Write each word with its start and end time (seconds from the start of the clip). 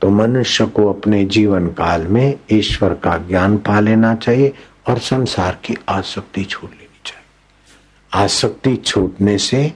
तो 0.00 0.10
मनुष्य 0.10 0.66
को 0.66 0.92
अपने 0.92 1.24
जीवन 1.24 1.66
काल 1.66 2.06
में 2.06 2.38
ईश्वर 2.52 2.94
का 2.94 3.18
ज्ञान 3.18 3.58
पा 3.58 3.80
लेना 3.80 4.14
चाहिए 4.14 4.52
और 4.88 4.98
संसार 4.98 5.58
की 5.64 5.76
आसक्ति 5.88 6.44
छोड़ 6.44 6.70
लेनी 6.70 7.00
चाहिए। 7.04 8.24
आसक्ति 8.24 8.76
छूटने 8.76 9.38
से 9.38 9.72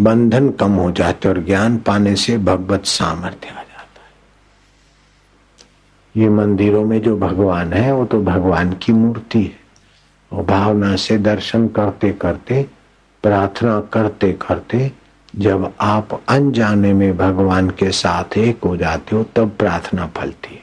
बंधन 0.00 0.48
कम 0.50 0.72
हो 0.72 0.90
जाते 0.90 1.28
और 1.28 1.44
ज्ञान 1.44 1.78
पाने 1.78 2.16
से 2.16 2.38
भगवत 2.38 2.84
सामर्थ्य 2.84 3.48
आ 3.48 3.54
जाता 3.54 4.02
है। 4.02 4.12
ये 6.22 6.28
मंदिरों 6.28 6.84
में 6.84 7.02
जो 7.02 7.18
भगवान 7.18 7.72
है, 7.72 7.92
वो 7.92 8.04
तो 8.04 8.22
भगवान 8.22 8.72
की 8.72 8.92
मूर्ति 8.92 9.42
है। 9.42 9.62
और 10.32 10.44
भावना 10.44 10.96
से 10.96 11.18
दर्शन 11.18 11.68
करते 11.68 12.12
करते 12.12 12.66
प्रार्थना 13.22 13.80
करते 13.80 14.32
करते 14.32 14.92
जब 15.36 15.72
आप 15.80 16.22
अनजाने 16.28 16.92
में 16.92 17.16
भगवान 17.16 17.70
के 17.70 17.90
साथ 17.90 18.36
एक 18.38 18.64
हो 18.64 18.76
जाते 18.76 19.16
हो, 19.16 19.22
तब 19.36 19.50
प्रार्थना 19.58 20.06
फलती 20.06 20.54
है। 20.54 20.62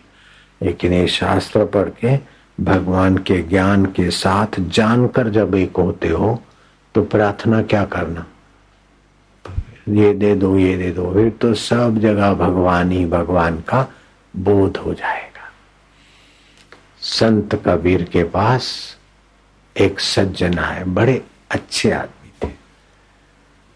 लेकिन 0.61 0.93
ये 0.93 1.07
शास्त्र 1.07 1.65
पढ़ 1.65 1.89
के 2.01 2.17
भगवान 2.63 3.17
के 3.17 3.41
ज्ञान 3.43 3.85
के 3.85 4.09
साथ 4.11 4.59
जानकर 4.59 5.29
जब 5.29 5.55
एक 5.55 5.77
होते 5.77 6.07
हो 6.07 6.41
तो 6.95 7.03
प्रार्थना 7.03 7.61
क्या 7.61 7.83
करना? 7.85 8.25
ये 9.89 10.13
दे 10.13 10.35
दो, 10.35 10.57
ये 10.57 10.77
दे 10.77 10.91
दो, 10.91 11.13
फिर 11.13 11.29
तो 11.31 11.53
सब 11.53 11.97
जगह 11.97 12.33
भगवान 12.33 12.91
ही 12.91 13.05
भगवान 13.05 13.57
का 13.59 13.87
बोध 14.35 14.77
हो 14.77 14.93
जाएगा। 14.93 15.51
संत 17.01 17.55
कबीर 17.65 18.03
के 18.03 18.23
पास 18.23 18.97
एक 19.75 19.99
सज्जन 19.99 20.59
आए, 20.59 20.83
बड़े 20.83 21.21
अच्छे 21.51 21.91
आदमी 21.91 22.31
थे, 22.43 22.53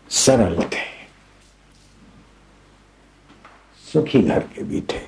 सरल 0.09 0.63
थे। 0.63 0.92
सुखी 3.93 4.23
घर 4.23 4.39
के 4.39 4.63
भी 4.63 4.81
थे। 4.81 5.01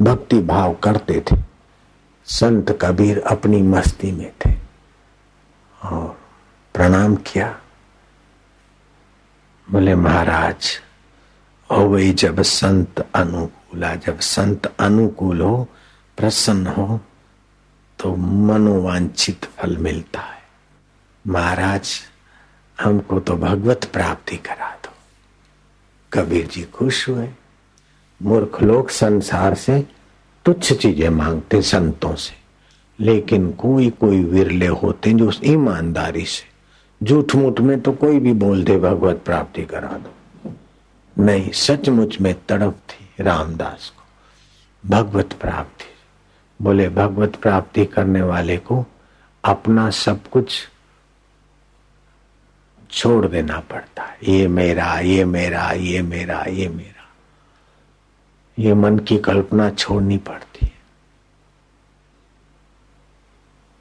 भक्ति 0.00 0.40
भाव 0.40 0.74
करते 0.74 1.24
थे। 1.32 1.36
संत 2.24 2.78
कबीर 2.82 3.20
अपनी 3.20 3.62
मस्ती 3.62 4.12
में 4.12 4.32
थे। 4.46 4.50
और 5.84 6.20
प्रणाम 6.74 7.16
किया। 7.16 7.60
बोले, 9.70 9.94
महाराज 9.94 10.80
वही 11.70 12.12
जब 12.12 12.42
संत 12.42 13.08
अनुकूला 13.14 13.94
जब 13.94 14.20
संत 14.20 14.66
अनुकूल 14.80 15.40
हो, 15.40 15.68
प्रसन्न 16.16 16.66
हो 16.66 17.00
तो 17.98 18.16
मनोवांछित 18.16 19.44
फल 19.44 19.76
मिलता 19.76 20.20
है। 20.20 20.42
महाराज, 21.26 22.00
हमको 22.80 23.20
तो 23.20 23.36
भगवत 23.36 23.84
प्राप्ति 23.84 24.36
करा 24.36 24.70
दो। 24.70 24.92
कबीर 26.12 26.46
जी 26.46 26.62
खुश 26.62 27.08
हुए। 27.08 27.28
मूर्ख 28.22 28.62
लोग 28.62 28.88
संसार 28.88 29.54
से 29.54 29.86
तुच्छ 30.44 30.72
चीज़ें 30.72 31.08
मांगते 31.08 31.62
संतों 31.62 32.14
से। 32.14 32.40
लेकिन 33.04 33.52
कोई 33.52 33.90
कोई 33.90 34.24
विरले 34.24 34.66
होते 34.66 35.12
जो 35.12 35.32
ईमानदारी 35.44 36.24
से। 36.24 36.50
झूठ 37.06 37.34
मूठ 37.34 37.60
में 37.60 37.80
तो 37.80 37.92
कोई 37.92 38.18
भी 38.18 38.32
बोल 38.32 38.64
दे, 38.64 38.78
भगवत 38.78 39.22
प्राप्ति 39.24 39.62
करा 39.62 39.88
दो। 39.88 40.14
नहीं, 41.18 41.50
सचमुच 41.50 42.20
में 42.20 42.34
तड़प 42.48 42.78
थी 42.88 43.22
रामदास 43.22 43.92
को। 43.96 44.02
भगवत 44.88 45.32
प्राप्ति। 45.32 45.84
बोले, 46.64 46.88
भगवत 46.88 47.36
प्राप्ति 47.36 47.86
करने 47.86 48.22
वाले 48.22 48.56
को 48.56 48.86
अपना 49.44 49.90
सब 49.90 50.28
कुछ 50.28 50.68
छोड़ 52.90 53.26
देना 53.26 53.60
पड़ता 53.60 54.02
है। 54.02 54.18
ये 54.28 54.48
मेरा 54.48 54.98
ये 54.98 55.24
मेरा 55.24 55.72
ये 55.72 56.02
मेरा 56.02 56.44
ये 56.48 56.68
मेरा। 56.68 56.99
ये 58.60 58.74
मन 58.74 58.98
की 58.98 59.18
कल्पना 59.18 59.70
छोड़नी 59.70 60.18
पड़ती 60.18 60.66
है। 60.66 60.72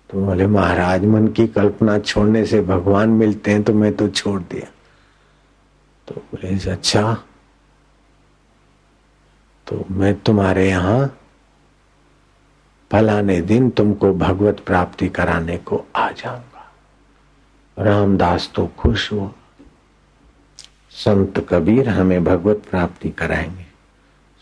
तो 0.09 0.25
बोले, 0.25 0.47
महाराज, 0.47 1.05
मन 1.05 1.27
की 1.27 1.47
कल्पना 1.47 1.99
छोड़ने 1.99 2.45
से 2.45 2.61
भगवान 2.61 3.09
मिलते 3.09 3.51
हैं 3.51 3.63
तो 3.63 3.73
मैं 3.73 3.95
तो 3.95 4.07
छोड़ 4.09 4.41
दिया। 4.41 4.71
तो 6.07 6.15
बोले 6.15 6.71
अच्छा 6.71 7.13
तो 9.67 9.85
मैं 9.91 10.15
तुम्हारे 10.19 10.69
यहाँ 10.69 11.17
फलाने 12.91 13.41
दिन 13.41 13.69
तुमको 13.69 14.13
भगवत 14.13 14.59
प्राप्ति 14.59 15.09
कराने 15.09 15.57
को 15.57 15.85
आ 15.95 16.11
जाऊँगा। 16.11 16.71
रामदास 17.77 18.51
तो 18.55 18.67
खुश 18.67 19.11
हुआ। 19.11 19.31
संत 20.91 21.45
कबीर 21.49 21.89
हमें 21.89 22.23
भगवत 22.23 22.63
प्राप्ति 22.71 23.09
कराएँगे। 23.09 23.68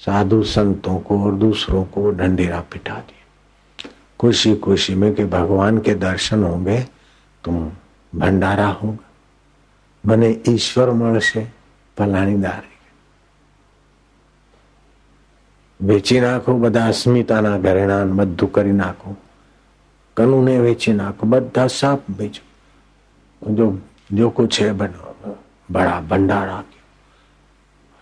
साधु 0.06 0.42
संतों 0.46 0.98
को 1.00 1.22
और 1.24 1.34
दूसरों 1.38 1.84
को 1.86 2.10
ढंडेरा 2.12 2.60
पिटा 2.72 2.94
दिया 3.00 3.90
खुशी 4.20 4.54
खुशी 4.56 4.94
में 4.94 5.12
कि 5.14 5.24
भगवान 5.28 5.78
के 5.78 5.94
दर्शन 6.00 6.42
होंगे 6.44 6.80
तुम 7.44 7.56
भंडारा 8.12 8.68
होगा 8.74 9.10
મને 10.04 10.28
ઈશ્વર 10.44 10.88
મળશે 10.92 11.42
ફલાણી 11.96 12.38
દારી 12.38 12.78
વેચી 15.80 16.20
નાખો 16.20 16.54
બધા 16.54 16.86
અસ્મિતાના 16.86 17.58
ઘરેણા 17.58 18.04
બધું 18.18 18.50
કરી 18.50 18.72
નાખો 18.72 19.14
કનુને 20.16 20.54
વેચી 20.60 20.94
નાખો 20.94 21.26
બધા 21.26 21.68
સાપ 21.70 22.10
બેચો 22.18 22.42
जो 23.42 23.66
जो 24.12 24.26
कुछ 24.30 24.60
है 24.60 24.72
बड़ा 25.68 25.94
भंडारा 26.10 26.56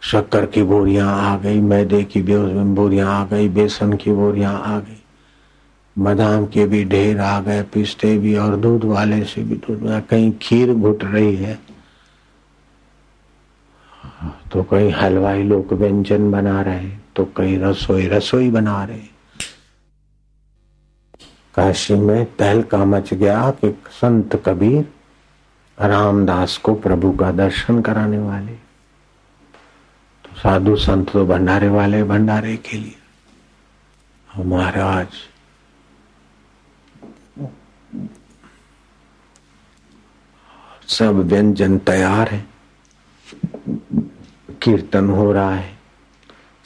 शक्कर 0.05 0.45
की 0.45 0.63
बोरियाँ 0.63 1.13
आ 1.21 1.37
गई, 1.37 1.59
मैदे 1.61 2.03
की 2.03 2.21
बोरियाँ 2.21 3.09
आ 3.11 3.23
गई, 3.25 3.47
बेसन 3.49 3.93
की 3.93 4.11
बोरियाँ 4.11 4.53
आ 4.63 4.79
गई। 4.79 5.01
बादाम 5.95 6.45
के 6.45 6.65
भी 6.65 6.83
ढेर 6.85 7.19
आ 7.19 7.39
गए, 7.41 7.61
पिस्ते 7.63 8.17
भी 8.17 8.35
और 8.37 8.55
दूध 8.55 8.83
वाले 8.83 9.23
से 9.23 9.43
भी 9.43 9.55
दूध 9.57 10.01
कहीं 10.09 10.31
खीर 10.41 10.73
घुट 10.73 11.03
रही 11.03 11.35
है। 11.35 11.59
तो 14.51 14.63
कहीं 14.63 14.91
हलवाई 14.93 15.43
लोग 15.43 15.73
व्यंजन 15.73 16.29
बना 16.31 16.61
रहे 16.61 16.89
तो 17.15 17.25
कई 17.37 17.55
रसोई 17.57 18.07
रसोई 18.07 18.49
बना 18.51 18.83
रहे। 18.83 19.13
काशी 21.55 21.95
में 21.95 22.25
तहलका 22.35 22.83
मच 22.85 23.13
गया 23.13 23.49
कि 23.51 23.69
संत 23.91 24.35
कबीर 24.45 24.85
रामदास 25.77 26.57
को 26.57 26.73
प्रभु 26.75 27.11
का 27.11 27.31
दर्शन 27.31 27.81
कराने 27.81 28.17
वाले। 28.17 28.64
साधु 30.45 30.75
संत 30.75 31.09
तो 31.09 31.25
भंडारे 31.25 31.67
वाले 31.67 32.03
भंडारे 32.03 32.57
के 32.57 32.77
लिए। 32.77 34.43
महाराज, 34.43 35.07
सब 40.87 41.15
व्यंजन 41.15 41.77
तैयार 41.77 42.29
है। 42.29 42.45
कीर्तन 44.61 45.09
हो 45.09 45.31
रहा 45.31 45.55
है। 45.55 45.77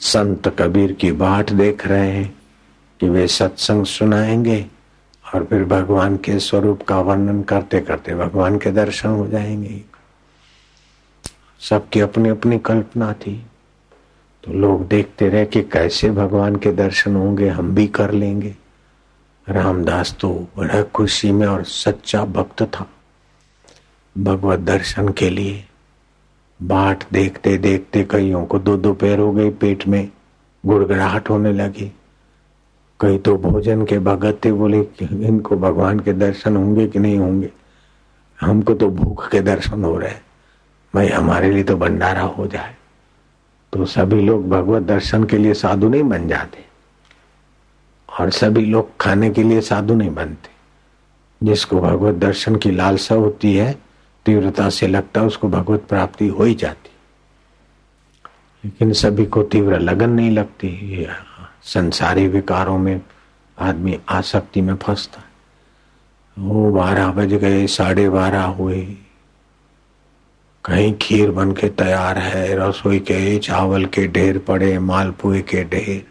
संत 0.00 0.48
कबीर 0.58 0.92
की 0.92 1.12
बाट 1.12 1.52
देख 1.52 1.86
रहे 1.86 2.10
हैं 2.10 2.38
कि 3.00 3.08
वे 3.08 3.26
सत्संग 3.28 3.84
सुनाएँगे 3.84 4.66
और 5.34 5.44
फिर 5.44 5.64
भगवान 5.64 6.16
के 6.16 6.38
स्वरूप 6.38 6.82
का 6.82 7.00
वर्णन 7.00 7.42
करते 7.42 7.80
करते 7.80 8.14
भगवान 8.14 8.58
के 8.58 8.70
दर्शन 8.70 9.08
हो 9.08 9.26
जाएँगे। 9.26 9.84
सबकी 11.60 12.00
अपनी 12.00 12.28
अपनी 12.28 12.58
कल्पना 12.58 13.12
थी। 13.12 13.46
तो 14.44 14.52
लोग 14.52 14.86
देखते 14.88 15.28
रहे 15.28 15.46
कि 15.46 15.62
कैसे 15.62 16.10
भगवान 16.10 16.56
के 16.56 16.72
दर्शन 16.72 17.16
होंगे, 17.16 17.48
हम 17.48 17.74
भी 17.74 17.86
कर 17.86 18.12
लेंगे। 18.12 18.54
रामदास 19.46 20.16
तो 20.20 20.28
बड़ा 20.56 20.82
खुशी 20.94 21.32
में 21.32 21.46
और 21.46 21.64
सच्चा 21.64 22.24
भक्त 22.24 22.62
था। 22.62 22.86
भगवत 24.16 24.60
दर्शन 24.60 25.08
के 25.08 25.30
लिए 25.30 25.64
बाट 26.60 27.04
देखते 27.12 27.56
देखते 27.58 28.04
कईयों 28.04 28.44
को 28.46 28.58
दो 28.58 28.76
दो 28.76 28.92
पैर 28.94 29.18
हो 29.18 29.30
गई 29.32 29.50
पेट 29.50 29.86
में, 29.88 30.08
गुड़गड़ाहट 30.64 31.30
होने 31.30 31.52
लगी। 31.52 31.92
कई 33.00 33.18
तो 33.18 33.36
भोजन 33.36 33.84
के 33.84 33.98
भगत 33.98 34.40
थे, 34.44 34.52
बोले 34.52 34.82
कि 34.82 35.04
इनको 35.26 35.56
भगवान 35.56 36.00
के 36.00 36.12
दर्शन 36.12 36.56
होंगे 36.56 36.86
कि 36.86 36.98
नहीं 36.98 37.18
होंगे? 37.18 37.50
हमको 38.40 38.74
तो 38.74 38.88
भूख 38.90 39.30
के 39.30 39.40
दर्शन 39.40 39.84
हो 39.84 39.96
रहे 39.98 40.14
भाई 40.94 41.08
हमारे 41.08 41.50
लिए 41.52 41.62
तो 41.62 41.76
भंडारा 41.76 42.22
हो 42.22 42.46
जाए। 42.46 42.74
तो 43.72 43.84
सभी 43.84 44.20
लोग 44.20 44.48
भगवत 44.48 44.82
दर्शन 44.82 45.24
के 45.24 45.38
लिए 45.38 45.54
साधु 45.54 45.88
नहीं 45.88 46.02
बन 46.02 46.28
जाते। 46.28 46.64
और 48.20 48.30
सभी 48.30 48.64
लोग 48.64 48.96
खाने 48.96 49.30
के 49.30 49.42
लिए 49.42 49.60
साधु 49.60 49.94
नहीं 49.94 50.10
बनते। 50.10 50.50
जिसको 51.46 51.80
भगवत 51.80 52.14
दर्शन 52.14 52.56
की 52.56 52.70
लालसा 52.70 53.14
होती 53.14 53.56
है, 53.56 53.78
तीव्रता 54.26 54.70
से 54.70 54.86
लगता 54.86 55.22
उसको 55.22 55.48
भगवत 55.48 55.80
प्राप्ति 55.88 56.28
हो 56.28 56.44
ही 56.44 56.54
जाती। 56.54 56.90
लेकिन 58.64 58.92
सभी 58.92 59.26
को 59.26 59.42
तीव्र 59.42 59.78
लगन 59.78 60.10
नहीं 60.10 60.30
लगती। 60.30 61.06
संसारी 61.62 62.28
विकारों 62.28 62.78
में 62.78 63.00
आदमी 63.58 64.00
आसक्ति 64.08 64.60
में 64.60 64.76
फंसता। 64.76 65.24
वो 66.38 66.72
बारह 66.72 67.12
बज 67.12 67.34
गए, 67.34 67.66
साढ़े 67.66 68.08
बारह 68.08 68.42
हुए। 68.42 68.96
कहीं 70.64 70.92
खीर 71.02 71.30
बन 71.30 71.52
के 71.52 71.68
तैयार 71.68 72.18
है, 72.18 72.54
रसोई 72.58 72.98
के, 73.00 73.38
चावल 73.38 73.84
के 73.86 74.06
ढेर 74.08 74.38
पड़े, 74.38 74.78
मालपुए 74.78 75.40
के 75.42 75.64
ढेर। 75.64 76.06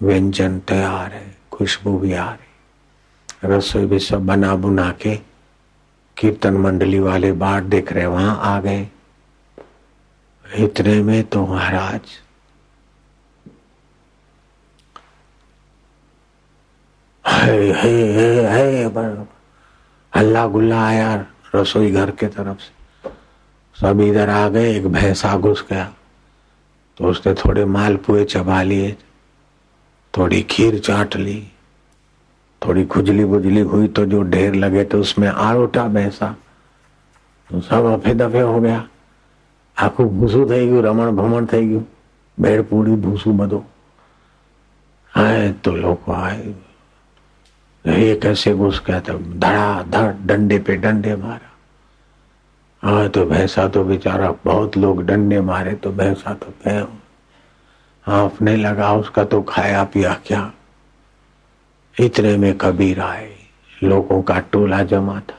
व्यंजन 0.00 0.58
तैयार 0.68 1.12
है, 1.12 1.36
खुशबू 1.52 1.98
भी 1.98 2.12
आ 2.12 2.30
रही। 2.30 3.48
रसोई 3.48 3.86
भी 3.86 3.98
सब 3.98 4.26
बना 4.26 4.54
बुना 4.56 4.90
के 5.02 5.14
कीर्तन 6.16 6.54
मंडली 6.56 6.98
वाले 7.00 7.32
बाट 7.32 7.62
देख 7.64 7.92
रहे 7.92 8.06
वहाँ 8.06 8.38
आ 8.44 8.60
गए। 8.60 8.88
इतने 10.44 11.02
में 11.02 11.22
तो 11.24 11.46
महाराज, 11.46 12.00
है 17.24 17.72
है 17.72 17.92
है 18.12 18.28
है 18.46 19.26
हल्ला 20.12 20.46
गुल्ला 20.46 20.80
आया 20.86 21.14
रसोई 21.52 21.90
घर 21.90 22.10
के 22.12 22.26
तरफ़ 22.28 22.58
से। 22.58 22.72
सब 23.76 24.00
इधर 24.00 24.28
आ 24.30 24.48
गए, 24.48 24.74
एक 24.76 24.86
भैंसा 24.88 25.36
घुस 25.38 25.64
गया। 25.70 25.92
तो 26.98 27.04
उसने 27.04 27.34
थोड़े 27.34 27.64
मालपुए 27.66 28.24
चबा 28.26 28.62
लिए, 28.62 28.96
थोड़ी 30.14 30.42
खीर 30.50 30.78
चाट 30.80 31.16
ली, 31.16 31.40
थोड़ी 32.62 32.84
खुजली 32.86 33.24
बुजली 33.24 33.60
हुई 33.62 33.88
तो 33.88 34.04
जो 34.06 34.22
ढेर 34.30 34.54
लगे 34.56 34.84
तो 34.84 35.00
उसमें 35.00 35.28
आरोटा 35.28 35.86
भैंसा। 35.88 36.34
तो 37.50 37.60
सब 37.60 37.84
अफे 37.92 38.14
दफे 38.14 38.40
हो 38.42 38.60
गया। 38.60 38.86
आखू 39.76 40.04
भूसू 40.12 40.44
થઈ 40.44 40.66
ગયું 40.68 40.82
रमण 40.84 41.10
भ्रमण 41.16 41.46
થઈ 41.46 41.66
ગયું 41.68 41.84
भेड़ 42.38 42.62
पूरी 42.62 42.94
भूसू 42.96 43.32
बदो 43.32 43.58
आए 45.14 45.48
तो 45.64 45.70
लोग 45.74 46.10
आए। 46.14 46.54
ये 47.86 48.14
कैसे 48.16 48.54
घुस 48.54 48.82
गया 48.86 49.00
था? 49.00 49.12
धड़ा, 49.12 49.82
धड़, 49.82 50.12
डंडे 50.26 50.58
पे 50.58 50.76
डंडे 50.76 51.16
मारा। 51.16 51.46
हाँ 52.82 53.08
तो 53.08 53.26
भैंसा 53.26 53.68
तो 53.68 53.84
बेचारा, 53.84 54.34
बहुत 54.44 54.76
लोग 54.76 55.06
डंडे 55.06 55.40
मारे 55.40 55.74
तो 55.74 55.90
भैंसा 55.92 56.34
तो 56.34 56.46
भय 56.46 56.86
हाँफने 58.06 58.56
लगा, 58.56 58.92
उसका 58.92 59.24
तो 59.24 59.42
खाया 59.42 59.84
पिया 59.84 60.14
क्या? 60.26 60.52
इतने 62.00 62.36
में 62.36 62.58
कबीर 62.58 63.00
आए। 63.00 63.36
लोगों 63.82 64.22
का 64.22 64.40
टोला 64.40 64.82
जमा 64.82 65.20
था। 65.20 65.38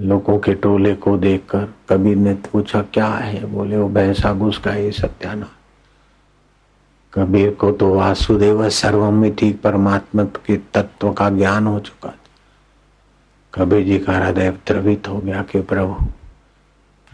लोगों 0.00 0.38
के 0.38 0.54
टोले 0.54 0.94
को 0.94 1.18
देखकर 1.18 1.68
कबीर 1.88 2.16
ने 2.16 2.34
पूछा, 2.34 2.82
क्या 2.82 3.06
है? 3.06 3.44
बोले, 3.44 3.76
वो 3.76 3.88
भैंसा 3.88 4.32
घुस 4.32 4.58
का 4.58 4.74
ये 4.74 4.92
सत्याना 4.92 5.48
कबीर 7.14 7.50
को 7.50 7.72
तो 7.72 7.94
वासुदेव 7.94 8.68
सर्वमिति 8.68 9.52
परमात्मा 9.52 10.24
के 10.24 10.56
तत्व 10.56 11.12
का 11.12 11.30
ज्ञान 11.30 11.66
हो 11.66 11.80
चुका 11.80 12.08
था। 12.08 12.14
कबीर 13.54 13.86
जी 13.86 13.98
का 13.98 14.12
हृदय 14.12 14.50
द्रवित 14.50 15.08
हो 15.08 15.18
गया 15.18 15.42
कि 15.42 15.60
प्रभु 15.60 15.94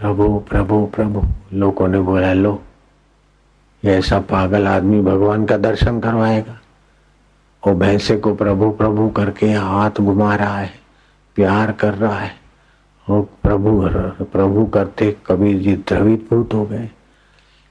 प्रभु 0.01 0.39
प्रभु 0.39 0.87
प्रभु। 0.87 1.23
लोगों 1.53 1.89
ने 1.89 2.01
बोला, 2.01 2.33
लो, 2.33 2.63
ये 3.85 3.95
ऐसा 3.95 4.21
पागल 4.21 4.67
आदमी 4.67 5.01
भगवान 5.01 5.45
का 5.45 5.57
दर्शन 5.57 6.01
करवाएगा। 6.01 6.61
वो 7.67 7.75
भैंसे 7.75 8.17
को 8.17 8.35
प्रभु 8.35 8.71
प्रभु 8.71 9.09
करके 9.09 9.53
हाथ 9.53 9.91
घुमा 9.91 10.35
रहा 10.35 10.59
है, 10.59 10.73
प्यार 11.35 11.73
कर 11.73 11.95
रहा 11.95 12.19
है। 12.19 12.41
और 13.09 13.23
प्रभु 13.23 13.89
प्रभु 14.25 14.67
करते 14.67 15.17
कबीर 15.27 15.59
जी 15.59 15.77
द्रवित 15.77 16.29
भूत 16.31 16.55
हो 16.55 16.65
गए। 16.65 16.91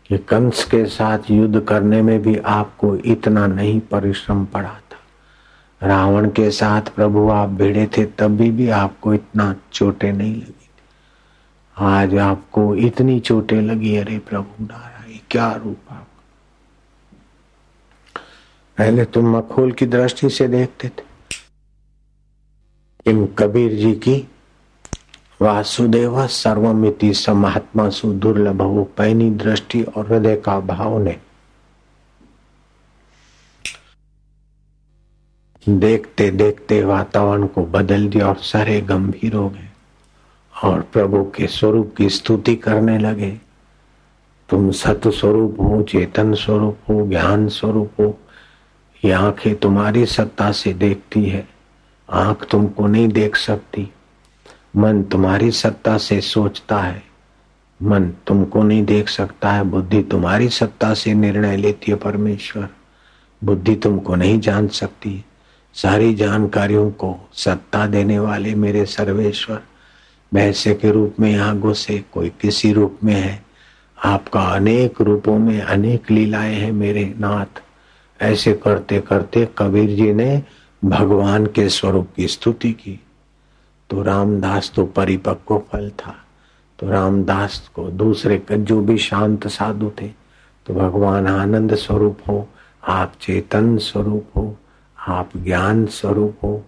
कि 0.09 0.17
कंस 0.17 0.63
के 0.63 0.85
साथ 0.85 1.19
युद्ध 1.31 1.59
करने 1.59 2.01
में 2.01 2.21
भी 2.21 2.37
आपको 2.37 2.95
इतना 2.95 3.47
नहीं 3.47 3.79
परिश्रम 3.79 4.45
पड़ा 4.45 4.73
था। 4.73 5.87
रावण 5.87 6.29
के 6.29 6.51
साथ 6.51 6.81
प्रभु 6.81 7.29
आप 7.29 7.49
भिड़े 7.49 7.89
थे, 7.97 8.05
तभी 8.05 8.51
भी 8.51 8.69
आपको 8.69 9.13
इतना 9.13 9.55
चोटें 9.73 10.13
नहीं 10.13 10.35
लगी 10.35 10.51
थी। 10.51 10.69
आज 11.77 12.15
आपको 12.15 12.75
इतनी 12.75 13.19
चोटें 13.19 13.61
लगी, 13.61 13.95
अरे 13.97 14.19
प्रभु 14.19 14.63
नारायण, 14.63 15.19
क्या 15.31 15.53
रूप 15.53 15.77
आप। 15.91 16.07
पहले 18.77 19.05
तुम 19.05 19.37
मखोल 19.37 19.71
की 19.71 19.85
दृष्टि 19.85 20.29
से 20.29 20.47
देखते 20.47 20.89
थे। 20.89 21.09
कबीर 23.37 23.73
जी 23.73 23.93
की 23.95 24.27
वासुदेव 25.41 26.27
सर्वमिति 26.27 27.13
महात्मा 27.29 27.89
सुदुर्लभ 27.89 28.61
वो 28.61 28.83
पैनी 28.97 29.29
दृष्टि 29.31 29.83
और 29.83 30.07
हृदय 30.07 30.35
का 30.35 30.59
भाव 30.59 30.97
ने। 30.99 31.15
देखते 35.69 36.31
देखते 36.31 36.83
वातावरण 36.83 37.45
को 37.47 37.65
बदल 37.65 38.07
दिया 38.07 38.27
और 38.27 38.35
सारे 38.35 38.81
गंभीर 38.81 39.33
हो 39.33 39.49
गए 39.49 39.69
और 40.63 40.81
प्रभु 40.81 41.23
के 41.23 41.47
स्वरूप 41.47 41.93
की 41.97 42.09
स्तुति 42.09 42.55
करने 42.55 42.97
लगे। 42.97 43.31
तुम 44.49 44.71
सत 44.71 45.07
स्वरूप 45.07 45.57
हो, 45.61 45.81
चेतन 45.81 46.33
स्वरूप 46.33 46.77
हो, 46.89 47.07
ज्ञान 47.07 47.47
स्वरूप 47.47 47.91
हो, 47.99 48.17
ये 49.05 49.11
आँखें 49.11 49.55
तुम्हारी 49.55 50.05
सत्ता 50.05 50.51
से 50.51 50.73
देखती 50.73 51.25
है, 51.25 51.47
आँख 52.09 52.47
तुमको 52.51 52.87
नहीं 52.87 53.07
देख 53.07 53.35
सकती। 53.35 53.89
मन 54.75 55.03
तुम्हारी 55.03 55.51
सत्ता 55.51 55.97
से 55.97 56.21
सोचता 56.21 56.79
है। 56.79 57.03
मन 57.83 58.11
तुमको 58.27 58.63
नहीं 58.63 58.85
देख 58.85 59.09
सकता 59.09 59.51
है। 59.51 59.63
बुद्धि 59.63 60.03
तुम्हारी 60.03 60.49
सत्ता 60.49 60.93
से 60.93 61.13
निर्णय 61.13 61.57
लेती 61.57 61.91
है 61.91 61.97
परमेश्वर। 61.97 62.69
बुद्धि 63.43 63.75
तुमको 63.75 64.15
नहीं 64.15 64.39
जान 64.39 64.67
सकती। 64.67 65.25
सारी 65.73 66.13
जानकारियों 66.15 66.91
को 66.91 67.29
सत्ता 67.33 67.87
देने 67.87 68.19
वाले 68.19 68.55
मेरे 68.55 68.85
सर्वेश्वर, 68.85 69.61
भैंसे 70.33 70.73
के 70.73 70.91
रूप 70.91 71.15
में 71.19 71.31
यहाँ 71.31 71.59
घुसे 71.59 72.03
कोई 72.13 72.29
किसी 72.29 72.73
रूप 72.73 72.99
में 73.03 73.15
है। 73.15 73.45
आपका 74.05 74.41
अनेक 74.41 75.01
रूपों 75.01 75.39
में 75.39 75.61
अनेक 75.61 76.11
लीलाएँ 76.11 76.55
हैं 76.55 76.71
मेरे 76.71 77.13
नाथ। 77.19 77.61
ऐसे 78.21 78.53
करते 78.53 78.99
करते 78.99 79.47
कबीर 79.57 79.89
जी 79.89 80.13
ने 80.13 80.43
भगवान 80.85 81.45
के 81.45 81.69
स्वरूप 81.69 82.07
की 82.15 82.27
स्तुति 82.27 82.71
की। 82.71 82.99
तो 83.89 84.01
रामदास 84.01 84.71
तो 84.75 84.85
परिपक्व 84.85 85.57
फल 85.57 85.89
था। 85.89 86.15
तो 86.79 86.89
रामदास 86.89 87.71
को 87.75 87.83
दूसरे 87.83 88.43
जो 88.51 88.81
भी 88.81 88.97
शांत 88.97 89.47
साधु 89.47 89.91
थे। 90.01 90.07
तो 90.65 90.73
भगवान 90.73 91.27
आनंद 91.27 91.75
स्वरूप 91.75 92.17
हो, 92.27 92.49
आप 92.87 93.13
चेतन 93.21 93.77
स्वरूप 93.77 94.25
हो, 94.35 94.57
आप 95.07 95.29
ज्ञान 95.37 95.85
स्वरूप 95.85 96.37
हो, 96.43 96.65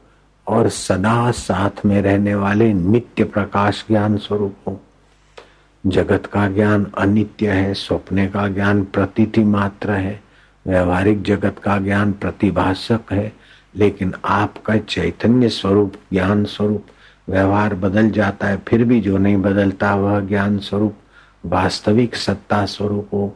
और 0.48 0.70
सदा 0.70 1.32
साथ 1.32 1.86
में 1.86 2.02
रहने 2.02 2.36
वाले 2.36 2.74
नित्य 2.74 3.24
प्रकाश 3.24 3.86
ज्ञान 3.88 4.18
स्वरूप 4.18 4.56
हो। 4.68 4.82
जगत 5.88 6.26
का 6.26 6.48
ज्ञान 6.48 6.88
अनित्य 6.98 7.52
है, 7.52 7.74
स्वप्ने 7.74 8.28
का 8.28 8.48
ज्ञान 8.48 8.84
प्रतीति 8.84 9.44
मात्र 9.44 9.92
है, 9.92 10.24
व्यवहारिक 10.68 11.24
जगत 11.24 11.60
का 11.64 11.78
ज्ञान 11.78 12.12
प्रतिभाषक 12.12 13.00
है, 13.12 13.34
लेकिन 13.76 14.14
आपका 14.26 14.78
चैतन्य 14.78 15.50
स्वरूप, 15.50 15.94
ज्ञान 16.14 16.46
स्वरूप 16.46 16.86
व्यवहार 17.30 17.76
बदल 17.76 18.10
जाता 18.10 18.48
है, 18.48 18.58
फिर 18.58 18.84
भी 18.84 19.02
जो 19.02 19.18
नहीं 19.18 19.38
बदलता 19.38 19.96
वह 19.96 20.20
ज्ञान 20.20 20.60
स्वरूप, 20.60 20.96
वास्तविक 21.46 22.16
सत्ता 22.16 22.66
स्वरूप 22.66 23.08
हो। 23.14 23.36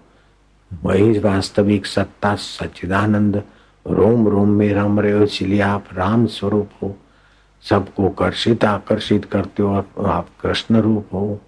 वही 0.84 1.20
वास्तविक 1.20 1.86
सत्ता 1.86 2.36
सच्चिदानंद, 2.36 3.44
रोम 3.88 4.28
रोम 4.28 4.50
में 4.50 4.74
रम 4.74 5.00
रहे 5.00 5.12
हो 5.12 5.24
इसलिए 5.24 5.62
आप 5.62 5.86
राम 5.94 6.26
स्वरूप 6.26 6.70
हो। 6.84 6.98
सबको 7.70 8.10
कर्षित 8.10 8.66
आकर्षित 8.66 9.26
करते 9.26 9.64
हो 9.64 9.86
आप 10.06 10.28
कृष्ण 10.42 10.82
रूप 10.82 11.08
हो। 11.14 11.42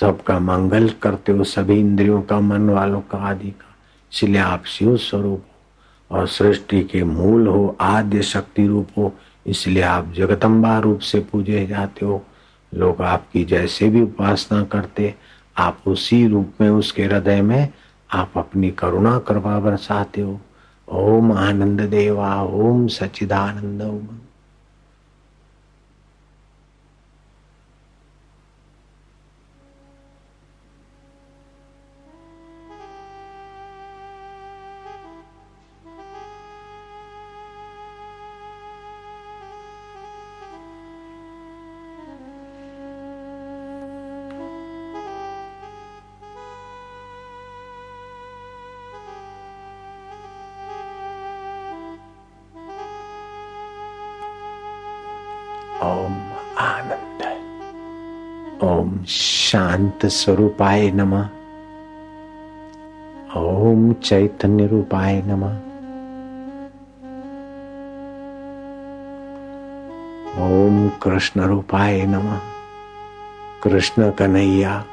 सबका 0.00 0.38
मंगल 0.38 0.88
करते 0.88 1.32
हो, 1.32 1.44
सभी 1.44 1.80
इंद्रियों 1.80 2.22
का, 2.22 2.40
मन 2.40 2.70
वालों 2.70 3.00
का, 3.00 3.18
आदि 3.18 3.50
का। 3.50 3.76
इसलिए 4.12 4.40
आप 4.40 4.64
शिव 4.64 4.96
स्वरूप 4.96 5.38
हो। 5.38 5.54
और 6.10 6.26
सृष्टि 6.26 6.84
के 6.84 7.04
मूल 7.04 7.46
हो, 7.46 7.76
आद्य 7.80 8.22
शक्ति 8.22 8.66
रूप 8.66 8.88
हो 8.98 9.14
इसलिए 9.46 9.82
आप 9.82 10.12
जगतम्बा 10.16 10.78
रूप 10.78 10.98
से 10.98 11.20
पूजे 11.20 11.66
जाते 11.66 12.06
हो। 12.06 12.26
लोग 12.74 13.02
आपकी 13.02 13.44
जैसे 13.44 13.88
भी 13.88 14.02
उपासना 14.02 14.62
करते, 14.62 15.14
आप 15.56 15.78
उसी 15.86 16.26
रूप 16.28 16.52
में 16.60 16.68
उसके 16.68 17.04
हृदय 17.04 17.42
में 17.42 17.68
आप 18.12 18.32
अपनी 18.36 18.70
करुणा 18.70 19.18
करवा 19.18 19.60
बरसाते 19.60 20.20
हो। 20.20 20.40
ओम 20.88 21.32
आनंद 21.32 21.80
देवा, 21.80 22.42
ओम 22.42 22.86
सचिदानंद 22.86 23.82
ओम। 23.82 24.08
शांत 59.08 60.06
स्वरूपाय 60.06 60.90
नमः। 60.90 61.28
ओम 63.36 63.92
चैतन्य 63.92 64.66
रूपाय 64.66 65.22
नमः। 65.26 65.56
ओम 70.44 70.88
कृष्ण 70.88 71.40
रूपाय 71.40 72.06
नमः। 72.06 72.40
कृष्ण 73.62 74.10
कन्हैया, 74.10 74.84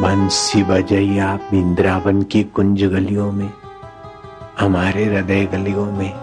बंसी 0.00 0.62
बजैया 0.62 1.36
बिंद्रावन 1.36 2.22
की 2.22 2.44
कुंज 2.44 2.84
गलियों 2.84 3.32
में, 3.32 3.52
हमारे 4.60 5.04
हृदय 5.04 5.44
गलियों 5.44 5.92
में, 5.92 6.14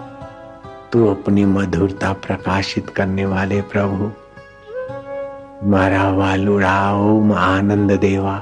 तू 0.92 1.06
अपनी 1.06 1.44
मधुरता 1.44 2.12
प्रकाशित 2.12 2.90
करने 2.90 3.26
वाले 3.26 3.60
प्रभु 3.60 4.25
મારા 5.63 6.11
વાલુડા 6.17 6.93
ઓમ 7.01 7.31
આનંદ 7.39 7.91
દેવા 8.03 8.41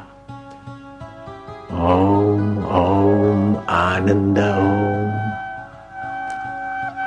ઓમ 1.88 2.44
ઓમ 2.80 3.42
આનંદ 3.80 4.40
ઓમ 4.40 5.10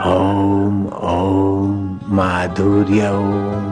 ઓમ 0.07 0.77
ઓમ 1.13 1.71
માધુર્ય 2.11 3.11
ઓમ 3.13 3.71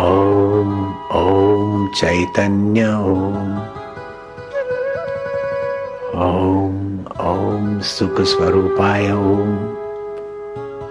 ઓમ 0.00 0.70
ઓમ 1.14 1.88
ચૈતન્ય 2.00 2.90
ઓમ 3.12 3.48
ઓમ 6.26 6.76
ઓમ 7.30 7.64
સુખ 7.94 8.20
સ્વરૂપાય 8.24 9.16
ઓમ 9.16 9.77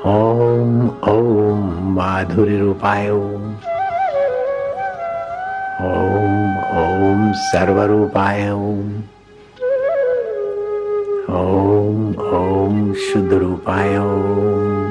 ओम 0.06 0.88
ओम 0.88 1.92
माधुरी 1.94 2.58
रूपाय 2.58 3.10
ओम। 3.10 3.54
ओम 5.82 6.58
ओम 6.58 7.32
सर्वरूपाय 7.32 8.50
ओम। 8.50 9.02
ओम 11.30 12.14
ओम 12.34 12.92
शुद्ध 12.92 13.32
रूपाय 13.32 13.98
ओम। 13.98 14.87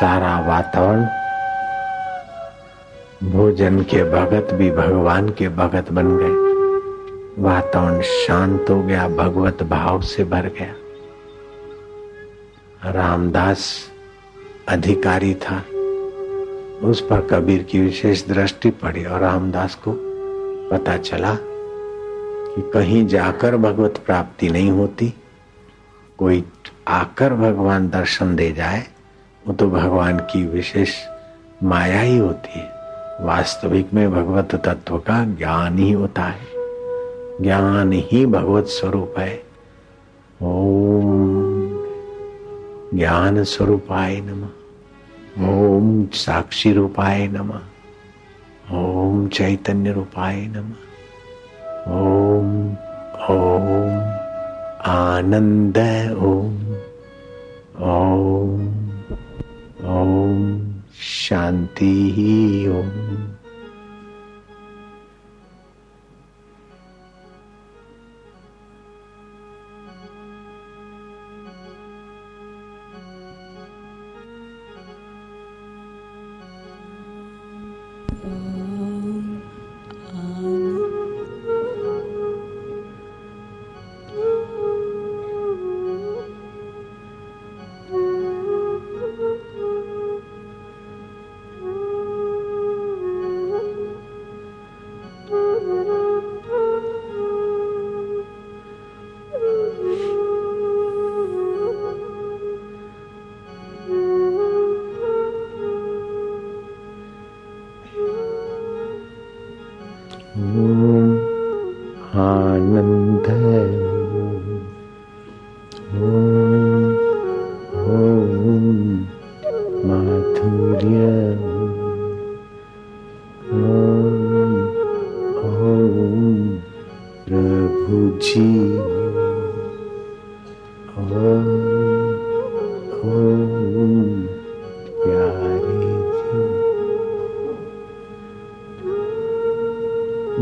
सारा 0.00 0.38
वातावरण 0.40 1.04
भोजन 3.30 3.80
के 3.82 4.02
भगत 4.04 4.52
भी 4.54 4.70
भगवान 4.70 5.28
के 5.28 5.48
भगत 5.48 5.92
बन 5.92 6.08
गए। 6.16 7.42
वातावरण 7.42 8.00
शांत 8.02 8.70
हो 8.70 8.82
गया, 8.82 9.08
भगवत 9.08 9.62
भाव 9.62 10.00
से 10.00 10.24
भर 10.24 10.46
गया। 10.58 10.74
रामदास 12.92 13.90
अधिकारी 14.68 15.34
था। 15.34 15.58
उस 16.88 17.00
पर 17.00 17.20
कबीर 17.30 17.62
की 17.62 17.80
विशेष 17.80 18.26
दृष्टि 18.26 18.70
पड़ी 18.70 19.04
और 19.04 19.20
रामदास 19.20 19.74
को 19.74 19.92
पता 20.70 20.96
चला 20.96 21.34
कि 21.34 22.70
कहीं 22.74 23.06
जाकर 23.06 23.56
भगवत 23.56 23.96
प्राप्ति 24.06 24.48
नहीं 24.48 24.70
होती, 24.70 25.14
कोई 26.18 26.44
आकर 26.88 27.34
भगवान 27.34 27.88
दर्शन 27.88 28.36
दे 28.36 28.52
जाए 28.52 28.86
वो 29.48 29.54
तो 29.54 29.70
भगवान 29.70 30.18
की 30.18 30.46
विशेष 30.46 30.94
माया 31.62 32.00
ही 32.00 32.18
होती 32.18 32.58
है। 32.58 32.70
वास्तविक 33.20 33.94
में 33.94 34.10
भगवत 34.12 34.54
तत्व 34.54 34.98
का 34.98 35.24
ज्ञान 35.24 35.78
ही 35.78 35.92
होता 35.92 36.22
है। 36.22 36.46
ज्ञान 37.42 37.92
ही 37.92 38.26
भगवत 38.26 38.64
स्वरूप 38.64 39.14
है। 39.18 39.42
ओम 40.42 41.84
ज्ञान 42.94 43.44
स्वरूपाय 43.44 44.20
नमः। 44.20 44.48
ओम 45.48 46.06
साक्षी 46.06 46.72
रूपाय 46.72 47.28
नमः। 47.28 47.60
ओम 48.78 49.28
चैतन्य 49.28 49.92
रूपाय 49.92 50.36
नमः। 50.36 50.74
ओम 51.92 52.68
ओम 53.36 54.00
आनंद, 54.92 55.78
ओम 56.18 56.58
ओम 57.88 58.77
ओम 59.86 60.72
शांति 61.00 61.90
ही 62.16 62.68
ओम 62.68 62.88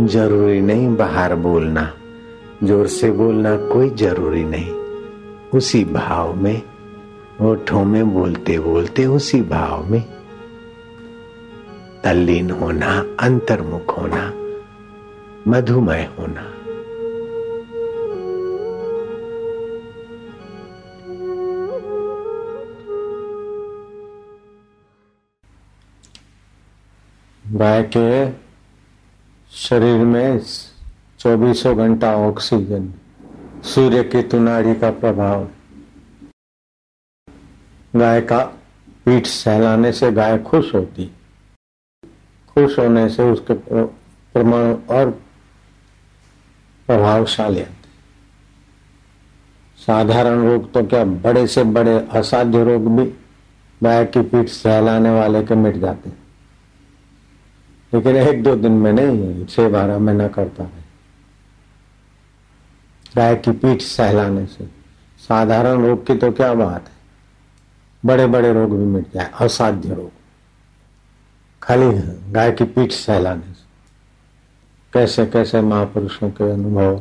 ज़रूरी 0.06 0.60
नहीं 0.60 0.96
बाहर 0.96 1.34
बोलना। 1.34 1.92
ज़ोर 2.64 2.86
से 2.86 3.10
बोलना 3.10 3.56
कोई 3.56 3.90
ज़रूरी 3.90 4.44
नहीं। 4.44 4.70
उसी 5.54 5.84
भाव 5.84 6.34
में 6.34 6.62
ओठों 7.40 7.84
में 7.84 8.14
बोलते 8.14 8.58
बोलते 8.58 9.06
उसी 9.06 9.42
भाव 9.42 9.86
में। 9.90 10.02
तल्लीन 12.04 12.50
होना, 12.50 13.04
अंतर्मुख 13.20 13.98
होना 13.98 14.32
मधुमय 15.48 16.08
होना। 16.18 16.52
गाय 27.44 27.82
के 27.82 28.45
शरीर 29.66 29.98
में 29.98 30.40
चौबीसों 31.20 31.76
घंटा 31.76 32.14
ऑक्सीजन 32.16 32.88
सूर्य 33.64 34.02
की 34.02 34.22
तुनाड़ी 34.22 34.74
का 34.74 34.90
प्रभाव। 34.90 35.46
गाय 37.96 38.20
का 38.20 38.38
पीठ 39.06 39.26
सहलाने 39.26 39.92
से 39.92 40.10
गाय 40.12 40.38
खुश 40.38 40.74
होती। 40.74 41.06
खुश 42.56 42.78
होने 42.78 43.08
से 43.08 43.22
उसके 43.22 43.54
प्रमाण 43.54 44.74
और 44.96 45.10
प्रभावशाली 46.88 47.60
आते 47.60 47.88
साधारण 49.78 50.46
रोग 50.48 50.72
तो 50.72 50.84
क्या 50.84 51.04
बड़े 51.04 51.46
से 51.46 51.64
बड़े 51.64 51.96
असाध्य 52.12 52.64
रोग 52.64 52.88
भी 52.96 53.06
गाय 53.80 54.04
की 54.06 54.22
पीठ 54.22 54.48
सहलाने 54.48 55.10
वाले 55.10 55.42
के 55.42 55.54
मिट 55.54 55.76
जाते 55.76 56.08
हैं। 56.08 56.25
लेकिन 57.92 58.16
एक 58.16 58.42
दो 58.42 58.54
दिन 58.56 58.72
में 58.72 58.92
नहीं 58.92 59.46
छह 59.46 59.68
बारह 59.68 59.98
महीना 59.98 60.28
करता 60.28 60.64
है 60.64 60.84
गाय 63.16 63.36
की 63.36 63.50
पीठ 63.52 63.80
सहलाने 63.80 64.46
से। 64.46 64.64
साधारण 65.18 65.86
रोग 65.86 66.06
की 66.06 66.14
तो 66.14 66.30
क्या 66.32 66.52
बात 66.54 66.88
है? 66.88 66.94
बड़े 68.04 68.26
बड़े 68.26 68.52
रोग 68.52 68.70
भी 68.70 68.84
मिट 68.84 69.12
जाए, 69.14 69.30
असाध्य 69.40 69.94
रोग। 69.94 70.10
खाली 71.62 71.86
गाय 72.32 72.52
की 72.52 72.64
पीठ 72.64 72.90
सहलाने 72.90 73.52
से। 73.52 73.64
कैसे 74.92 75.26
कैसे 75.26 75.60
महापुरुषों 75.60 76.30
के 76.30 76.50
अनुभव 76.50 76.98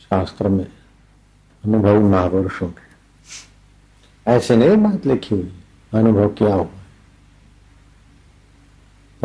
शास्त्र 0.00 0.48
में 0.48 0.66
अनुभव 1.64 2.00
महापुरुषों 2.02 2.68
के? 2.68 2.86
ऐसे 4.26 4.56
नहीं 4.56 4.76
बात 4.76 5.06
लिखी 5.06 5.34
हुई, 5.34 5.52
अनुभव 5.94 6.28
क्या 6.28 6.54
हुआ 6.54 6.75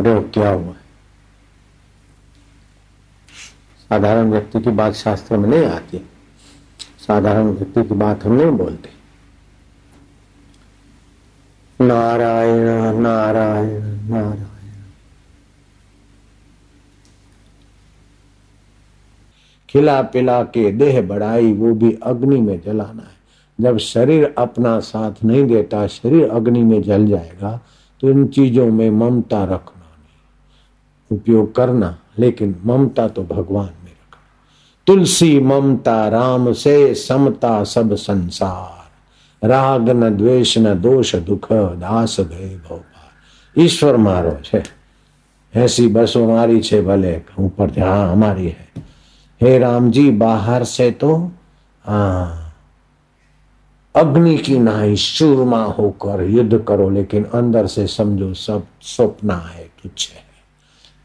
प्रयोग 0.02 0.32
क्या 0.32 0.50
हुआ? 0.50 0.72
साधारण 3.88 4.30
व्यक्ति 4.30 4.60
की 4.60 4.70
बात 4.70 4.92
शास्त्र 4.92 5.36
में 5.36 5.48
नहीं 5.48 5.64
आती। 5.64 5.98
साधारण 6.98 7.46
व्यक्ति 7.46 7.82
की 7.82 7.94
बात 7.94 8.24
हम 8.24 8.32
नहीं 8.32 8.50
बोलते। 8.50 8.90
नारायण 11.84 12.98
नारायण 12.98 13.82
नारायण। 14.10 14.44
खिला 19.68 20.02
पिला 20.02 20.42
के 20.42 20.72
देह 20.72 21.02
बढ़ाई, 21.02 21.52
वो 21.52 21.74
भी 21.74 21.98
अग्नि 22.02 22.40
में 22.40 22.60
जलाना 22.60 23.02
है। 23.02 23.20
जब 23.60 23.78
शरीर 23.78 24.34
अपना 24.38 24.78
साथ 24.80 25.24
नहीं 25.24 25.44
देता, 25.44 25.86
शरीर 25.86 26.28
अग्नि 26.28 26.62
में 26.62 26.82
जल 26.82 27.06
जाएगा 27.06 27.60
तो 28.00 28.10
इन 28.10 28.26
चीज़ों 28.26 28.66
में 28.72 28.90
ममता 28.90 29.44
रखना। 29.44 29.81
उपयोग 31.12 31.54
करना, 31.54 31.96
लेकिन 32.18 32.54
ममता 32.64 33.08
तो 33.08 33.22
भगवान 33.24 33.64
में 33.64 33.90
रखना। 33.90 34.20
तुलसी, 34.86 35.38
ममता, 35.40 36.08
राम 36.08 36.52
से 36.52 36.94
समता 36.94 37.62
सब 37.64 37.94
संसार। 37.94 38.80
राग 39.42 39.88
न 39.90 40.10
द्वेष 40.16 40.56
न 40.58 40.80
दोष 40.80 41.14
दुख, 41.16 41.52
दास 41.52 42.16
गए 42.20 42.54
भोपाल 42.58 43.62
ईश्वर 43.62 43.96
मारो 43.96 44.38
छे 44.44 44.62
ऐसी 45.54 45.86
बस 45.88 46.12
हमारी 46.16 46.60
छे 46.60 46.80
भले, 46.82 47.16
ऊपर 47.38 47.78
हाँ 47.80 48.12
हमारी 48.12 48.46
है। 48.46 48.68
हे 49.40 49.58
राम 49.58 49.90
जी, 49.90 50.10
बाहर 50.10 50.64
से 50.64 50.90
तो 50.90 51.14
अग्नि 53.94 54.36
की 54.38 54.58
नाई 54.58 54.96
चूरमा 54.96 55.62
होकर 55.64 56.22
युद्ध 56.24 56.58
करो, 56.58 56.88
लेकिन 56.90 57.24
अंदर 57.24 57.66
से 57.66 57.86
समझो 57.86 58.32
सब 58.34 58.66
स्वप्न 58.82 59.30
है 59.30 59.64
तुच्छ 59.82 60.10
है। 60.10 60.31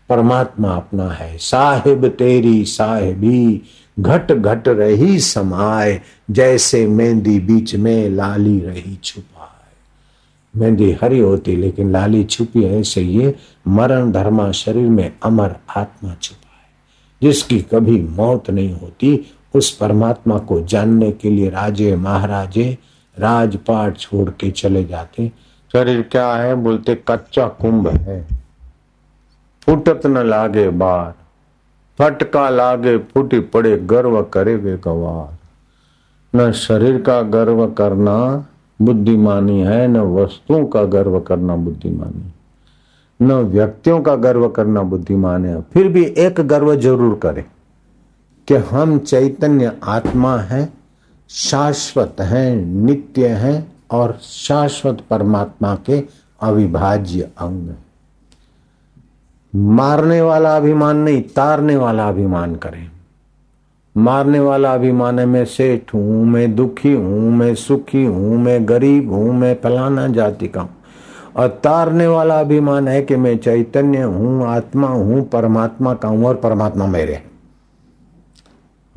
परमात्मा 0.10 0.70
अपना 0.70 1.10
है। 1.10 1.38
साहिब 1.38 2.08
तेरी 2.08 2.66
साहिबी, 2.66 3.62
घट 4.00 4.32
घट 4.32 4.68
रही 4.68 5.20
समाए, 5.20 6.02
जैसे 6.32 6.88
मेहंदी 6.88 7.40
बीच 7.40 7.76
में 7.76 8.10
लाली 8.10 8.60
रही 8.60 9.00
छुपाए। 9.04 9.76
मेहंदी 10.60 10.98
हरी 11.02 11.20
होती, 11.20 11.56
लेकिन 11.56 11.92
लाली 11.92 12.24
छुपी 12.24 12.64
ऐसे 12.64 13.02
ये 13.02 13.36
मरण 13.68 14.12
धर्मा 14.12 14.52
शरीर 14.52 14.90
में 14.90 15.14
अमर 15.24 15.56
आत्मा 15.78 16.16
छुपा 16.22 16.44
जिसकी 17.22 17.60
कभी 17.60 18.02
मौत 18.02 18.50
नहीं 18.50 18.74
होती, 18.74 19.32
उस 19.54 19.78
परमात्मा 19.78 20.38
को 20.38 20.62
जानने 20.62 21.12
के 21.12 21.30
लिए 21.30 21.50
राजे 21.50 21.96
महाराजे 21.96 22.78
राजपाट 23.20 23.98
छोड़ 23.98 24.30
के 24.30 24.52
चले 24.52 24.84
जाते। 24.84 25.32
शरीर 25.74 26.02
क्या 26.02 26.34
है? 26.34 26.56
बोलते, 26.56 26.96
कच्चा 26.96 27.48
कुंभ 27.48 27.88
है। 27.88 28.28
फुटत 29.68 30.06
न 30.06 30.18
लागे 30.18 30.70
बार। 30.70 31.14
फटका 32.00 32.50
लागे 32.50 32.98
फूटी 32.98 33.40
पड़े 33.40 33.78
गर्व 33.78 34.22
करे 34.24 34.56
वे 34.56 34.78
गवार। 34.78 35.38
न 36.34 36.52
शरीर 36.52 37.02
का 37.02 37.22
गर्व 37.22 37.68
करना 37.68 38.46
बुद्धिमानी 38.82 39.60
है, 39.60 39.88
न 39.88 39.98
वस्तुओं 39.98 40.66
का 40.66 40.84
गर्व 40.84 41.20
करना 41.20 41.56
बुद्धिमानी। 41.56 42.34
न 43.22 43.34
व्यक्तियों 43.34 44.02
का 44.02 44.16
गर्व 44.16 44.48
करना 44.50 44.82
बुद्धिमान 44.82 45.46
है। 45.46 45.62
फिर 45.62 45.88
भी 45.88 46.04
एक 46.18 46.42
गर्व 46.42 46.76
ज़रूर 46.76 47.20
करें 47.24 47.44
कि 48.48 48.56
हम 48.56 48.98
चैतन्य 49.00 49.72
आत्मा 49.84 50.38
है, 50.38 50.70
शाश्वत 51.30 52.15
हैं, 52.20 52.56
नित्य 52.65 53.28
हैं 53.28 53.76
और 53.91 54.18
शाश्वत 54.22 55.02
परमात्मा 55.10 55.76
के 55.86 56.04
अविभाज्य 56.41 57.30
अंग 57.38 57.70
मारने 59.56 60.22
वाला 60.22 60.58
अभिमान 60.58 60.98
नहीं, 60.98 61.22
तारने 61.22 61.76
वाला 61.76 62.10
अभिमान 62.10 62.56
करें। 62.56 62.92
मारने 63.98 64.40
वाला 64.40 64.74
अभिमान 64.74 65.20
है, 65.20 65.26
मैं 65.26 65.46
सेठ 65.46 65.94
हूँ, 65.94 66.26
मैं 66.26 66.56
दुखी 66.56 66.94
हूँ, 66.94 67.32
मैं 67.32 67.56
सुखी 67.56 68.06
हूँ, 68.06 68.38
मैं 68.38 68.70
गरीब 68.70 69.12
हूँ, 69.12 69.34
मैं 69.34 69.58
फलाना 69.64 70.08
जाति 70.08 70.48
का 70.48 70.62
हूँ। 70.62 70.70
और 71.36 71.48
तारने 71.48 72.08
वाला 72.08 72.40
अभिमान 72.40 72.88
है 72.88 73.02
कि 73.02 73.16
मैं 73.16 73.38
चैतन्य 73.38 74.02
हूँ, 74.02 74.48
आत्मा 74.48 74.88
हूँ, 74.88 75.30
परमात्मा 75.30 75.94
का 75.94 76.08
हूँ 76.08 76.26
और 76.26 76.36
परमात्मा 76.36 76.86
मेरे 76.86 77.24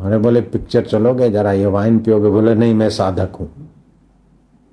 अरे 0.02 0.18
बोले, 0.18 0.40
पिक्चर 0.40 0.82
चलोगे? 0.82 1.30
जरा 1.30 1.52
ये 1.52 1.66
वाइन 1.66 1.98
पियोगे? 1.98 2.30
बोले, 2.30 2.54
नहीं, 2.54 2.74
मैं 2.74 2.90
साधक 2.90 3.36
हूँ। 3.40 3.50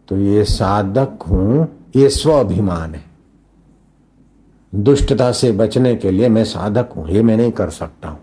तो 0.08 0.18
ये 0.18 0.44
साधक 0.44 1.24
हूँ, 1.24 1.68
ये 1.96 2.10
स्वाभिमान 2.10 2.96
है। 2.96 3.07
दुष्टता 4.74 5.32
से 5.32 5.52
बचने 5.52 5.96
के 5.96 6.12
लिए 6.12 6.30
मैं 6.30 6.44
साधक 6.44 6.90
हूँ, 6.98 7.08
ये 7.10 7.22
मैं 7.24 7.38
नहीं 7.38 7.52
कर 7.52 7.70
सकता 7.70 8.10
हूँ। 8.10 8.20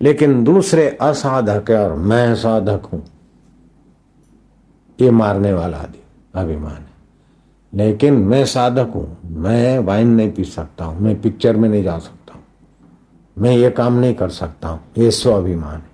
लेकिन 0.00 0.44
दूसरे 0.44 0.98
असाधक 1.00 1.70
है 1.70 1.78
और 1.84 1.94
मैं 1.94 2.34
साधक 2.34 2.86
हूँ। 2.92 3.02
ये 5.00 5.10
मारने 5.10 5.52
वाला 5.52 5.76
आदि, 5.76 6.02
अभिमान 6.34 6.72
है। 6.72 6.92
लेकिन 7.72 8.14
मैं 8.14 8.44
साधक 8.44 8.92
हूँ, 8.94 9.16
मैं 9.24 9.78
वाइन 9.78 10.08
नहीं 10.08 10.30
पी 10.32 10.44
सकता 10.44 10.84
हूँ, 10.84 11.00
मैं 11.00 11.20
पिक्चर 11.20 11.56
में 11.56 11.68
नहीं 11.68 11.82
जा 11.82 11.98
सकता 11.98 12.34
हूँ। 12.34 12.42
मैं 13.38 13.56
ये 13.56 13.70
काम 13.70 13.94
नहीं 13.94 14.14
कर 14.14 14.28
सकता 14.28 14.68
हूँ, 14.68 14.80
ये 14.98 15.10
स्वाभिमान 15.10 15.76
है। 15.76 15.90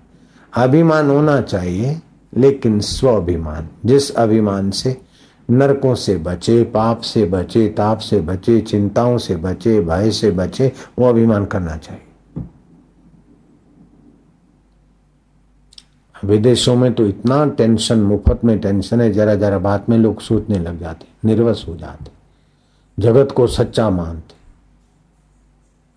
अभिमान 0.53 1.09
होना 1.09 1.41
चाहिए, 1.41 2.01
लेकिन 2.37 2.79
स्वाभिमान 2.79 3.69
जिस 3.85 4.15
अभिमान 4.15 4.69
से 4.71 5.01
नरकों 5.51 5.95
से 5.95 6.17
बचे, 6.17 6.63
पाप 6.63 7.01
से 7.01 7.25
बचे, 7.25 7.67
ताप 7.69 7.99
से 7.99 8.19
बचे, 8.19 8.59
चिंताओं 8.61 9.17
से 9.17 9.35
बचे, 9.35 9.79
भय 9.81 10.11
से 10.11 10.31
बचे, 10.31 10.71
वो 10.99 11.09
अभिमान 11.09 11.45
करना 11.45 11.77
चाहिए। 11.77 12.03
विदेशों 16.25 16.75
में 16.75 16.93
तो 16.93 17.05
इतना 17.07 17.45
टेंशन, 17.45 17.99
मुफ़्त 17.99 18.43
में 18.43 18.59
टेंशन 18.59 19.01
है 19.01 19.11
जरा 19.11 19.35
जरा 19.35 19.59
बात 19.59 19.89
में 19.89 19.97
लोग 19.97 20.21
सोचने 20.21 20.59
लग 20.59 20.79
जाते, 20.79 21.07
निर्वस 21.25 21.65
हो 21.67 21.75
जाते। 21.75 22.11
जगत 22.99 23.31
को 23.31 23.47
सच्चा 23.47 23.89
मानते। 23.89 24.40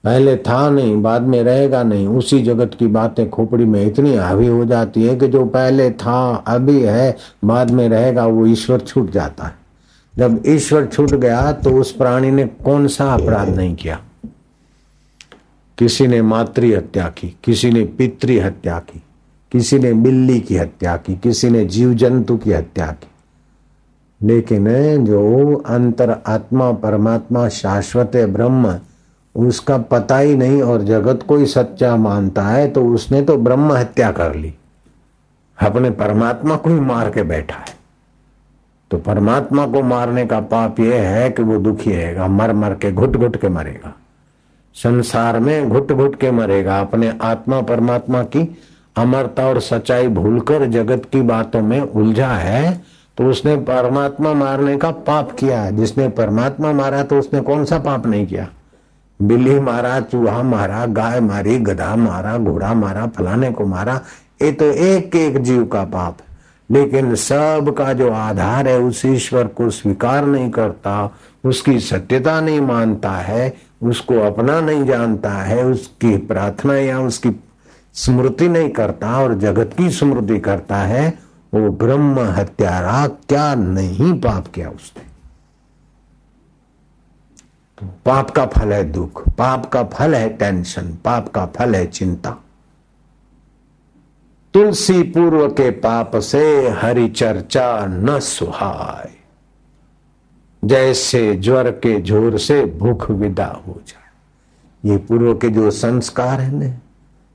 पहले 0.05 0.37
था 0.37 0.71
नहीं, 0.71 1.03
बाद 1.03 1.23
में 1.23 1.43
रहेगा 1.43 1.83
नहीं। 1.83 2.07
उसी 2.09 2.43
जगत 2.43 2.71
की 2.79 2.87
बातें 2.87 3.29
खोपड़ी 3.31 3.65
में 3.65 3.85
इतनी 3.87 4.15
हावी 4.15 4.47
हो 4.47 4.65
जाती 4.65 5.05
है 5.05 5.17
कि 5.17 5.29
जो 5.29 5.45
पहले 5.45 5.91
था, 5.91 6.45
अभी 6.47 6.81
है, 6.81 7.17
बाद 7.45 7.71
में 7.71 7.89
रहेगा, 7.89 8.27
वो 8.27 8.47
ईश्वर 8.47 8.81
छूट 8.81 9.11
जाता 9.11 9.45
है। 9.45 9.55
जब 10.17 10.43
ईश्वर 10.47 10.87
छूट 10.87 11.11
गया 11.11 11.53
तो 11.53 11.71
उस 11.71 11.93
प्राणी 11.93 12.31
ने 12.31 12.45
कौन 12.65 12.87
सा 12.89 13.13
अपराध 13.15 13.49
नहीं 13.49 13.75
किया? 13.75 14.01
किसी 15.79 16.07
ने 16.07 16.23
मातृ 16.23 16.75
हत्या 16.77 17.09
की, 17.09 17.37
किसी 17.45 17.71
ने 17.71 17.85
पितृ 17.85 18.41
हत्या 18.41 18.79
की, 18.79 19.03
किसी 19.53 19.79
ने 19.79 19.93
बिल्ली 19.93 20.41
की 20.41 20.57
हत्या 20.57 20.97
की, 20.97 21.15
किसी 21.15 21.51
ने 21.51 21.65
जीव 21.65 21.95
जंतु 21.95 22.37
की 22.37 22.53
हत्या 22.53 22.87
की। 22.87 23.11
लेकिन 24.27 24.67
जो 25.05 25.55
अंतर 25.67 26.17
आत्मा, 26.27 26.73
परमात्मा, 26.73 27.49
शाश्वत 27.49 28.13
ब्रह्म 28.17 28.79
उसका 29.35 29.77
पता 29.79 30.19
ही 30.19 30.37
नहीं 30.37 30.63
और 30.63 30.83
जगत 30.83 31.25
को 31.29 31.37
ही 31.37 31.47
सच्चा 31.47 31.95
मानता 31.97 32.43
है 32.43 32.69
तो 32.69 32.85
उसने 32.89 33.23
तो 33.23 33.37
ब्रह्म 33.37 33.73
हत्या 33.73 34.11
कर 34.11 34.35
ली। 34.35 34.55
अपने 35.59 35.91
परमात्मा 35.91 36.57
को 36.57 36.71
ही 36.71 36.81
मार 36.81 37.11
के 37.11 37.23
बैठा 37.23 37.57
है। 37.57 37.75
तो 38.91 38.99
परमात्मा 38.99 39.67
को 39.67 39.83
मारने 39.83 40.27
का 40.27 40.41
पाप 40.41 40.81
यह 40.81 41.09
है 41.09 41.31
कि 41.31 41.43
वो 41.43 41.59
दुखी 41.59 41.93
रहेगा, 41.93 42.27
मर 42.29 42.53
मर 42.53 42.75
के 42.75 42.93
घुट 42.93 43.17
घुट 43.17 43.37
के 43.37 43.49
मरेगा। 43.49 43.95
संसार 44.77 45.39
में 45.41 45.69
घुट 45.69 45.93
घुट 45.93 46.17
के 46.21 46.31
मरेगा। 46.31 46.81
अपने 46.81 47.13
आत्मा 47.23 47.61
परमात्मा 47.63 48.23
की 48.23 48.57
अमरता 48.97 49.47
और 49.47 49.61
सच्चाई 49.61 50.09
भूलकर 50.09 50.67
जगत 50.67 51.09
की 51.13 51.23
बातों 51.23 51.63
में 51.63 51.81
उलझा 51.81 52.29
है 52.29 52.83
तो 53.19 53.25
उसने 53.25 53.57
परमात्मा 53.57 54.33
मारने 54.35 54.77
का 54.77 54.91
पाप 54.91 55.33
किया 55.33 55.71
जिसने 55.71 56.09
परमात्मा 56.09 56.73
मारा 56.73 57.03
तो 57.03 57.19
उसने 57.19 57.41
कौन 57.41 57.65
सा 57.65 57.79
पाप 57.79 58.07
नहीं 58.07 58.27
किया? 58.27 58.47
बिल्ली 59.23 59.61
मारा, 59.61 60.01
चूहा 60.01 60.43
मारा, 60.43 60.87
गाय 60.87 61.21
मारी, 61.21 61.59
गधा 61.59 61.97
मारा, 61.97 62.39
घोड़ा 62.39 62.75
मारा, 62.75 63.07
फलाने 63.07 63.51
को 63.51 63.67
मारा, 63.67 64.01
ये 64.43 64.53
तो 64.53 64.65
एक 64.65 65.17
एक 65.17 65.43
जीव 65.43 65.65
का 65.65 65.85
पाप 65.85 66.17
है। 66.21 66.35
लेकिन 66.71 67.15
सब 67.15 67.75
का 67.79 67.93
जो 67.93 68.11
आधार 68.11 68.69
है, 68.69 68.79
उस 68.79 69.07
ईश्वर 69.07 69.47
को 69.47 69.71
स्वीकार 69.71 70.27
नहीं 70.27 70.51
करता, 70.51 71.15
उसकी 71.45 71.81
सत्यता 71.81 72.41
नहीं 72.41 72.61
मानता 72.61 73.11
है, 73.11 73.57
उसको 73.83 74.21
अपना 74.21 74.61
नहीं 74.61 74.85
जानता 74.85 75.31
है, 75.31 75.65
उसकी 75.65 76.17
प्रार्थना 76.17 76.77
या 76.77 77.01
उसकी 77.01 77.31
स्मृति 77.95 78.49
नहीं 78.49 78.71
करता 78.71 79.23
और 79.23 79.35
जगत 79.35 79.71
की 79.79 79.91
स्मृति 79.91 80.41
करता 80.41 80.77
है, 80.77 81.19
वो 81.55 81.71
ब्रह्म 81.71 82.19
हत्यारा 82.19 83.07
क्या 83.07 83.55
नहीं 83.55 84.21
पाप 84.21 84.47
किया 84.55 84.69
उसने। 84.69 85.14
पाप 88.07 88.31
का 88.31 88.47
फल 88.47 88.73
है 88.73 88.85
दुख, 88.85 89.29
पाप 89.29 89.67
का 89.67 89.83
फल 89.85 90.15
है 90.15 90.29
टेंशन 90.29 90.97
पाप 91.05 91.29
का 91.29 91.47
फल 91.47 91.75
है 91.75 91.87
चिंता। 91.87 92.37
तुलसी 94.55 95.03
पूर्व 95.03 95.47
के 95.49 95.71
पाप 95.71 96.17
से 96.17 96.69
हरि 96.71 97.09
चर्चा 97.09 97.87
न 97.87 98.19
सुहाय। 98.21 99.11
जैसे 100.63 101.35
ज्वर 101.35 101.71
के 101.71 102.01
ज़ोर 102.01 102.39
से 102.39 102.65
भूख 102.79 103.11
विदा 103.11 103.47
हो 103.67 103.81
जाए। 103.89 104.91
ये 104.91 104.97
पूर्व 104.99 105.35
के 105.35 105.49
जो 105.49 105.71
संस्कार 105.71 106.41
है 106.41 106.55
ना, 106.55 106.67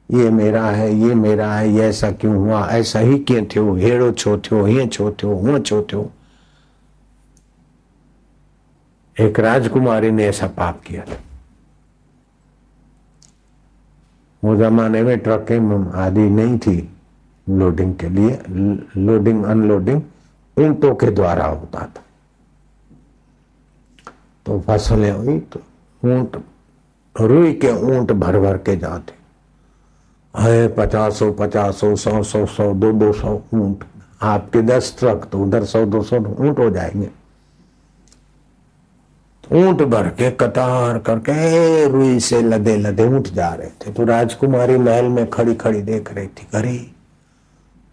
ये 0.10 0.30
मेरा 0.30 0.66
है, 0.66 0.94
ये 0.96 1.16
मेरा 1.16 1.54
है, 1.54 1.70
ये 1.70 1.82
ऐसा 1.82 2.12
क्यों 2.12 2.36
हुआ, 2.36 2.68
ऐसा 2.68 3.00
ही 3.00 3.18
क्यों 3.20 3.44
थो 3.46 3.74
हेड़ो 3.76 4.12
छो 4.12 4.38
थो 4.38 4.64
हीअं 4.66 4.88
छो 4.88 5.12
थो 5.24 5.34
हूअं 5.36 5.60
छो 5.60 5.82
थो 5.94 6.10
एक 9.20 9.40
राजकुमारी 9.40 10.12
ने 10.12 10.26
ऐसा 10.28 10.48
पाप 10.48 10.82
किया 10.82 11.04
था। 11.06 11.18
वो 14.44 14.56
जमाने 14.56 15.02
में 15.04 15.18
ट्रकें 15.20 15.60
आदि 15.98 16.30
नहीं 16.30 16.58
थी 16.60 16.78
लोडिंग 17.48 17.96
के 17.96 18.10
लिए 18.10 18.40
लोडिंग 18.98 19.44
अनलोडिंग 19.46 20.02
ऊंटों 20.58 20.94
के 20.96 21.12
द्वारा 21.12 21.46
होता 21.46 21.80
था। 21.80 22.04
तो 24.46 24.60
फ़सलें 24.60 25.12
हुई 25.12 25.40
तो 25.40 25.62
ऊँट, 26.04 26.42
रुई 27.16 27.54
के 27.54 27.72
ऊँट 27.92 28.12
भर 28.14 28.40
भर 28.40 28.58
के 28.58 28.76
जाते। 28.76 29.14
है 30.34 30.68
पचासो 30.76 31.32
पचासो, 31.32 31.96
सौ 31.96 32.22
सौ 32.24 32.46
सौ, 32.46 32.74
दो 32.74 32.92
दो 32.94 33.12
सौ 33.14 33.42
ऊँट। 33.54 33.84
आपके 34.22 34.62
दस 34.62 34.96
ट्रक 35.00 35.30
तो 35.32 35.44
उधर 35.44 35.66
सौ, 35.66 35.86
दो 35.86 36.04
सौ 36.04 36.18
ऊँट 36.18 36.60
हो 36.60 36.70
जाएँगे। 36.70 37.10
ऊँट 39.52 39.82
भर 39.82 40.08
के 40.10 40.30
कतार 40.32 40.98
करके 40.98 41.88
रुई 41.88 42.20
से 42.20 42.42
लदे 42.42 42.76
लदे 42.78 43.04
ऊँट 43.04 43.28
जा 43.28 43.50
रहे 43.50 43.70
थे। 43.82 43.92
तो 43.92 44.06
राजकुमारी 44.06 44.78
महल 44.78 45.06
में 45.06 45.30
खड़ी 45.30 45.56
खड़ी 45.56 45.82
देख 45.82 46.14
रही 46.14 46.28
थी, 46.28 46.48
अरे, 46.54 46.86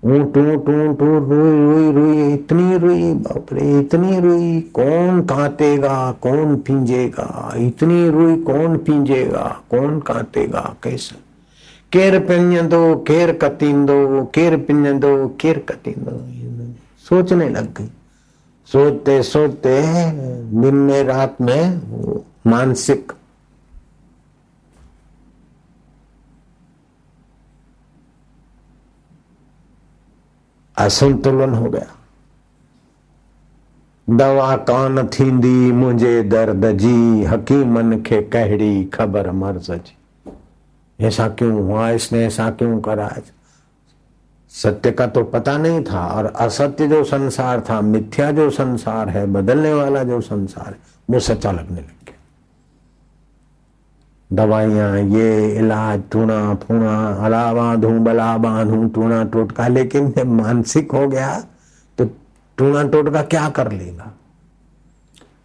ऊँट 0.03 0.37
ऊँट 0.39 0.69
ऊँट 0.69 1.01
रुई 1.01 1.65
रुई 1.65 1.93
रुई, 1.93 2.33
इतनी 2.35 2.77
रुई, 2.79 3.13
बाप 3.15 3.47
रे, 3.53 3.79
इतनी 3.81 4.21
रुई, 4.21 4.61
कौन 4.75 5.21
काटेगा 5.23 6.13
कौन 6.13 6.57
पींजेगा, 6.57 7.53
इतनी 7.57 8.11
रुई 8.11 8.37
कौन 8.43 8.77
पींजेगा, 8.77 9.61
कौन 9.71 10.01
काटेगा 10.01 10.75
कैसे? 10.83 11.17
केर 11.93 12.19
पिंजंदो, 12.21 12.95
केर 12.97 13.33
कतींदो, 13.33 14.25
केर 14.35 14.57
पिंजंदो, 14.57 15.29
केर 15.41 15.59
कतींदो। 15.59 16.21
सोचने 17.09 17.49
लग 17.49 17.73
गई। 17.75 17.91
सोचते 18.67 19.23
सोते 19.23 19.81
दिन 20.61 20.75
में 20.75 21.03
रात 21.05 21.41
में 21.41 21.81
मानसिक 22.47 23.13
असंतुलन 30.77 31.55
हो 31.55 31.71
गया। 31.71 31.87
दवा 34.09 34.57
कान 34.57 35.07
थींदी, 35.09 35.73
मुझे 35.73 36.23
दर्द 36.23 36.67
जी, 36.79 37.25
हकीमन 37.25 37.93
के 38.01 38.23
कहड़ी 38.23 38.85
खबर 38.85 39.31
मर्ज 39.31 39.71
जी 39.71 39.97
ऐसा 41.01 41.29
क्यों 41.29 41.53
हुआ? 41.53 41.89
इसने 41.91 42.25
ऐसा 42.27 42.51
क्यों 42.51 42.81
करा? 42.81 43.17
सत्य 44.57 44.91
का 44.91 45.07
तो 45.07 45.23
पता 45.25 45.57
नहीं 45.59 45.83
था 45.85 46.07
और 46.09 46.27
असत्य 46.27 46.87
जो 46.89 47.03
संसार 47.05 47.61
था, 47.61 47.81
मिथ्या 47.81 48.31
जो 48.31 48.49
संसार 48.51 49.09
है, 49.09 49.27
बदलने 49.27 49.73
वाला 49.75 50.03
जो 50.03 50.21
संसार 50.21 50.67
है, 50.67 50.79
वो 51.09 51.21
सच्चा 51.21 51.51
लगने 51.53 51.81
लग 51.81 51.87
गया। 52.07 52.15
दवाइयाँ, 54.31 54.99
ये 54.99 55.57
इलाज 55.57 56.03
टूना 56.13 56.55
फूना 56.57 56.97
अला 57.25 57.53
बांधू 57.55 57.91
बला 58.01 58.37
बांधू 58.37 58.87
टूना 58.89 59.23
टोटका, 59.25 59.69
लेकिन 59.69 60.11
जब 60.11 60.27
मानसिक 60.33 60.93
हो 60.93 61.07
गया 61.09 61.41
तो 61.99 62.05
टूणा 62.59 62.83
टोटका 62.85 63.23
क्या 63.25 63.49
कर 63.49 63.73
लेगा? 63.73 64.13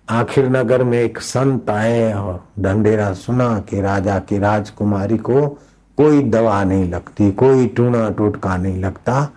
आखिर 0.10 0.50
नगर 0.50 0.84
में 0.84 0.98
एक 1.00 1.20
संत 1.22 1.70
आए 1.70 2.12
और 2.14 2.44
ढंडेरा 2.60 3.12
सुना 3.14 3.60
कि 3.60 3.82
राजा 3.82 4.18
की 4.20 4.38
राजकुमारी 4.40 5.18
को 5.20 5.58
कोई 5.98 6.22
दवा 6.24 6.64
नहीं 6.64 6.90
लगती, 6.90 7.32
कोई 7.32 7.68
टूना 7.68 8.10
टूटका 8.10 8.56
नहीं 8.58 8.82
लगता। 8.82 9.30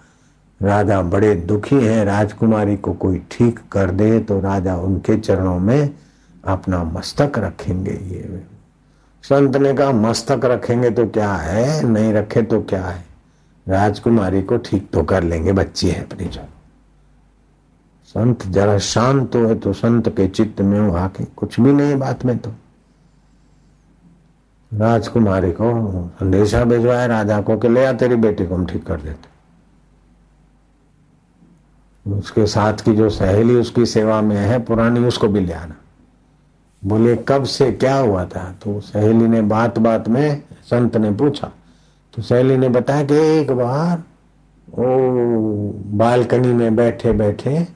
राजा 0.60 1.00
बड़े 1.02 1.34
दुखी 1.36 1.76
हैं, 1.76 2.04
राजकुमारी 2.04 2.76
को 2.76 2.92
कोई 2.94 3.20
ठीक 3.30 3.58
कर 3.72 3.90
दे 3.90 4.18
तो 4.20 4.40
राजा 4.40 4.76
उनके 4.76 5.16
चरणों 5.16 5.58
में 5.58 5.90
अपना 6.44 6.82
मस्तक 6.84 7.38
रखेंगे 7.38 7.92
ये। 7.92 8.42
संत 9.24 9.56
ने 9.56 9.72
कहा, 9.74 9.92
मस्तक 9.92 10.44
रखेंगे 10.44 10.90
तो 10.90 11.06
क्या 11.08 11.32
है, 11.32 11.82
नहीं 11.84 12.12
रखे 12.12 12.42
तो 12.42 12.60
क्या 12.62 12.84
है? 12.84 13.04
राजकुमारी 13.66 14.42
को 14.42 14.56
ठीक 14.58 14.88
तो 14.92 15.02
कर 15.02 15.22
लेंगे, 15.22 15.52
बच्ची 15.52 15.88
है 15.88 16.02
अपनी 16.02 16.26
जो 16.26 16.40
संत 18.08 18.46
जरा 18.46 18.78
शांत 18.78 19.36
हो 19.36 19.54
तो 19.54 19.72
संत 19.72 20.08
के 20.08 20.26
चित्त 20.28 20.60
में 20.60 20.80
वो 20.80 20.94
आके 20.96 21.24
कुछ 21.36 21.60
भी 21.60 21.72
नहीं 21.72 21.96
बात 21.98 22.24
में 22.24 22.36
तो। 22.38 22.50
राजकुमारी 24.74 25.52
को 25.52 25.90
संदेशा 26.20 26.64
भिजवाया, 26.64 27.06
राजा 27.06 27.40
को 27.40 27.56
कि 27.56 27.68
ले 27.68 27.84
आ, 27.84 27.92
तेरी 27.92 28.16
बेटी 28.16 28.46
को 28.46 28.54
हम 28.54 28.66
ठीक 28.66 28.86
कर 28.86 29.00
देते। 29.00 29.34
उसके 32.10 32.46
साथ 32.46 32.72
की 32.72 32.92
जो 32.92 33.10
सहेली 33.10 33.54
उसकी 33.54 33.86
सेवा 33.86 34.20
में 34.20 34.36
है, 34.36 34.58
पुरानी, 34.58 35.00
उसको 35.00 35.28
भी 35.28 35.40
ले 35.40 35.52
आना। 35.52 35.74
बोले, 36.84 37.16
कब 37.16 37.44
से 37.44 37.72
क्या 37.72 37.96
हुआ 37.96 38.24
था? 38.24 38.54
तो 38.62 38.80
सहेली 38.80 39.28
ने 39.28 39.42
बात 39.42 39.78
बात 39.78 40.08
में 40.08 40.42
संत 40.64 40.96
ने 40.96 41.10
पूछा। 41.10 41.50
तो 42.14 42.22
सहेली 42.22 42.56
ने 42.56 42.68
बताया 42.68 43.04
कि 43.04 43.14
एक 43.14 43.52
बार 43.52 44.02
ओ 44.78 44.84
बालकनी 45.86 46.48
में 46.48 46.76
बैठे 46.76 47.12
बैठे 47.12 47.68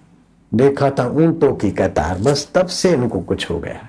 देखा 0.54 0.90
था 0.90 1.06
ऊंटों 1.06 1.54
की 1.54 1.70
कतार, 1.70 2.18
बस 2.18 2.50
तब 2.54 2.66
से 2.66 2.92
इनको 2.92 3.20
कुछ 3.20 3.50
हो 3.50 3.58
गया। 3.58 3.87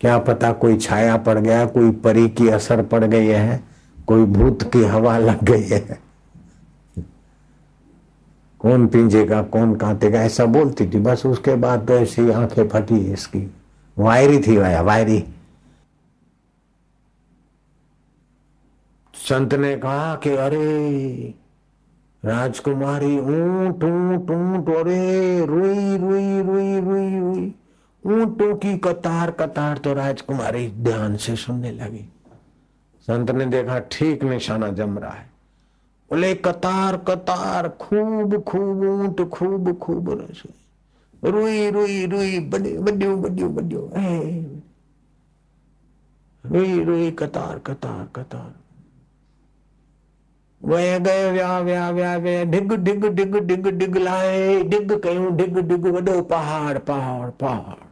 क्या 0.00 0.18
पता 0.18 0.52
कोई 0.52 0.76
छाया 0.76 1.16
पड़ 1.16 1.38
गया, 1.38 1.66
कोई 1.66 1.90
परी 1.90 2.28
की 2.28 2.48
असर 2.48 2.82
पड़ 2.82 3.04
गई 3.04 3.26
है, 3.26 3.64
कोई 4.06 4.24
भूत 4.24 4.72
की 4.72 4.84
हवा 4.84 5.18
लग 5.18 5.44
गई 5.44 5.62
है। 5.62 6.00
कौन 8.60 8.86
पिंजेगा, 8.86 9.42
कौन 9.42 9.74
काटेगा, 9.74 10.22
ऐसा 10.22 10.44
बोलती 10.44 10.86
थी, 10.86 10.98
बस 11.00 11.26
उसके 11.26 11.54
बाद 11.54 11.88
तो 11.88 11.94
ऐसी 11.94 12.30
आँखें 12.30 12.68
फटी 12.68 13.12
इसकी। 13.12 13.54
वायरी 13.98 14.38
थी 14.38 14.56
वाया 14.56 14.82
वायरी। 14.82 15.24
संत 19.14 19.54
ने 19.54 19.76
कहा 19.76 20.14
कि 20.14 20.30
अरे, 20.30 21.34
राजकुमारी 22.24 23.18
ऊँट 23.18 23.84
ऊँट 23.84 24.30
ऊँट, 24.30 24.76
अरे, 24.76 25.46
रुई 25.46 25.96
रुई 25.96 26.42
रुई 26.42 26.80
रुई 26.80 27.20
रुई। 27.20 27.54
ऊंटों 28.06 28.54
की 28.56 28.76
कतार 28.78 29.30
कतार 29.30 29.78
तो 29.78 29.92
राजकुमारी 29.94 30.68
ध्यान 30.78 31.16
से 31.16 31.36
सुनने 31.36 31.70
लगी। 31.72 32.04
संत 33.08 33.30
ने 33.30 33.46
देखा 33.46 33.78
ठीक 33.92 34.22
निशाना 34.24 34.68
जम 34.68 34.98
रहा 34.98 35.10
है। 35.10 35.30
बोले, 36.10 36.34
कतार 36.34 36.96
कतार, 37.08 37.68
खूब 37.80 38.42
खूब 38.42 38.82
ऊँट, 38.84 39.20
खूब 39.28 39.78
खूब 39.78 40.10
रुई 41.24 41.70
रुई 41.70 42.04
रुई 42.06 42.38
बड्यो 42.40 42.80
बड्यो 42.82 43.48
बड्यो 43.48 43.90
रुई 46.44 46.84
रुई, 46.84 47.10
कतार 47.10 47.58
कतार 47.58 48.06
कतार। 48.16 48.52
वह 50.60 50.98
गए, 50.98 51.30
व्या 51.30 51.58
व्या 51.60 51.90
व्या 51.90 52.16
व्या, 52.16 52.44
डिग 52.44 52.72
डिग 52.74 53.04
डिग 53.06 53.36
डिग 53.38 53.66
डिग 53.68 53.96
लाए। 53.96 54.62
डिग 54.64 54.92
कयूं, 55.02 55.36
डिग 55.36 55.58
डिग 55.58 55.86
वॾो 55.86 56.22
पहाड़ 56.22 56.78
पहाड़ 56.78 57.30
पहाड़। 57.30 57.85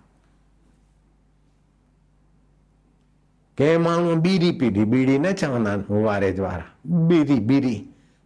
के 3.59 3.77
माण्हू 3.79 4.14
बीड़ी 4.23 4.51
पीढ़ी 4.61 4.85
बीड़ी 4.93 5.19
न 5.19 5.33
चवंदा 5.33 5.73
आहिनि 5.73 6.31
द्वारा 6.33 6.64
बीड़ी 7.09 7.35
बीड़ी 7.51 7.77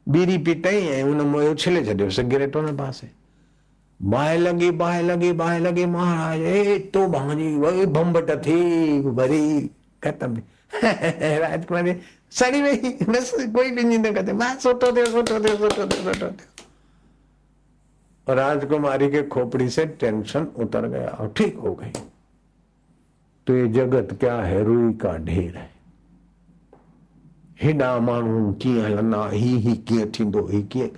बीड़ी 0.07 0.37
पीटई 0.45 0.77
ऐं 0.89 1.03
हुन 1.03 1.21
मुंहुं 1.21 1.51
उछले 1.51 1.85
छॾियो 1.85 2.11
सिगरेट 2.19 2.57
हुन 2.57 2.77
पासे 2.77 3.09
बाहि 4.01 4.39
लॻी 4.39 4.71
बाहि 4.81 5.03
लॻी 5.07 5.33
बाहि 5.41 5.59
लॻी 5.61 5.85
महाराज 5.97 6.41
एतो 6.55 7.07
भाजी 7.15 7.49
वरी 7.65 7.87
बंबट 7.97 8.31
थी 8.47 8.59
वरी 9.19 9.41
ख़तम 10.03 10.37
राजकुमारी 10.75 11.95
सड़ी 12.39 12.63
वई 12.63 12.77
बसि 13.09 13.47
कोई 13.53 13.71
ॾिनी 13.77 13.99
न 13.99 14.15
कंदे 14.15 14.33
माँ 14.43 14.55
सुठो 14.65 14.93
थियो 14.97 15.07
सुठो 15.07 15.39
थियो 15.45 15.57
सुठो 15.57 15.87
थियो 15.87 16.03
सुठो 16.13 16.31
थियो 16.31 16.49
राजकुमारी 18.27 19.09
के 19.11 19.23
खोपड़ी 19.35 19.69
से 19.77 19.87
टेंशन 20.01 20.47
उतर 20.63 20.87
गया 20.89 21.11
और 21.21 21.33
ठीक 21.37 21.57
हो 21.65 21.75
गई 21.75 21.93
तो 23.49 23.57
ये 23.57 23.69
जगत 23.69 24.09
क्या 24.21 24.35
है? 24.35 24.65
रुई 24.65 24.93
का 24.93 25.17
ढेर 25.17 25.57
है। 25.57 25.71
हेॾा 27.63 27.99
माण्हू 27.99 28.53
कीअं 28.53 28.85
हलंदा 28.85 29.29
ही 29.29 29.57
ही 29.59 29.77
कीअं 29.77 30.07
थींदो 30.07 30.47
ही 30.47 30.63
कीअं 30.63 30.89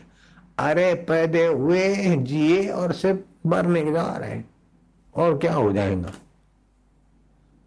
अरे 0.59 0.95
पैदे 0.95 1.47
हुए 1.47 2.17
जिए 2.17 2.69
और 2.69 2.93
सिर्फ़ 2.93 3.49
मरने 3.49 3.93
जा 3.93 4.17
रहे 4.17 4.43
और 5.15 5.39
क्या 5.39 5.55
हो 5.55 5.73
जाएगा? 5.73 6.13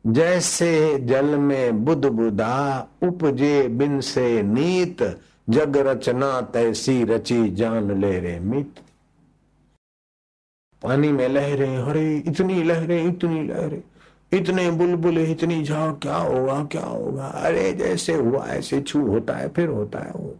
जैसे 0.08 1.00
जल 1.00 1.26
में 1.26 1.86
बुध 1.86 2.06
बुदा, 2.06 2.88
उपजे 3.04 3.68
बिन 3.68 4.02
से 4.02 4.44
नीत, 4.44 5.22
जग 5.50 5.78
रचना 5.78 6.42
तैसी 6.42 7.04
रची 7.04 7.50
जान 7.50 8.02
ले 8.02 8.20
रे 8.20 8.40
मित। 8.40 8.76
पानी 10.84 11.12
में 11.12 11.30
लहरें 11.30 11.78
हरे 11.84 12.18
इतनी 12.18 12.64
लहरें 12.64 13.06
इतनी 13.06 13.44
लहरें। 13.44 13.84
इतने 14.34 14.72
बुलबुल, 14.72 15.18
इतनी 15.18 15.64
झाग, 15.64 15.94
क्या 15.94 16.16
होगा 16.16 16.64
क्या 16.64 16.84
होगा? 16.84 17.26
अरे, 17.26 17.74
जैसे 17.74 18.14
हुआ, 18.14 18.46
ऐसे 18.46 18.82
छू 18.82 19.08
होता 19.08 19.34
है, 19.34 19.50
फिर 19.50 19.68
होता 19.68 20.00
है, 20.00 20.12
होता 20.12 20.40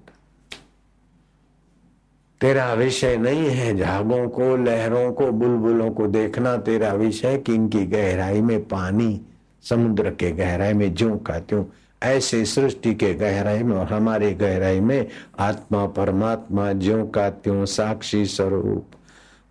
तेरा 2.42 2.74
विषय 2.74 3.18
नहीं 3.18 3.50
है 3.50 3.78
झागों 3.78 4.30
को, 4.30 4.58
लहरों 4.58 5.14
को, 5.14 5.32
बुलबुलों 5.32 5.92
को 5.92 6.08
देखना। 6.08 6.58
तेरा 6.58 6.94
विषय 6.94 7.38
कि 7.38 7.54
इनकी 7.54 7.86
गहराई 7.86 8.42
में 8.42 8.64
पानी, 8.64 9.22
समुद्र 9.64 10.10
के 10.10 10.32
गहराई 10.32 10.74
में 10.74 10.96
ज्यो 10.96 11.16
का 11.16 11.40
त्यों। 11.40 11.66
ऐसे 12.04 12.46
सृष्टि 12.46 12.96
के 12.96 13.14
गहराई 13.14 13.64
में 13.64 13.78
और 13.78 13.86
हमारे 13.86 14.34
गहराई 14.34 14.80
में 14.80 15.08
आत्मा, 15.40 15.86
परमात्मा 15.86 16.74
ज्यो 16.74 17.06
का 17.06 17.30
त्यों 17.30 17.66
साक्षी 17.66 18.26
स्वरूप। 18.26 18.86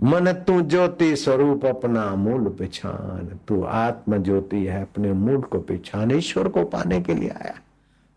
मन 0.02 0.32
तू 0.32 0.62
ज्योति 0.62 1.16
स्वरूप 1.16 1.66
अपना 1.66 2.14
मूल 2.14 2.48
पिछान 2.48 3.38
तू 3.48 3.64
आत्म 3.64 4.22
ज्योति 4.22 4.64
है 4.64 4.82
अपने 4.82 5.12
मूल 5.12 5.42
को 5.42 5.58
पिछान 5.58 6.10
ईश्वर 6.10 6.48
को 6.48 6.64
पाने 6.64 7.00
के 7.00 7.14
लिए 7.14 7.28
आया। 7.28 7.54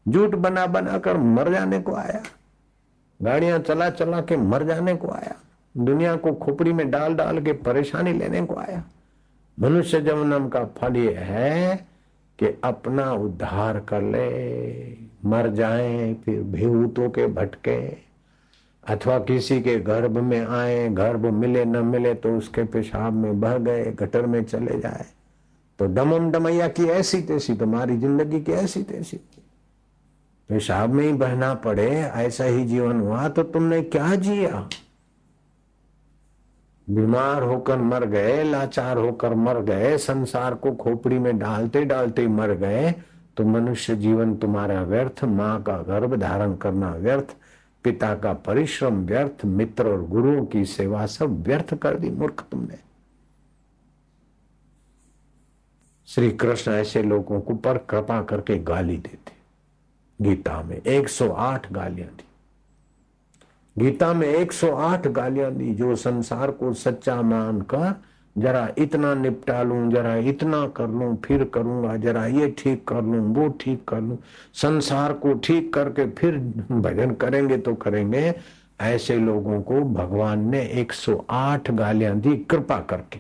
झूठ 0.10 0.36
बना 0.36 0.66
बना 0.66 0.98
कर 0.98 1.18
मर 1.18 1.52
जाने 1.52 1.80
को 1.80 1.96
आया। 1.96 2.24
गाड़ियाँ 3.22 3.60
चला 3.60 3.90
चला 3.90 4.22
के 4.22 4.38
मर 4.38 4.64
जाने 4.64 4.96
को 4.96 5.08
आया। 5.08 5.36
दुनिया 5.78 6.16
को 6.16 6.34
खोपड़ी 6.34 6.74
में 6.74 6.92
डाल 6.92 7.14
डाल 7.14 7.42
के 7.42 7.54
परेशानी 7.54 8.14
लेने 8.14 8.46
को 8.46 8.56
आया। 8.56 8.84
मनुष्य 9.60 10.02
जमनम 10.02 10.48
का 10.48 10.66
फल 10.66 10.98
ये 10.98 11.14
है 11.14 11.88
कि 12.40 12.62
अपना 12.64 13.12
उद्धार 13.12 13.80
कर 13.80 14.02
ले। 14.02 14.92
मर 15.30 15.50
जाए 15.50 16.14
फिर 16.14 16.42
भूतों 16.42 17.10
के 17.10 17.28
भटके। 17.28 18.05
अथवा 18.86 19.18
किसी 19.20 19.60
के 19.62 19.76
गर्भ 19.80 20.18
में 20.18 20.40
आए, 20.40 20.88
गर्भ 20.90 21.26
मिले, 21.26 21.64
न 21.66 21.78
मिले 21.86 22.14
तो 22.14 22.36
उसके 22.38 22.64
पेशाब 22.64 23.14
में 23.14 23.40
बह 23.42 23.58
गए, 23.58 23.86
गटर 23.92 24.26
में 24.26 24.44
चले 24.44 24.80
जाए। 24.80 25.06
तो 25.80 25.86
डमम 25.86 26.30
डमैया 26.32 26.68
की 26.68 26.84
ऐसी 26.86 27.22
तैसी, 27.22 27.56
तुम्हारी 27.56 27.98
ज़िंदगी 27.98 28.42
की 28.42 28.52
ऐसी 28.54 28.84
तैसी। 28.84 29.18
पेशाब 30.50 30.90
में 30.90 31.04
ही 31.04 31.14
बहना 31.14 31.54
पड़े, 31.56 31.90
ऐसा 31.90 32.44
ही 32.44 32.66
जीवन 32.66 33.00
हुआ 33.00 33.28
तो 33.30 33.44
तुमने 33.44 33.82
क्या 33.84 34.14
जिया? 34.16 34.68
बीमार 36.88 37.44
होकर 37.44 37.78
मर 37.78 38.06
गए, 38.06 38.44
लाचार 38.44 38.98
होकर 38.98 39.34
मर 39.36 39.60
गए, 39.62 39.98
संसार 39.98 40.54
को 40.56 40.72
खोपड़ी 40.74 41.20
में 41.20 41.38
डालते 41.40 41.84
डालते 41.86 42.28
मर 42.28 42.54
गए 42.56 42.94
तो 43.38 43.44
मनुष्य 43.44 43.96
जीवन 43.96 44.36
तुम्हारा 44.36 44.82
व्यर्थ, 44.84 45.24
माँ 45.24 45.62
का 45.64 45.78
गर्भ 45.80 46.16
धारण 46.16 46.56
करना 46.56 46.90
व्यर्थ 46.92 47.36
पिता 47.86 48.16
का 48.16 48.34
परिश्रम 48.34 49.06
व्यर्थ, 49.06 49.46
मित्र 49.46 49.88
और 49.88 50.06
गुरुओं 50.06 50.46
की 50.46 50.66
सेवा 50.66 51.06
सब 51.06 51.44
व्यर्थ 51.44 51.74
कर 51.76 52.00
दी, 52.00 52.10
मूर्ख 52.10 52.44
तुमने। 52.52 52.78
श्री 56.08 56.32
कृष्ण 56.32 56.72
ऐसे 56.72 57.04
लोगों 57.04 57.42
को 57.42 57.56
पर 57.56 57.78
कृपा 57.78 58.22
करके 58.22 58.58
गाली 58.60 58.98
देते। 58.98 59.32
गीता 60.22 60.62
में 60.64 60.82
108 60.82 61.72
गालियाँ 61.72 62.10
दी। 62.10 62.26
गीता 63.78 64.14
में 64.14 64.28
108 64.28 65.08
गालियाँ 65.08 65.52
दी 65.52 65.74
जो 65.76 65.96
संसार 65.96 66.52
को 66.52 66.74
सच्चा 66.74 67.22
मानकर 67.22 67.96
जरा 68.36 68.68
इतना 68.78 69.14
निपटा 69.14 69.62
लू, 69.64 69.76
जरा 69.92 70.16
इतना 70.24 70.66
कर 70.68 70.90
लू, 70.90 71.14
फिर 71.26 71.44
करूँगा, 71.54 71.96
जरा 71.98 72.26
ये 72.26 72.54
ठीक 72.58 72.84
कर 72.88 73.02
लू, 73.04 73.22
वो 73.34 73.48
ठीक 73.62 73.84
कर 73.88 74.02
लू, 74.02 74.18
संसार 74.54 75.14
को 75.14 75.34
ठीक 75.40 75.74
करके 75.74 76.06
फिर 76.12 76.38
भजन 76.72 77.14
करेंगे 77.14 77.58
तो 77.58 77.74
करेंगे। 77.76 78.34
ऐसे 78.82 79.18
लोगों 79.18 79.62
को 79.62 79.80
भगवान 79.94 80.50
ने 80.50 80.62
108 80.76 81.72
गालियाँ 81.72 82.16
दी 82.20 82.36
कृपा 82.50 82.80
करके। 82.90 83.20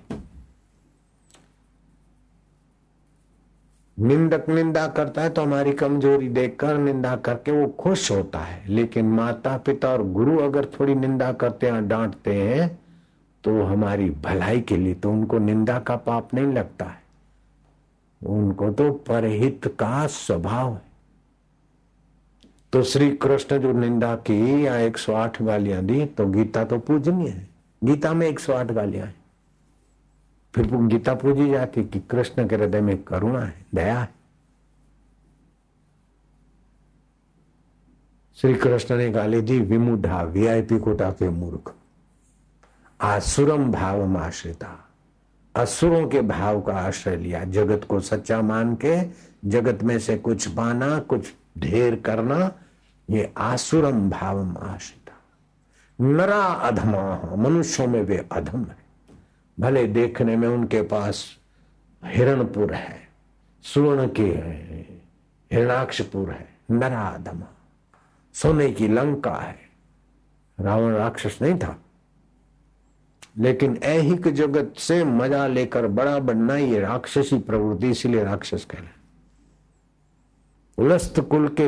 निंदक 3.97 4.49
निंदा 4.49 4.85
करता 4.87 5.21
है 5.21 5.29
तो 5.29 5.41
हमारी 5.41 5.71
कमज़ोरी 5.73 6.27
देखकर 6.29 6.77
निंदा 6.77 7.15
करके 7.15 7.51
वो 7.51 7.67
खुश 7.79 8.09
होता 8.11 8.39
है, 8.39 8.63
लेकिन 8.67 9.05
माता 9.07 9.55
पिता 9.57 9.89
और 9.89 10.03
गुरु 10.11 10.37
अगर 10.39 10.65
थोड़ी 10.73 10.95
निंदा 10.95 11.31
करते 11.33 11.67
हैं, 11.67 11.87
डांटते 11.87 12.33
हैं 12.33 12.77
तो 13.45 13.63
हमारी 13.63 14.09
भलाई 14.09 14.61
के 14.61 14.77
लिए 14.77 14.93
तो 14.93 15.11
उनको 15.11 15.37
निंदा 15.39 15.79
का 15.79 15.95
पाप 15.95 16.33
नहीं 16.33 16.47
लगता 16.47 16.85
है। 16.85 17.03
उनको 18.21 18.69
तो 18.71 18.91
परहित 18.91 19.75
का 19.79 20.07
स्वभाव 20.07 20.73
है। 20.73 20.81
तो 22.73 22.83
श्री 22.83 23.11
कृष्ण 23.11 23.57
जो 23.57 23.71
निंदा 23.71 24.15
की 24.15 24.65
या 24.65 24.77
108 24.77 25.41
गालियाँ 25.41 25.81
दी 25.81 26.05
तो 26.05 26.25
गीता 26.27 26.63
तो 26.63 26.79
पूजनीय 26.79 27.29
है। 27.29 27.49
गीता 27.83 28.13
में 28.13 28.27
108 28.27 28.71
गालियाँ 28.71 29.07
हैं। 29.07 29.15
फिर 30.53 30.75
गीता 30.75 31.13
पूजी 31.13 31.49
जाती 31.49 31.83
कि 31.83 31.99
कृष्ण 31.99 32.47
के 32.47 32.55
हृदय 32.55 32.81
में 32.81 33.03
करुणा 33.03 33.39
है, 33.39 33.65
दया 33.75 33.99
है। 33.99 34.09
श्री 38.35 38.53
कृष्ण 38.53 38.97
ने 38.97 39.09
गाली 39.09 39.41
दी, 39.41 39.59
विमुढ़ा 39.59 40.23
वीआईपी 40.23 40.79
कोटा 40.79 41.11
के 41.11 41.29
मूर्ख। 41.29 41.75
आसुरम 43.01 43.71
भाव 43.71 44.17
आश्रिता। 44.17 44.89
असुरों 45.55 46.07
के 46.07 46.21
भाव 46.21 46.61
का 46.61 46.73
आश्रय 46.73 47.15
लिया। 47.15 47.43
जगत 47.43 47.83
को 47.83 47.99
सच्चा 47.99 48.41
मान 48.41 48.75
के 48.75 48.95
जगत 49.49 49.83
में 49.83 49.99
से 49.99 50.17
कुछ 50.17 50.47
पाना, 50.47 50.99
कुछ 50.99 51.33
ढेर 51.57 51.95
करना, 51.95 52.51
ये 53.09 53.33
आसुरम 53.37 54.09
भाव 54.09 54.57
आश्रिता। 54.57 55.13
नरा 56.01 56.41
अधमा 56.41 57.35
मनुष्यों 57.35 57.87
में 57.87 58.01
वे 58.03 58.27
अधम 58.31 58.59
है। 58.59 58.77
भले 59.59 59.87
देखने 59.87 60.37
में 60.37 60.47
उनके 60.47 60.81
पास 60.81 61.37
हिरणपुर 62.05 62.73
है, 62.73 63.07
सुवर्ण 63.63 64.07
के 64.07 64.33
है, 64.33 65.01
हिरणाक्षपुर 65.51 66.31
है, 66.31 66.49
नरा 66.71 67.07
अधमा 67.07 67.47
सोने 68.33 68.71
की 68.71 68.87
लंका 68.87 69.35
है। 69.35 69.59
रावण 70.59 70.93
राक्षस 70.93 71.39
नहीं 71.41 71.59
था? 71.59 71.79
लेकिन 73.35 73.77
ऐहिक 73.83 74.27
जगत 74.27 74.73
से 74.77 75.03
मज़ा 75.03 75.47
लेकर 75.47 75.87
बड़ा 75.87 76.17
बनना 76.19 76.55
ये 76.55 76.79
राक्षसी 76.79 77.37
प्रवृत्ति, 77.39 77.89
इसीलिए 77.89 78.23
राक्षस 78.23 78.65
कहला। 78.65 78.91
पुलस्त 80.77 81.19
कुल 81.19 81.47
के 81.59 81.65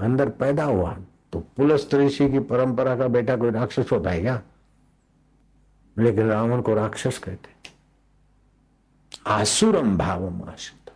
अंदर 0.00 0.28
पैदा 0.30 0.64
हुआ 0.64 0.96
तो 1.32 1.40
पुलस्त 1.56 1.94
ऋषि 1.94 2.30
की 2.30 2.38
परंपरा 2.38 2.96
का 2.96 3.06
बेटा 3.08 3.36
कोई 3.36 3.50
राक्षस 3.50 3.88
होता 3.92 4.10
है 4.10 4.20
क्या? 4.20 4.40
लेकिन 5.96 6.28
रावण 6.28 6.62
को 6.62 6.74
राक्षस 6.74 7.18
कहते 7.18 7.48
आसुरम 9.26 9.96
भाव 9.98 10.26
आश्रित। 10.48 10.90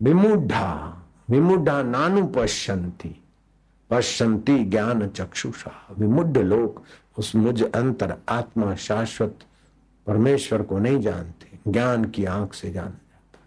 विमुढ़ा 0.00 0.98
विमुढ़ा 1.30 1.82
नानु 1.82 2.26
पश्यंती। 2.26 3.14
पश्यंती 3.90 4.64
ज्ञान 4.64 5.08
चक्षुषा। 5.08 5.72
विमुढ़ 5.98 6.38
लोग 6.38 6.82
उस 7.18 7.34
मुझ 7.36 7.62
अंतर 7.62 8.16
आत्मा 8.28 8.74
शाश्वत 8.74 9.38
परमेश्वर 10.06 10.62
को 10.62 10.78
नहीं 10.78 11.00
जानते, 11.00 11.58
ज्ञान 11.68 12.04
की 12.04 12.24
आँख 12.24 12.54
से 12.54 12.70
जाना 12.72 12.90
जाता। 12.90 13.38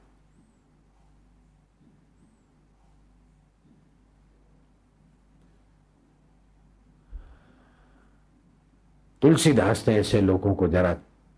तुलसीदास 9.22 9.88
ने 9.88 9.96
ऐसे 9.96 10.22
लोगों 10.22 10.56
को 10.56 10.68
जरा 10.68 10.96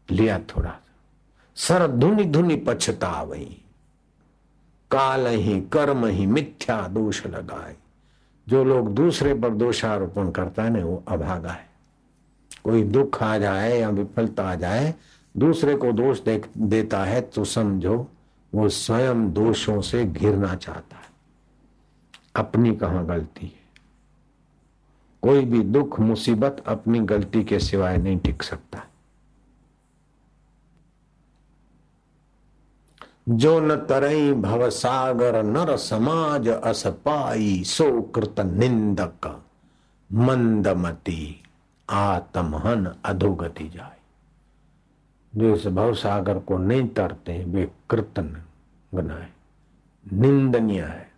लिया 0.09 0.39
थोड़ा 0.39 0.75
सर 1.55 1.87
धुनि 1.87 2.23
धुनि 2.23 2.55
पछता 2.55 3.21
वही, 3.21 3.61
काल 4.91 5.27
ही 5.27 5.61
कर्म 5.61 6.05
ही 6.05 6.25
मिथ्या 6.25 6.87
दोष 6.87 7.25
लगाए। 7.25 7.75
जो 8.47 8.63
लोग 8.63 8.93
दूसरे 8.93 9.33
पर 9.33 9.49
दोषारोपण 9.49 10.31
करता 10.31 10.63
है 10.63 10.69
ना, 10.69 10.85
वो 10.85 11.03
अभागा 11.07 11.51
है। 11.51 11.65
कोई 12.67 12.84
दुख 12.84 13.23
आ 13.23 13.38
जाए 13.38 13.80
या 13.80 13.89
विफलता 13.89 14.43
आ 14.43 14.56
जाए 14.56 14.93
दूसरे 15.38 15.75
को 15.75 15.91
दोष 15.91 16.19
दे, 16.19 16.41
देता 16.58 17.03
है 17.03 17.21
तो 17.21 17.43
समझो 17.45 17.95
वो 18.53 18.67
स्वयं 18.69 19.32
दोषों 19.34 19.82
से 19.82 20.03
घिरना 20.06 20.56
चाहता 20.56 20.97
है। 20.97 21.10
अपनी 22.36 22.75
कहा 22.75 23.01
गलती 23.03 23.45
है? 23.45 23.65
कोई 25.23 25.45
भी 25.45 25.62
दुख 25.62 25.99
मुसीबत 25.99 26.63
अपनी 26.67 26.99
गलती 26.99 27.43
के 27.43 27.60
सिवाय 27.60 27.97
नहीं 27.97 28.17
टिक 28.17 28.43
सकता। 28.43 28.84
जो 33.30 33.60
न 33.60 33.75
तरई 33.75 34.32
भव 34.34 34.69
सागर 34.69 35.43
नर 35.43 35.75
समाज 35.77 36.47
अस 36.47 36.88
पाई 36.88 37.63
सो 37.63 38.01
कृत 38.01 38.39
निंदक 38.39 39.43
मंदमती। 40.13 41.43
आत्महन 41.89 42.95
अधोगति 43.06 43.69
जाए। 43.69 43.97
जो 45.36 45.56
इस 45.56 45.67
भव 45.67 45.93
सागर 45.93 46.39
को 46.39 46.58
नहीं 46.58 46.88
तरते, 46.88 47.43
वे 47.43 47.71
कृतन 47.89 48.41
गुना 48.93 49.13
है 49.13 49.30
निंदनीय 50.13 50.82
है, 50.82 51.12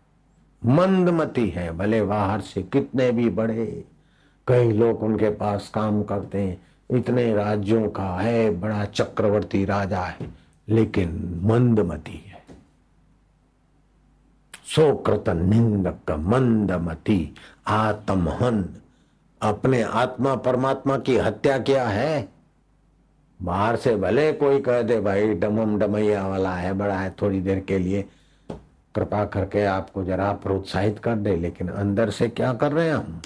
मंदमती 0.65 1.49
है, 1.49 1.71
भले 1.77 2.03
बाहर 2.03 2.41
से 2.41 2.63
कितने 2.63 3.11
भी 3.11 3.29
बड़े 3.29 3.85
कई 4.47 4.71
लोग 4.71 5.03
उनके 5.03 5.29
पास 5.29 5.71
काम 5.73 6.03
करते 6.03 6.41
हैं, 6.41 6.61
इतने 6.91 7.33
राज्यों 7.33 7.89
का 7.89 8.19
है, 8.19 8.49
बड़ा 8.59 8.85
चक्रवर्ती 8.85 9.65
राजा 9.65 10.01
है, 10.01 10.29
लेकिन 10.67 11.39
मंदमती 11.43 12.23
है। 12.27 12.43
सोकृत 14.75 15.29
निंदक 15.29 16.11
मंदमती, 16.11 17.35
आत्महन 17.67 18.69
अपने 19.41 19.81
आत्मा 19.81 20.35
परमात्मा 20.35 20.97
की 20.97 21.17
हत्या 21.17 21.57
किया 21.59 21.87
है? 21.87 22.29
बाहर 23.41 23.75
से 23.75 23.95
भले 23.95 24.33
कोई 24.33 24.61
कह 24.61 24.81
दे, 24.81 24.99
भाई 24.99 25.33
डमम 25.33 25.79
डमैया 25.79 26.27
वाला 26.27 26.55
है, 26.55 26.73
बड़ा 26.73 26.99
है, 26.99 27.15
थोड़ी 27.21 27.41
देर 27.41 27.59
के 27.59 27.77
लिए 27.77 28.05
कृपा 28.95 29.25
करके 29.25 29.65
आपको 29.65 30.03
जरा 30.03 30.31
प्रोत्साहित 30.33 30.99
कर 30.99 31.15
दे, 31.15 31.35
लेकिन 31.35 31.69
अंदर 31.69 32.09
से 32.09 32.29
क्या 32.29 32.53
कर 32.53 32.71
रहे 32.71 32.87
हैं 32.87 32.95
हम? 32.95 33.21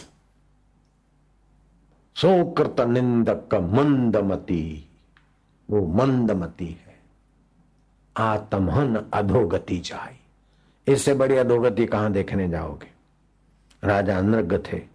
सोकृत 2.15 2.81
निंदक 2.81 3.55
मंदमती, 3.55 4.89
वो 5.69 5.87
मंदमती 5.87 6.67
है। 6.67 6.99
आत्महन 8.17 9.05
अधोगति 9.13 9.79
चाहिए 9.79 10.93
इससे 10.93 11.13
बड़ी 11.13 11.35
अधोगति 11.35 11.85
कहाँ 11.85 12.11
देखने 12.11 12.49
जाओगे? 12.49 12.91
राजा 13.83 14.21
नृग 14.21 14.63
थे। 14.73 14.92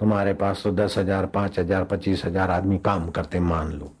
तुम्हारे 0.00 0.32
पास 0.34 0.62
तो 0.62 0.70
दस 0.72 0.96
हज़ार, 0.98 1.26
पाँच 1.26 1.58
हज़ार, 1.58 1.84
पच्चीस 1.84 2.24
हज़ार 2.24 2.50
आदमी 2.50 2.78
काम 2.78 3.10
करते, 3.10 3.40
मान 3.40 3.72
लो। 3.72 3.92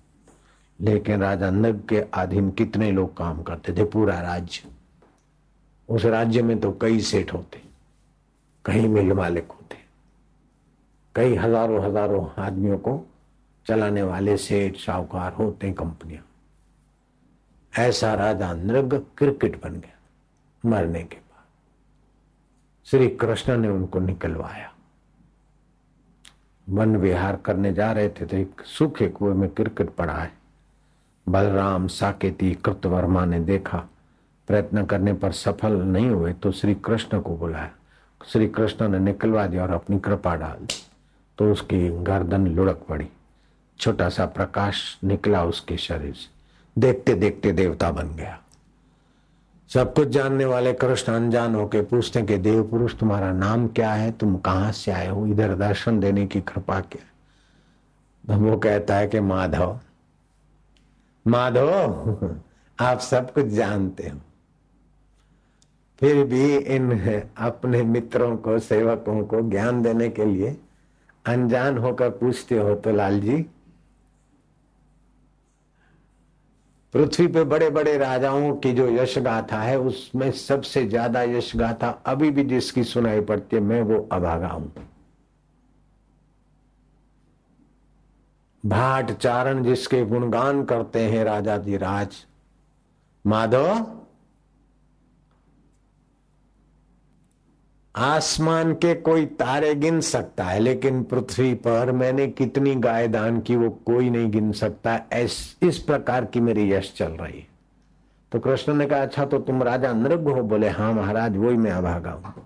लेकिन 0.78 1.20
राजा 1.20 1.50
नग 1.50 1.80
के 1.88 2.00
अधीन 2.14 2.50
कितने 2.50 2.90
लोग 2.92 3.16
काम 3.16 3.42
करते 3.42 3.72
थे? 3.72 3.84
पूरा 3.84 4.20
राज्य। 4.20 4.68
उस 5.88 6.04
राज्य 6.06 6.42
में 6.42 6.58
तो 6.60 6.70
कई 6.72 7.00
सेठ 7.02 7.32
होते, 7.32 7.60
कई 8.64 8.88
मिल 8.88 9.12
मालिक 9.12 9.50
होते, 9.50 9.76
कई 11.14 11.34
हज़ारों 11.36 11.84
हज़ारों 11.84 12.24
आदमियों 12.38 12.78
को 12.78 13.00
चलाने 13.66 14.02
वाले 14.02 14.36
सेठ, 14.38 14.76
साहूकार 14.76 15.32
होते, 15.32 15.72
कंपनियाँ। 15.72 16.24
ऐसा 17.72 18.14
राजा 18.14 18.52
नृग 18.54 18.94
क्रिकेट 19.18 19.62
बन 19.62 19.74
गया, 19.74 19.98
मरने 20.64 21.02
के 21.02 21.16
बाद। 21.16 21.44
श्री 22.86 23.08
कृष्ण 23.16 23.56
ने 23.56 23.68
उनको 23.68 24.00
निकलवाया। 24.00 24.69
वन 26.70 26.96
विहार 26.96 27.36
करने 27.36 27.72
जा 27.72 27.92
रहे 27.92 28.08
थे 28.08 28.26
तो 28.26 28.36
एक 28.36 28.62
सूखे 28.64 29.08
कुएँ 29.08 29.34
में 29.34 29.48
क्रिकेट 29.48 29.90
पड़ा 29.90 30.12
है। 30.12 30.32
बलराम, 31.28 31.86
साकेती, 31.86 32.54
कृतवर्मा 32.54 33.24
ने 33.24 33.40
देखा, 33.40 33.78
प्रयत्न 34.48 34.84
करने 34.84 35.12
पर 35.12 35.32
सफल 35.32 35.72
नहीं 35.72 36.10
हुए 36.10 36.32
तो 36.32 36.52
श्री 36.52 36.74
कृष्ण 36.74 37.20
को 37.20 37.36
बुलाया। 37.36 37.70
श्री 38.26 38.48
कृष्ण 38.48 38.88
ने 38.88 38.98
निकलवा 38.98 39.46
दिया 39.46 39.62
और 39.62 39.70
अपनी 39.70 39.98
कृपा 39.98 40.34
डाल 40.34 40.64
दी। 40.66 40.86
तो 41.38 41.52
उसकी 41.52 41.88
गर्दन 41.88 42.46
लुढ़क 42.46 42.84
पड़ी। 42.88 43.08
छोटा 43.78 44.08
सा 44.08 44.26
प्रकाश 44.26 44.98
निकला 45.04 45.44
उसके 45.44 45.76
शरीर 45.76 46.14
से। 46.14 46.28
देखते 46.80 47.14
देखते 47.14 47.52
देवता 47.52 47.90
बन 47.90 48.16
गया। 48.16 48.38
सब 49.74 49.94
कुछ 49.94 50.08
जानने 50.08 50.44
वाले 50.44 50.72
कृष्ण 50.72 51.12
अनजान 51.12 51.54
होके 51.54 51.82
पूछते 51.82 52.22
कि 52.22 52.36
देव 52.36 52.68
पुरुष 52.68 52.94
तुम्हारा 52.94 53.32
नाम 53.32 53.68
क्या 53.68 53.92
है? 53.92 54.12
तुम 54.12 54.36
कहाँ 54.36 54.72
से 54.72 54.92
आए 54.92 55.08
हो? 55.08 55.26
इधर 55.26 55.54
दर्शन 55.54 56.00
देने 56.00 56.26
की 56.26 56.40
कृपा 56.40 56.80
क्या 56.80 57.06
तो 58.28 58.40
वो 58.42 58.56
कहता 58.56 58.96
है 58.96 59.08
कि 59.08 59.20
माधव 59.20 59.80
माधव, 61.26 61.70
आप 62.80 62.98
सब 62.98 63.32
कुछ 63.32 63.46
जानते 63.46 64.08
हो। 64.08 64.18
फिर 66.00 66.26
भी 66.26 66.56
इन 66.56 66.98
अपने 67.38 67.82
मित्रों 67.82 68.36
को, 68.36 68.58
सेवकों 68.58 69.24
को 69.24 69.50
ज्ञान 69.50 69.82
देने 69.82 70.08
के 70.08 70.24
लिए 70.24 70.60
अनजान 71.26 71.78
होकर 71.78 72.10
पूछते 72.10 72.58
हो 72.58 72.74
तो 72.74 72.90
लाल 72.90 73.20
जी 73.20 73.46
पृथ्वी 76.94 77.26
पे 77.26 77.44
बड़े 77.44 77.68
बड़े 77.70 77.96
राजाओं 77.98 78.52
की 78.56 78.72
जो 78.72 78.88
यश 78.88 79.18
गाथा 79.18 79.60
है, 79.60 79.78
उसमें 79.78 80.30
सबसे 80.30 80.86
ज़्यादा 80.86 81.22
यश 81.22 81.52
गाथा 81.56 81.88
अभी 82.06 82.30
भी 82.30 82.44
जिसकी 82.44 82.84
सुनाई 82.84 83.20
पड़ती 83.20 83.56
है, 83.56 83.62
मैं 83.62 83.82
वो 83.82 84.08
अभागा 84.12 84.48
हूँ। 84.48 84.72
भाट 88.64 89.10
चारण 89.12 89.62
जिसके 89.62 90.04
गुणगान 90.06 90.64
करते 90.64 91.00
हैं 91.00 91.24
राजा 91.24 91.56
जी 91.56 91.76
राज। 91.76 92.16
माधव? 93.24 93.99
आसमान 97.94 98.74
के 98.74 98.94
कोई 98.94 99.26
तारे 99.26 99.74
गिन 99.74 100.00
सकता 100.00 100.44
है, 100.44 100.58
लेकिन 100.60 101.02
पृथ्वी 101.02 101.54
पर 101.54 101.92
मैंने 101.92 102.26
कितनी 102.26 102.74
गाय 102.74 103.08
दान 103.08 103.40
की 103.40 103.56
वो 103.56 103.70
कोई 103.70 104.10
नहीं 104.10 104.30
गिन 104.30 104.52
सकता। 104.52 105.00
ऐस, 105.12 105.58
इस 105.62 105.78
प्रकार 105.78 106.24
की 106.24 106.40
मेरी 106.40 106.72
यश 106.72 106.94
चल 106.96 107.12
रही 107.12 107.38
है। 107.38 107.46
तो 108.32 108.38
कृष्ण 108.38 108.74
ने 108.74 108.86
कहा 108.86 109.02
अच्छा 109.02 109.24
तो 109.24 109.38
तुम 109.38 109.62
राजा 109.62 109.92
नृग 109.92 110.28
हो? 110.28 110.42
बोले 110.42 110.68
हाँ 110.68 110.92
महाराज, 110.92 111.36
वही 111.36 111.56
मैं 111.56 111.70
अभागा 111.70 112.10
हूँ। 112.10 112.44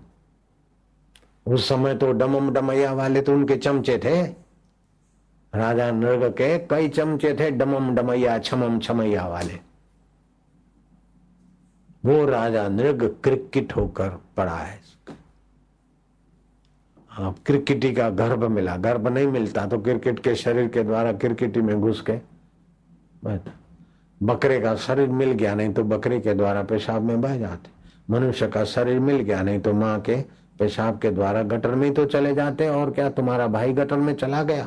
उस 1.45 1.69
समय 1.69 1.95
तो 1.95 2.11
डमम 2.11 2.53
डमैया 2.53 2.93
वाले 2.93 3.21
तो 3.21 3.33
उनके 3.33 3.55
चमचे 3.55 3.97
थे। 3.97 4.23
राजा 5.55 5.91
नृग 5.91 6.23
के 6.31 6.57
कई 6.59 6.89
चमचे 6.89 7.33
थे, 7.33 7.51
डमम 7.51 7.95
डमैया, 7.95 8.39
छमम 8.39 8.79
छमैया 8.79 9.27
वाले। 9.27 9.59
वो 12.05 12.25
राजा 12.25 12.67
नृग 12.69 13.03
क्रिकेट 13.23 13.75
होकर 13.75 14.09
पड़ा 14.37 14.57
है 14.57 14.73
हाँ। 14.73 14.94
क्रिकेटी 17.15 17.91
का 17.93 18.09
गर्भ 18.11 18.43
मिला। 18.45 18.75
गर्भ 18.77 19.07
नहीं 19.07 19.27
मिलता 19.27 19.65
तो 19.65 19.77
क्रिकेट 19.79 20.19
के 20.19 20.35
शरीर 20.35 20.67
के 20.67 20.83
द्वारा 20.83 21.11
क्रिकेटी 21.15 21.61
में 21.61 21.79
घुस 21.81 22.03
के 22.09 22.19
बकरे 24.21 24.59
का 24.59 24.75
शरीर 24.77 25.09
मिल 25.11 25.31
गया 25.31 25.53
नहीं 25.55 25.73
तो 25.73 25.83
बकरे 25.85 26.19
के 26.19 26.33
द्वारा 26.33 26.63
पेशाब 26.63 27.01
में 27.01 27.21
बह 27.21 27.37
जाते। 27.37 27.69
मनुष्य 28.09 28.47
का 28.47 28.63
शरीर 28.65 28.99
मिल 28.99 29.19
गया 29.19 29.41
नहीं 29.43 29.59
तो 29.59 29.73
माँ 29.73 29.99
के 30.01 30.15
पेशाब 30.59 30.99
के 30.99 31.11
द्वारा 31.11 31.41
गटर 31.43 31.75
में 31.75 31.93
तो 31.93 32.05
चले 32.05 32.33
जाते, 32.35 32.67
और 32.69 32.91
क्या 32.91 33.09
तुम्हारा 33.11 33.47
भाई 33.47 33.73
गटर 33.73 33.97
में 33.97 34.13
चला 34.15 34.43
गया? 34.43 34.65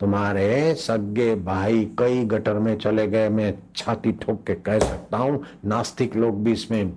तुम्हारे 0.00 0.74
सगे 0.76 1.34
भाई 1.36 1.84
कई 1.98 2.24
गटर 2.26 2.58
में 2.58 2.76
चले 2.78 3.06
गए, 3.06 3.28
मैं 3.28 3.54
छाती 3.76 4.12
ठोक 4.14 4.42
के 4.46 4.54
कह 4.56 4.78
सकता 4.80 5.16
हूँ, 5.16 5.42
नास्तिक 5.64 6.16
लोग 6.16 6.42
भी 6.44 6.52
इसमें 6.52 6.92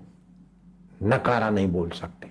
नकारा 1.04 1.50
नहीं 1.50 1.68
बोल 1.72 1.90
सकते। 1.92 2.25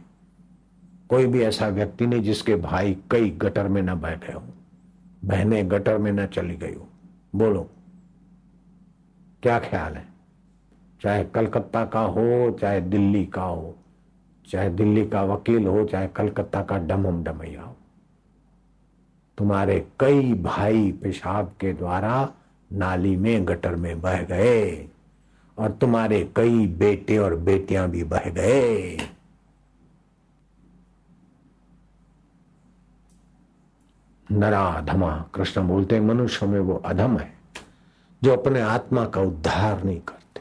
कोई 1.15 1.27
भी 1.27 1.43
ऐसा 1.43 1.69
व्यक्ति 1.69 2.07
नहीं 2.07 2.23
जिसके 2.23 2.57
भाई 2.57 2.97
कई 3.11 3.31
गटर 3.31 3.69
में 3.69 3.83
न 3.83 3.95
बह 3.95 4.15
गए 4.15 4.33
हो। 4.33 4.43
बहने 5.25 5.63
गटर 5.63 5.99
में 5.99 6.13
न 6.13 6.27
चली 6.27 6.57
गई 6.57 6.75
हो। 6.75 6.89
बोलो, 7.35 7.71
क्या 9.43 9.59
ख्याल 9.59 9.95
है? 9.95 10.07
चाहे 11.01 11.25
कलकत्ता 11.25 11.85
का 11.85 12.01
हो, 12.01 12.59
चाहे 12.61 12.81
दिल्ली 12.81 13.27
का 13.27 13.43
हो, 13.43 13.77
चाहे 14.49 14.71
दिल्ली 14.71 15.07
का 15.07 15.23
वकील 15.23 15.67
हो, 15.67 15.85
चाहे 15.85 16.09
कलकत्ता 16.09 16.63
का 16.63 16.79
डमम 16.79 17.25
डमैया 17.25 17.63
हो। 17.63 17.77
तुम्हारे 19.39 19.87
कई 20.01 20.35
भाई 20.35 20.93
पेशाब 20.93 21.53
के 21.61 21.73
द्वारा 21.73 22.33
नाली 22.73 23.17
में 23.17 23.49
गटर 23.49 23.77
में 23.77 24.01
बह 24.01 24.23
गए 24.23 24.89
और 25.59 25.71
तुम्हारे 25.73 26.31
कई 26.37 26.67
बेटे 26.67 27.19
और 27.19 27.35
बेटियाँ 27.35 27.91
भी 27.91 28.05
बह 28.05 28.31
गए। 28.31 28.99
नराधमा, 34.33 35.25
कृष्ण 35.35 35.69
बोलते 35.69 36.01
मनुष्य 36.01 36.47
में 36.47 36.61
वो 36.61 36.75
अधम 36.75 37.19
है, 37.19 37.33
जो 38.23 38.33
अपने 38.33 38.61
आत्मा 38.61 39.05
का 39.05 39.21
उद्धार 39.21 39.85
नहीं 39.85 40.01
करते। 40.01 40.41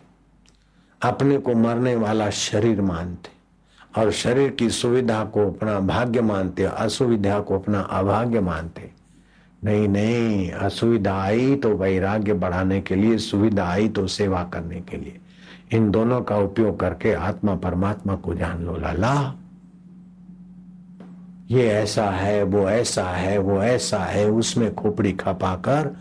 अपने 1.02 1.38
को 1.38 1.54
मरने 1.54 1.96
वाला 1.96 2.30
शरीर 2.30 2.82
मानते, 2.82 3.30
और 4.02 4.12
शरीर 4.12 4.50
की 4.50 4.70
सुविधा 4.70 5.26
को 5.26 5.48
अपना 5.48 5.80
भाग्य 5.80 6.22
मानते, 6.22 6.64
असुविधा 6.64 7.40
को 7.40 7.60
अपना 7.60 7.80
अभाग्य 7.80 8.40
मानते। 8.40 8.92
नहीं 9.64 9.88
नहीं, 9.88 10.52
असुविधा 10.52 11.22
आई 11.22 11.56
तो 11.56 11.70
वैराग्य 11.70 12.34
बढ़ाने 12.34 12.82
के 12.82 12.96
लिए, 12.96 13.18
सुविधा 13.18 13.66
आई 13.66 13.90
तो 13.90 14.08
सेवा 14.08 14.44
करने 14.44 14.82
के 14.82 14.98
लिए। 14.98 15.20
इन 15.72 15.92
दोनों 15.92 16.22
का 16.22 16.38
उपयोग 16.38 16.80
करके 16.80 17.14
आत्मा 17.14 17.56
परमात्मा 17.56 18.16
को 18.16 18.36
जान 18.36 18.66
लो, 18.66 18.78
लाला। 18.78 19.36
ये 21.54 21.68
ऐसा 21.68 22.12
है, 22.12 22.44
वो 22.44 22.70
ऐसा 22.70 23.04
है, 23.04 23.38
वो 23.38 23.64
ऐसा 23.64 24.00
है, 24.00 24.30
उसमें 24.30 24.76
खोपड़ी 24.76 25.12
खपाकर 25.12 25.98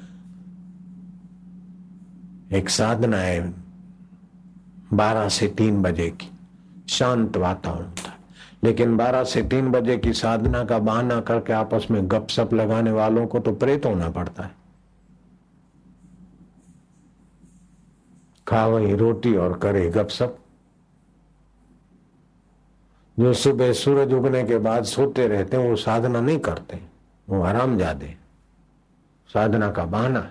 एक 2.52 2.70
साधना 2.70 3.16
है 3.16 3.54
बारह 4.92 5.28
से 5.28 5.48
तीन 5.48 5.82
बजे 5.82 6.10
की, 6.10 6.30
शांत 6.88 7.36
वातावरण 7.36 7.90
था। 7.90 8.14
लेकिन 8.64 8.96
बारह 8.96 9.24
से 9.24 9.42
तीन 9.42 9.68
बजे 9.68 9.98
की 9.98 10.12
साधना 10.12 10.64
का 10.64 10.78
बहाना 10.78 11.20
करके 11.20 11.52
आपस 11.52 11.86
में 11.90 12.10
गपशप 12.10 12.54
लगाने 12.54 12.90
वालों 12.90 13.26
को 13.26 13.38
तो 13.38 13.52
प्रेत 13.52 13.86
होना 13.86 14.10
पड़ता 14.10 14.42
है। 14.42 14.50
खा 18.48 18.66
वही 18.66 18.94
रोटी 18.94 19.34
और 19.34 19.58
करे 19.58 19.90
गपशप। 19.90 20.38
जो 23.18 23.32
सुबह 23.32 23.72
सूरज 23.72 24.12
उगने 24.12 24.44
के 24.44 24.58
बाद 24.58 24.84
सोते 24.84 25.28
रहते 25.28 25.56
हैं, 25.56 25.70
वो 25.70 25.76
साधना 25.76 26.20
नहीं 26.20 26.38
करते। 26.38 26.78
वो 27.28 27.42
आराम 27.42 27.78
जाते 27.78 28.16
साधना 29.28 29.70
का 29.70 29.84
बहाना 29.84 30.30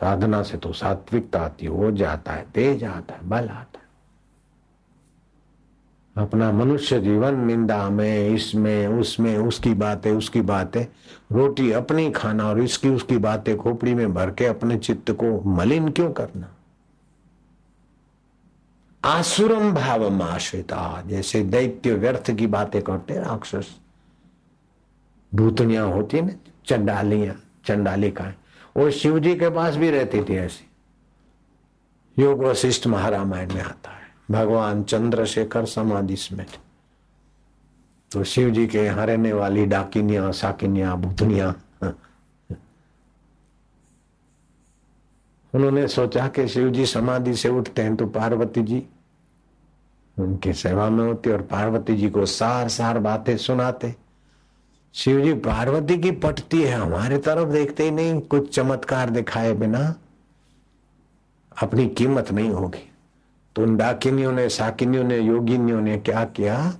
साधना 0.00 0.42
से 0.42 0.58
तो 0.58 0.72
सात्विकता 0.72 1.40
आती 1.40 1.66
हो 1.66 1.90
जाता 1.90 2.32
है 2.32 2.46
तेज 2.54 2.84
आता 2.84 3.14
है, 3.14 3.28
बल 3.28 3.48
आता 3.48 3.78
है। 3.78 3.86
अपना 6.16 6.52
मनुष्य 6.52 7.00
जीवन, 7.00 7.34
निंदा 7.34 7.90
में, 7.90 8.28
इसमें, 8.28 8.86
उसमें, 8.86 9.38
उसकी 9.38 9.74
बातें 9.74 10.12
उसकी 10.12 10.40
बातें, 10.40 10.84
रोटी 11.32 11.72
अपनी 11.72 12.10
खाना 12.10 12.48
और 12.48 12.60
इसकी, 12.60 12.88
उसकी 12.88 13.18
बातें 13.18 13.56
खोपड़ी 13.56 13.94
में 13.94 14.14
भर 14.14 14.30
के 14.30 14.46
अपने 14.46 14.78
चित्त 14.78 15.10
को 15.10 15.50
मलिन 15.50 15.88
क्यों 15.88 16.12
करना? 16.12 16.55
आसुरम 19.06 19.72
भाव 19.74 20.22
आश्रिता। 20.22 21.02
जैसे 21.06 21.42
दैत्य 21.44 21.94
व्यर्थ 21.94 22.30
की 22.30 22.46
बातें 22.46 22.80
करते 22.82 23.14
राक्षस। 23.14 23.66
भूतनिया 25.32 25.82
होती 25.82 26.16
है 26.16 26.24
ना, 26.26 26.32
चंडालियाँ 26.66 27.34
चंडालिकाएँ 27.66 28.34
वो 28.76 28.90
शिव 28.90 29.18
जी 29.18 29.34
के 29.36 29.50
पास 29.50 29.76
भी 29.76 29.90
रहती 29.90 30.22
थी 30.22 30.36
ऐसी। 30.36 30.66
योग 32.16 32.42
वशिष्ठ 32.44 32.86
महारामायण 32.86 33.54
में 33.54 33.62
आता 33.62 33.90
है। 33.90 34.08
भगवान 34.30 34.82
चंद्रशेखर 34.82 35.64
समाधि 35.66 36.16
में 36.32 36.46
तो 38.10 38.24
शिव 38.24 38.50
जी 38.50 38.66
के 38.66 38.84
यहाँ 38.84 39.06
रहने 39.06 39.32
वाली 39.32 39.66
डाकिनिया, 39.66 40.30
साकिनिया, 40.32 40.94
भूतनिया 40.94 41.54
उन्होंने 45.54 45.86
सोचा 45.88 46.26
कि 46.28 46.48
शिव 46.48 46.70
जी 46.70 46.86
समाधि 46.86 47.34
से 47.34 47.48
उठते 47.48 47.82
हैं 47.82 47.96
तो 47.96 48.06
पार्वती 48.06 48.62
जी 48.62 48.82
उनकी 50.18 50.52
सेवा 50.52 50.90
में 50.90 51.04
होती 51.04 51.30
और 51.30 51.42
पार्वती 51.42 51.96
जी 51.96 52.10
को 52.10 52.26
सार 52.26 52.68
सार 52.68 52.98
बातें 52.98 53.36
सुनाते। 53.36 53.94
शिव 54.92 55.20
जी, 55.20 55.34
पार्वती 55.34 55.98
की 55.98 56.10
पटती 56.10 56.62
है, 56.62 56.74
हमारे 56.74 57.18
तरफ़ 57.18 57.48
देखते 57.48 57.84
ही 57.84 57.90
नहीं, 57.90 58.20
कुछ 58.20 58.54
चमत्कार 58.54 59.10
दिखाए 59.10 59.52
बिना। 59.52 59.94
अपनी 61.62 61.88
कीमत 61.88 62.30
नहीं 62.30 62.50
होगी। 62.50 62.92
तो 63.56 63.62
उन 63.62 63.76
डाकिनियों 63.76 64.32
ने 64.32 64.48
साकिनियों 64.48 65.04
ने, 65.04 65.18
योगिनियों 65.18 65.80
ने 65.80 65.98
क्या 65.98 66.24
किया? 66.24 66.74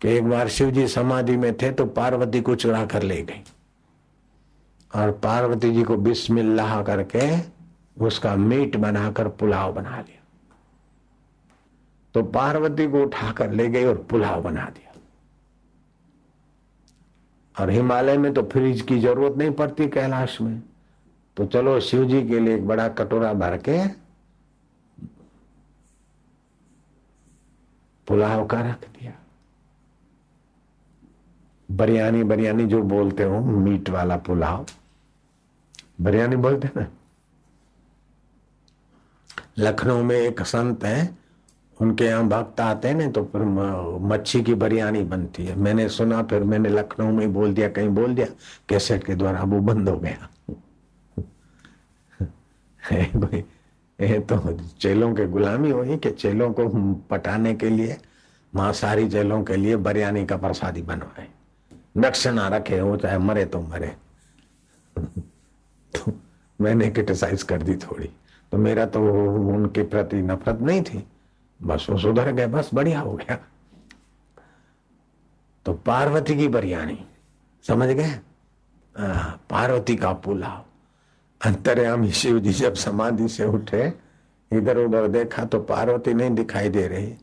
कि 0.00 0.08
एक 0.08 0.24
बार 0.24 0.48
शिव 0.48 0.70
जी 0.70 0.88
समाधि 0.88 1.36
में 1.36 1.56
थे 1.56 1.72
तो 1.72 1.86
पार्वती 1.86 2.40
को 2.40 2.54
चुरा 2.54 2.86
कर 2.86 3.02
ले 3.02 3.22
गई। 3.22 3.44
और 4.94 5.12
पार्वती 5.12 5.72
जी 5.72 5.82
को 5.82 5.96
बिस्मिल्लाह 5.96 6.82
करके 6.82 7.38
उसका 8.04 8.36
मीट 8.36 8.76
बनाकर 8.76 9.28
पुलाव 9.28 9.72
बना 9.72 9.96
लिया। 9.96 10.15
तो 12.16 12.22
पार्वती 12.22 12.86
को 12.88 13.02
उठाकर 13.02 13.50
ले 13.52 13.68
गई 13.68 13.84
और 13.84 13.96
पुलाव 14.10 14.42
बना 14.42 14.64
दिया। 14.64 14.92
और 17.56 17.70
हिमालय 17.70 18.18
में 18.18 18.32
तो 18.34 18.42
फ्रिज 18.42 18.80
की 18.82 18.98
ज़रूरत 18.98 19.36
नहीं 19.38 19.50
पड़ती 19.50 19.88
कैलाश 19.88 20.40
में। 20.40 20.62
तो 21.36 21.46
चलो 21.46 21.80
शिव 21.80 22.04
जी 22.04 22.22
के 22.28 22.38
लिए 22.40 22.54
एक 22.54 22.66
बड़ा 22.66 22.88
कटोरा 22.88 23.32
भर 23.32 23.56
के 23.58 23.76
पुलाव 28.08 28.46
का 28.46 28.60
रख 28.60 28.88
दिया। 28.88 29.12
बिरयानी 31.68 32.24
बिरयानी 32.24 32.66
जो 32.66 32.82
बोलते 32.82 33.22
हो, 33.22 33.40
मीट 33.40 33.90
वाला 33.90 34.16
पुलाव। 34.16 34.66
बिरयानी 36.00 36.36
बोलते 36.36 36.70
ना? 36.76 36.86
लखनऊ 39.58 40.02
में 40.02 40.16
एक 40.16 40.42
संत 40.42 40.84
है 40.84 41.25
उनके 41.80 42.04
यहाँ 42.04 42.28
भक्त 42.28 42.60
आते 42.60 42.88
हैं 42.88 42.94
ना 42.94 43.10
तो 43.10 43.24
फिर 43.24 43.42
मच्छी 44.00 44.42
की 44.42 44.54
बिरयानी 44.54 45.02
बनती 45.02 45.46
है। 45.46 45.56
मैंने 45.56 45.88
सुना, 45.88 46.22
फिर 46.22 46.42
मैंने 46.42 46.68
लखनऊ 46.68 47.12
में 47.12 47.32
बोल 47.32 47.54
दिया, 47.54 47.68
कहीं 47.68 47.88
बोल 47.88 48.14
दिया, 48.14 48.26
कैसेट 48.68 49.04
के 49.04 49.14
द्वारा 49.14 49.42
वो 49.42 49.60
बंद 49.60 49.88
हो 49.88 49.96
गया। 49.96 50.28
ये 54.00 54.18
तो 54.20 54.58
चेलों 54.80 55.14
के 55.14 55.26
गुलामी 55.26 55.70
हुई 55.70 55.96
कि 55.96 56.10
चेलों 56.10 56.52
को 56.52 56.68
पटाने 57.10 57.54
के 57.54 57.68
लिए, 57.68 57.96
मांसाहारी 58.54 59.08
चेलों 59.08 59.44
के 59.44 59.56
लिए 59.56 59.76
बिरयानी 59.76 60.26
का 60.26 60.36
प्रसादी 60.36 60.82
बनवाए। 60.82 61.28
नक्शना 61.96 62.48
रखे 62.48 62.78
हो 62.78 62.96
चाहे 62.96 63.18
मरे 63.18 63.44
तो 63.44 63.60
मरे। 63.60 63.96
तो 65.96 66.12
मैंने 66.60 66.90
क्रिटिसाइज 66.90 67.42
कर 67.42 67.62
दी 67.62 67.74
थोड़ी। 67.74 68.10
तो 68.52 68.58
मेरा 68.58 68.86
तो 68.86 69.00
उनके 69.54 69.82
प्रति 69.82 70.16
नफरत 70.16 70.58
नहीं 70.60 70.82
थी। 70.82 71.08
बस 71.62 71.86
वो 71.90 71.98
सुधर 71.98 72.32
गए 72.32 72.46
बस 72.46 72.70
बढ़िया 72.74 73.00
हो 73.00 73.12
गया। 73.12 73.38
तो 75.66 75.72
पार्वती 75.72 76.36
की 76.36 76.48
बिरयानी 76.48 76.98
समझ 77.66 77.88
गए? 77.88 78.20
पार्वती 79.50 79.96
का 79.96 80.12
पुलाव। 80.12 80.64
अंतर्यामी 81.40 82.10
शिव 82.10 82.38
जी 82.38 82.52
जब 82.52 82.74
समाधि 82.74 83.28
से 83.28 83.44
उठे 83.44 83.92
इधर 84.50 84.78
उधर 84.78 85.08
देखा 85.08 85.44
तो 85.44 85.60
पार्वती 85.60 86.14
नहीं 86.14 86.30
दिखाई 86.30 86.68
दे 86.68 86.86
रही। 86.88 87.14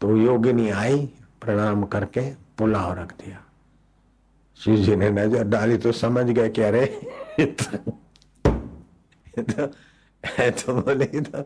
तो 0.00 0.16
योगिनी 0.16 0.70
आई 0.70 1.06
प्रणाम 1.40 1.84
करके 1.84 2.30
पुलाव 2.58 2.92
रख 2.92 3.12
दिया। 3.12 3.44
शिव 4.56 4.76
जी 4.76 4.96
ने 4.96 5.10
नज़र 5.10 5.44
डाली 5.44 5.76
तो 5.76 5.92
समझ 5.92 6.26
गए 6.26 6.48
कि 6.48 6.62
अरे 6.62 6.86
तो, 7.40 7.76
तो, 9.42 9.66
तो 10.50 10.80
बोले 10.80 11.06
तो 11.06 11.42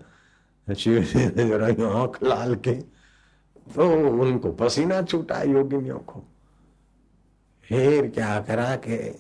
शिव 0.75 1.03
जी 1.03 1.83
आँख 1.83 2.19
लाल 2.23 2.55
के। 2.55 2.73
तो 3.75 3.91
उनको 4.23 4.53
पसीना 4.53 5.03
छूटा 5.03 5.43
योगिनियों 5.43 5.99
को। 5.99 6.25
फिर 7.63 8.09
क्या 8.09 8.41
करा 8.41 8.77
के 8.77 9.11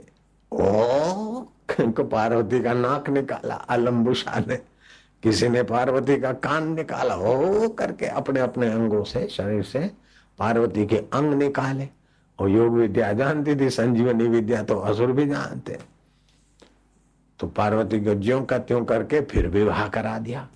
ओ 0.53 1.45
को 1.81 2.05
पार्वती 2.05 2.61
का 2.61 2.73
नाक 2.73 3.09
निकाला 3.11 3.55
अलम्बुषा 3.55 4.45
ने। 4.49 4.57
किसी 5.23 5.49
ने 5.49 5.63
पार्वती 5.63 6.21
का 6.21 6.33
कान 6.33 6.75
निकाला 6.75 7.15
हो 7.15 7.69
करके 7.69 8.07
अपने 8.07 8.41
अपने 8.41 8.73
अंगों 8.73 9.05
से, 9.05 9.29
शरीर 9.29 9.63
से 9.63 9.91
पार्वती 10.39 10.87
के 10.87 10.97
अंग 10.97 11.35
निकाले। 11.35 11.89
और 12.39 12.49
योग 12.49 12.73
विद्या 12.73 13.13
जानती 13.13 13.57
थी, 13.57 13.71
संजीवनी 13.71 14.29
विद्या 14.29 14.63
तो 14.63 14.79
असुर 14.79 15.13
भी 15.13 15.27
जानते। 15.27 15.79
तो 17.41 17.47
पार्वती 17.47 18.01
को 18.01 18.15
ज्यो 18.15 18.41
का 18.41 18.59
त्यों 18.59 18.85
करके 18.85 19.21
फिर 19.21 19.49
विवाह 19.49 19.89
करा 19.89 20.19
दिया। 20.19 20.49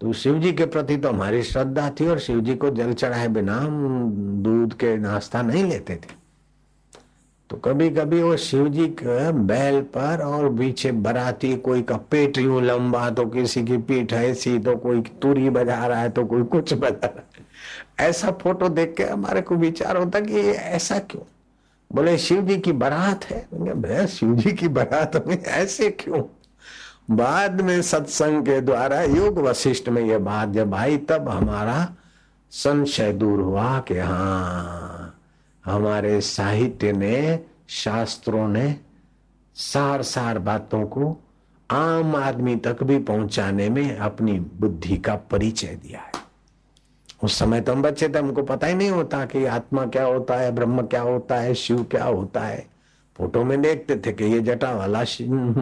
तो 0.00 0.12
शिव 0.12 0.38
जी 0.38 0.52
के 0.52 0.66
प्रति 0.66 0.96
तो 0.96 1.08
हमारी 1.08 1.42
श्रद्धा 1.42 1.90
थी 1.90 2.06
और 2.06 2.18
शिव 2.18 2.40
जी 2.40 2.54
को 2.54 2.70
जल 2.70 2.92
चढ़ाए 2.92 3.28
बिना 3.28 3.54
हम 3.54 4.10
दूध 4.44 4.74
के 4.74 4.96
नाश्ता 4.96 5.42
नहीं 5.42 5.64
लेते 5.64 5.94
थे। 5.94 6.16
तो 7.50 7.56
कभी 7.56 7.88
कभी 7.90 8.22
वो 8.22 8.36
शिव 8.36 8.68
जी 8.68 8.86
के 8.88 9.30
बैल 9.32 9.80
पर 9.80 10.22
और 10.22 10.48
पीछे 10.54 10.92
बराती 10.92 11.56
कोई 11.56 11.82
का 11.82 11.96
पेट 12.10 12.38
यूँ 12.38 12.62
लंबा 12.62 13.08
तो 13.10 13.24
किसी 13.26 13.64
की 13.64 13.78
पीठ 13.78 14.12
ऐसी 14.12 14.58
तो 14.58 14.76
कोई 14.76 15.00
तुरी 15.22 15.50
बजा 15.50 15.86
रहा 15.86 16.00
है 16.00 16.08
तो 16.08 16.24
कोई 16.26 16.42
कुछ 16.44 16.74
बजा 16.74 17.06
रहा 17.06 17.28
है। 17.36 18.08
ऐसा 18.08 18.30
फ़ोटो 18.32 18.68
देख 18.68 18.94
के 18.96 19.04
हमारे 19.04 19.40
को 19.40 19.54
विचार 19.54 19.96
होता 19.96 20.20
कि 20.20 20.32
ये 20.32 20.52
ऐसा 20.52 20.98
क्यों? 21.00 21.22
बोले 21.90 22.18
शिव 22.18 22.42
जी 22.42 22.56
की 22.56 22.72
बारात 22.72 23.24
है। 23.24 24.06
शिव 24.06 24.34
जी 24.34 24.52
की 24.52 24.68
बारात 24.68 25.26
में 25.26 25.42
ऐसे 25.42 25.90
क्यों 25.90 26.22
बाद 27.10 27.60
में 27.60 27.82
सत्संग 27.82 28.42
के 28.42 28.60
द्वारा 28.60 29.02
योग 29.02 29.38
वशिष्ठ 29.38 29.88
में 29.88 30.02
यह 30.02 30.18
बात 30.18 30.48
जब 30.48 30.74
आई, 30.74 30.96
तब 30.96 31.28
हमारा 31.28 31.88
संशय 32.50 33.12
दूर 33.12 33.40
हुआ 33.40 33.80
कि 33.80 33.98
हाँ 33.98 35.20
हमारे 35.64 36.20
साहित्य 36.20 36.92
ने, 36.92 37.40
शास्त्रों 37.68 38.48
ने 38.48 38.76
सार 39.54 40.02
सार 40.02 40.38
बातों 40.38 40.86
को 40.86 41.16
आम 41.70 42.16
आदमी 42.16 42.56
तक 42.56 42.82
भी 42.82 42.98
पहुँचाने 42.98 43.68
में 43.68 43.96
अपनी 43.96 44.40
बुद्धि 44.40 44.96
का 44.96 45.14
परिचय 45.14 45.66
दिया 45.66 46.00
है। 46.00 46.12
उस 47.24 47.38
समय 47.38 47.60
तो 47.60 47.72
हम 47.72 47.82
बच्चे 47.82 48.08
थे, 48.08 48.18
हमको 48.18 48.42
पता 48.42 48.66
ही 48.66 48.74
नहीं 48.74 48.90
होता 48.90 49.24
कि 49.26 49.44
आत्मा 49.44 49.86
क्या 49.86 50.04
होता 50.04 50.36
है, 50.36 50.52
ब्रह्म 50.52 50.86
क्या 50.86 51.02
होता 51.02 51.36
है, 51.36 51.54
शिव 51.54 51.84
क्या 51.84 52.04
होता 52.04 52.40
है। 52.40 52.77
फ़ोटो 53.18 53.44
में 53.44 53.60
देखते 53.62 53.96
थे 53.96 54.12
कि 54.12 54.24
ये 54.24 54.40
जटा 54.40 54.72
वाला 54.72 55.02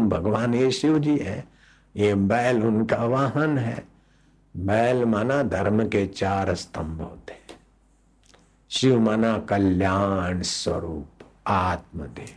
भगवान 0.09 0.55
ये 0.55 0.71
शिव 0.71 0.99
जी 0.99 1.17
है। 1.17 1.45
ये 1.97 2.15
बैल 2.15 2.63
उनका 2.63 3.05
वाहन 3.05 3.59
है। 3.59 3.85
बैल 4.55 5.05
माना 5.05 5.43
धर्म 5.43 5.87
के 5.89 6.07
चार 6.07 6.55
स्तंभ 6.55 7.01
होते 7.01 7.35
शिव 8.71 9.01
माना 9.01 9.39
कल्याण 9.39 10.41
स्वरूप, 10.43 11.09
आत्मदेव। 11.47 12.35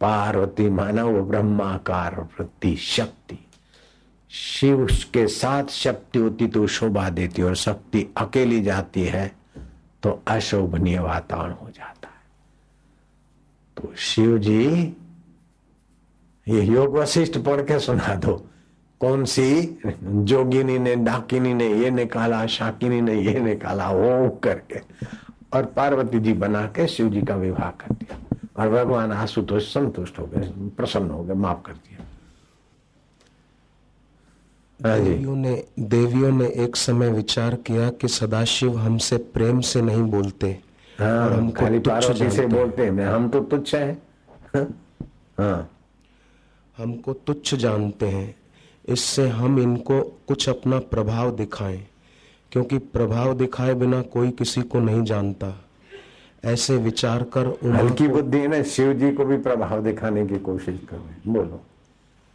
पार्वती 0.00 0.68
माना 0.70 1.04
वो 1.04 1.22
ब्रह्माकार 1.22 2.20
वृत्ति, 2.20 2.76
शक्ति। 2.76 3.38
शिव 4.30 4.86
के 5.12 5.26
साथ 5.28 5.64
शक्ति 5.64 6.18
होती 6.18 6.46
तो 6.46 6.66
शोभा 6.66 7.08
देती 7.10 7.42
और 7.42 7.54
शक्ति 7.56 8.06
अकेली 8.16 8.60
जाती 8.62 9.04
है 9.04 9.32
तो 10.02 10.22
अशोभनीय 10.28 10.98
वातावरण 10.98 11.52
हो 11.52 11.66
है। 11.66 11.67
तो 13.78 13.92
शिव 13.96 14.38
जी 14.38 14.96
ये 16.48 16.62
योग 16.62 16.98
वशिष्ठ 16.98 17.38
पढ़ 17.38 17.60
के 17.60 17.78
सुना 17.78 18.14
दो। 18.14 18.46
कौन 19.00 19.24
सी? 19.24 19.78
जोगिनी 20.04 20.78
ने, 20.78 20.96
डाकिनी 20.96 21.54
ने, 21.54 21.74
ये 21.74 21.90
निकाला, 21.90 22.46
शाकिनी 22.46 23.00
ने, 23.00 23.20
ये 23.20 23.40
निकाला, 23.40 23.90
वो 23.90 24.28
करके। 24.30 24.80
और 25.52 25.64
पार्वती 25.64 26.20
जी 26.20 26.32
बना 26.32 26.66
के 26.66 26.86
शिव 26.86 27.10
जी 27.10 27.22
का 27.22 27.36
विवाह 27.36 27.70
कर 27.70 27.94
दिया। 27.94 28.38
और 28.56 28.70
भगवान 28.70 29.12
आशुतोष 29.12 29.74
संतुष्ट 29.74 30.18
हो 30.18 30.26
गए, 30.26 30.52
प्रसन्न 30.68 31.10
हो 31.10 31.24
गए, 31.24 31.34
माफ़ 31.34 31.66
कर 31.66 31.72
दिया। 31.72 32.04
देवियों 35.04 35.36
ने 35.36 35.64
देवियों 35.80 36.32
ने 36.32 36.46
एक 36.46 36.76
समय 36.76 37.08
विचार 37.08 37.54
किया 37.54 37.90
कि 37.90 38.08
सदाशिव 38.08 38.78
हमसे 38.78 39.16
प्रेम 39.16 39.60
से 39.60 39.82
नहीं 39.82 40.02
बोलते। 40.02 40.67
हाँ, 40.98 41.24
और 41.24 41.32
हमको 41.32 41.60
खाली 41.60 41.78
पार्वती 41.78 42.30
से 42.30 42.46
बोलते 42.46 42.84
हैं। 42.84 43.06
हम 43.06 43.28
तो 43.28 43.40
तुच्छ 43.40 43.74
है। 43.74 43.92
हाँ। 44.56 45.68
हमको 46.78 47.12
तुच्छ 47.12 47.54
जानते 47.54 48.06
हैं। 48.06 48.34
इससे 48.88 49.28
हम 49.28 49.58
इनको 49.58 50.00
कुछ 50.28 50.48
अपना 50.48 50.78
प्रभाव 50.90 51.30
दिखाएँ 51.36 51.86
क्योंकि 52.52 52.78
प्रभाव 52.78 53.34
दिखाए 53.34 53.74
बिना 53.74 54.00
कोई 54.12 54.30
किसी 54.30 54.62
को 54.62 54.80
नहीं 54.80 55.02
जानता। 55.04 55.52
ऐसे 56.44 56.76
विचार 56.76 57.22
कर 57.36 57.46
हल्की 57.74 58.08
बुद्धि 58.08 58.38
है 58.38 58.48
ना 58.48 58.62
शिव 58.64 58.92
जी 58.92 59.10
को 59.12 59.24
भी 59.24 59.36
प्रभाव 59.38 59.82
दिखाने 59.82 60.26
की 60.26 60.38
कोशिश 60.38 60.80
कर 60.90 60.96
रहे 60.96 61.32
बोलो। 61.32 61.60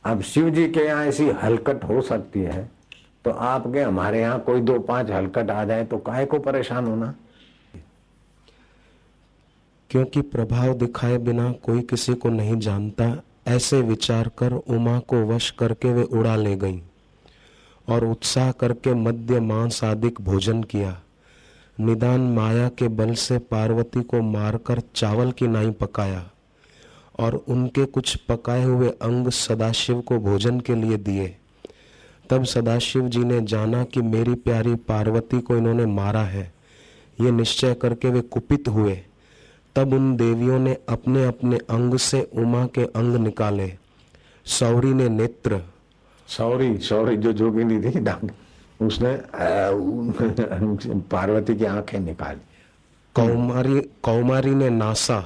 अब 0.04 0.22
शिव 0.22 0.50
जी 0.50 0.68
के 0.68 0.80
यहाँ 0.80 1.06
ऐसी 1.06 1.30
हलकट 1.44 1.84
हो 1.84 2.02
सकती 2.02 2.40
है 2.40 2.70
तो 3.26 3.32
आपके 3.32 3.82
हमारे 3.82 4.22
यहाँ 4.22 4.40
कोई 4.40 4.62
दो 4.62 4.80
पाँच 4.80 5.12
हलकट 5.12 5.52
आ 5.52 5.64
जाए 5.66 5.84
तो 5.86 5.98
काय 5.98 6.26
को 6.26 6.40
परेशान 6.40 6.86
होना? 6.86 7.14
क्योंकि 9.94 10.22
प्रभाव 10.22 10.74
दिखाए 10.74 11.18
बिना 11.18 11.52
कोई 11.52 11.82
किसी 11.82 12.14
को 12.14 12.30
नहीं 12.30 12.60
जानता, 12.60 13.22
ऐसे 13.48 13.82
विचार 13.82 14.32
कर 14.38 14.54
उमा 14.54 15.00
को 15.00 15.26
वश 15.26 15.52
करके 15.52 15.94
वे 15.94 16.04
उड़ा 16.04 16.36
ले 16.36 16.56
गई 16.56 16.82
और 17.90 18.06
उत्साह 18.06 18.52
करके 18.52 18.94
मध्य 18.94 19.40
मांस 19.40 19.84
आदिक 19.84 20.22
भोजन 20.22 20.64
किया। 20.64 21.02
निदान 21.80 22.22
माया 22.22 22.70
के 22.70 22.88
बल 22.88 23.14
से 23.14 23.38
पार्वती 23.38 24.02
को 24.02 24.22
मारकर 24.22 24.82
चावल 24.96 25.32
की 25.32 25.48
नाई 25.48 25.72
पकाया 25.72 26.32
और 27.20 27.36
उनके 27.36 27.86
कुछ 27.86 28.16
पकाए 28.16 28.64
हुए 28.64 28.90
अंग 28.90 29.30
सदाशिव 29.30 30.02
को 30.02 30.18
भोजन 30.18 30.60
के 30.60 30.76
लिए 30.76 30.98
दिए। 30.98 31.38
तब 32.30 32.44
सदाशिव 32.44 33.08
जी 33.08 33.20
ने 33.20 33.42
जाना 33.42 33.84
कि 33.84 34.02
मेरी 34.02 34.34
प्यारी 34.34 34.76
पार्वती 34.76 35.42
को 35.42 35.58
इन्होंने 35.58 35.86
मारा 35.86 36.24
है। 36.24 36.54
ये 37.22 37.32
निश्चय 37.32 37.74
करके 37.74 38.10
वे 38.10 38.22
कुपित 38.22 38.68
हुए। 38.68 39.02
तब 39.76 39.94
उन 39.94 40.16
देवियों 40.16 40.60
ने 40.60 40.78
अपने 40.90 41.26
अपने 41.26 41.58
अंग 41.70 41.98
से 41.98 42.22
उमा 42.36 42.66
के 42.66 42.84
अंग 42.96 43.16
निकाले। 43.16 43.72
सौरी 44.46 44.94
ने 44.94 45.10
नेत्र। 45.10 45.62
सौरी 46.28 46.78
सौरी 46.78 47.18
जो 47.18 47.34
जोगिनी 47.34 47.78
थी 47.82 48.00
डांग। 48.00 48.30
उसने 48.82 49.14
पार्वती 51.12 51.56
की 51.56 51.66
आँखें 51.66 52.00
निकाली। 52.00 52.40
कौमारी 53.16 53.80
कौमारी 54.04 54.54
ने 54.56 54.70
नासा। 54.70 55.20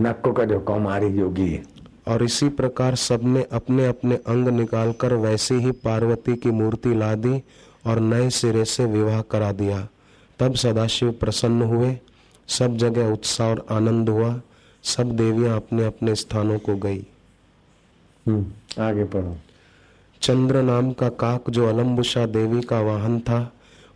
नक्को 0.00 0.32
का 0.32 0.44
जो 0.44 0.60
कौमारी 0.60 1.06
योगी। 1.06 1.48
है 1.50 1.62
और 2.08 2.22
इसी 2.22 2.48
प्रकार 2.48 2.94
सबने 2.94 3.46
अपने 3.52 3.86
अपने 3.86 4.14
अंग 4.16 4.48
निकालकर 4.48 5.14
वैसे 5.14 5.54
ही 5.54 5.70
पार्वती 5.70 6.36
की 6.36 6.50
मूर्ति 6.50 6.94
ला 6.94 7.14
दी 7.14 7.42
और 7.86 8.00
नए 8.00 8.30
सिरे 8.30 8.64
से 8.64 8.84
विवाह 8.84 9.20
करा 9.22 9.52
दिया। 9.52 9.88
तब 10.38 10.54
सदाशिव 10.54 11.12
प्रसन्न 11.12 11.62
हुए। 11.62 11.98
सब 12.48 12.76
जगह 12.76 13.12
उत्साह 13.12 13.50
और 13.50 13.66
आनंद 13.70 14.08
हुआ। 14.08 14.40
सब 14.82 15.16
देवियाँ 15.16 15.56
अपने 15.56 15.84
अपने 15.84 16.14
स्थानों 16.14 16.58
को 16.58 16.76
गई। 16.76 17.06
हम्म, 18.26 18.82
आगे 18.82 19.04
पढ़ो। 19.04 19.36
चंद्र 20.22 20.62
नाम 20.62 20.92
का 20.92 21.08
काक 21.08 21.50
जो 21.50 21.68
अलम्बुषा 21.68 22.26
देवी 22.26 22.62
का 22.62 22.80
वाहन 22.80 23.20
था 23.20 23.52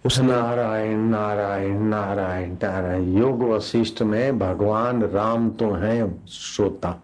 उसने 0.07 0.26
नारायण 0.26 0.99
नारायण 0.99 1.80
नारायण 1.80 2.53
नारायण। 2.53 3.18
योग 3.18 3.42
वशिष्ठ 3.42 4.03
में 4.03 4.38
भगवान 4.38 5.03
राम 5.03 5.51
तो 5.51 5.70
हैं 5.70 6.26
श्रोता। 6.28 7.03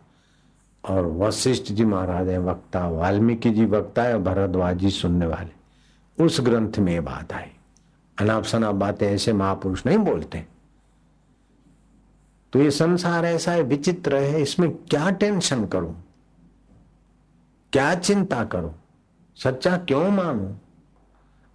और 0.84 1.06
वशिष्ठ 1.06 1.72
जी 1.72 1.84
महाराज 1.84 2.28
है 2.28 2.38
वक्ता 2.38 2.88
वाल्मीकि 2.88 3.50
जी 3.50 3.64
वक्ता 3.64 4.02
है 4.02 4.22
भरद्वाज 4.22 4.76
जी 4.76 4.90
सुनने 4.90 5.26
वाले। 5.26 6.24
उस 6.24 6.40
ग्रंथ 6.40 6.72
में 6.78 6.92
ये 6.92 7.00
बात 7.00 7.32
आई। 7.32 7.46
अनाप 8.20 8.44
शनाप 8.44 8.74
बातें 8.74 9.06
ऐसे 9.14 9.32
महापुरुष 9.32 9.86
नहीं 9.86 9.98
बोलते। 9.98 10.53
तो 12.54 12.60
ये 12.60 12.70
संसार 12.70 13.24
ऐसा 13.24 13.52
है 13.52 13.62
विचित्र 13.62 14.16
है 14.16 14.42
इसमें 14.42 14.72
क्या 14.72 15.10
टेंशन 15.10 15.66
करो? 15.66 15.94
क्या 17.72 17.94
चिंता 17.94 18.44
करो? 18.44 18.74
सच्चा 19.36 19.76
क्यों 19.76 20.10
मानो? 20.10 20.56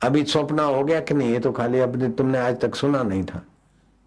अभी 0.04 0.24
स्वप्न 0.24 0.60
हो 0.60 0.84
गया 0.84 1.00
कि 1.00 1.14
नहीं 1.14 1.30
ये 1.30 1.40
तो 1.40 1.52
खाली 1.52 1.80
अब 1.80 2.12
तुमने 2.12 2.38
आज 2.38 2.60
तक 2.60 2.76
सुना 2.76 3.04
नहीं 3.04 3.24
था। 3.24 3.42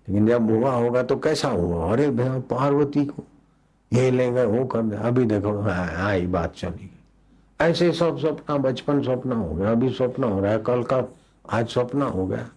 लेकिन 0.09 0.27
जब 0.27 0.51
हुआ 0.51 0.71
होगा 0.71 1.03
तो 1.03 1.17
कैसा 1.17 1.49
हुआ? 1.49 1.93
अरे 1.93 2.11
भैया 2.11 2.39
पार्वती 2.39 3.05
को 3.05 3.25
ये 3.93 4.11
ले 4.11 4.31
गए 4.31 4.45
वो 4.45 4.65
कर 4.65 4.83
दे। 4.83 4.97
अभी 4.97 5.25
देखो 5.25 5.61
हाँ, 5.61 5.87
हाँ 5.87 6.21
बात 6.21 6.55
चली। 6.57 6.71
गई 6.71 7.67
ऐसे 7.67 7.93
सब 7.93 8.19
सपना 8.19 8.57
बचपन 8.57 9.03
सपना 9.03 9.37
हो 9.37 9.55
गया 9.55 9.71
अभी 9.71 9.91
स्वप्न 9.91 10.25
हो 10.25 10.41
रहा 10.41 10.53
है 10.53 10.59
कल 10.59 10.83
का 10.83 11.05
आज 11.51 11.69
स्वप्न 11.69 12.03
हो 12.03 12.27
गया। 12.27 12.49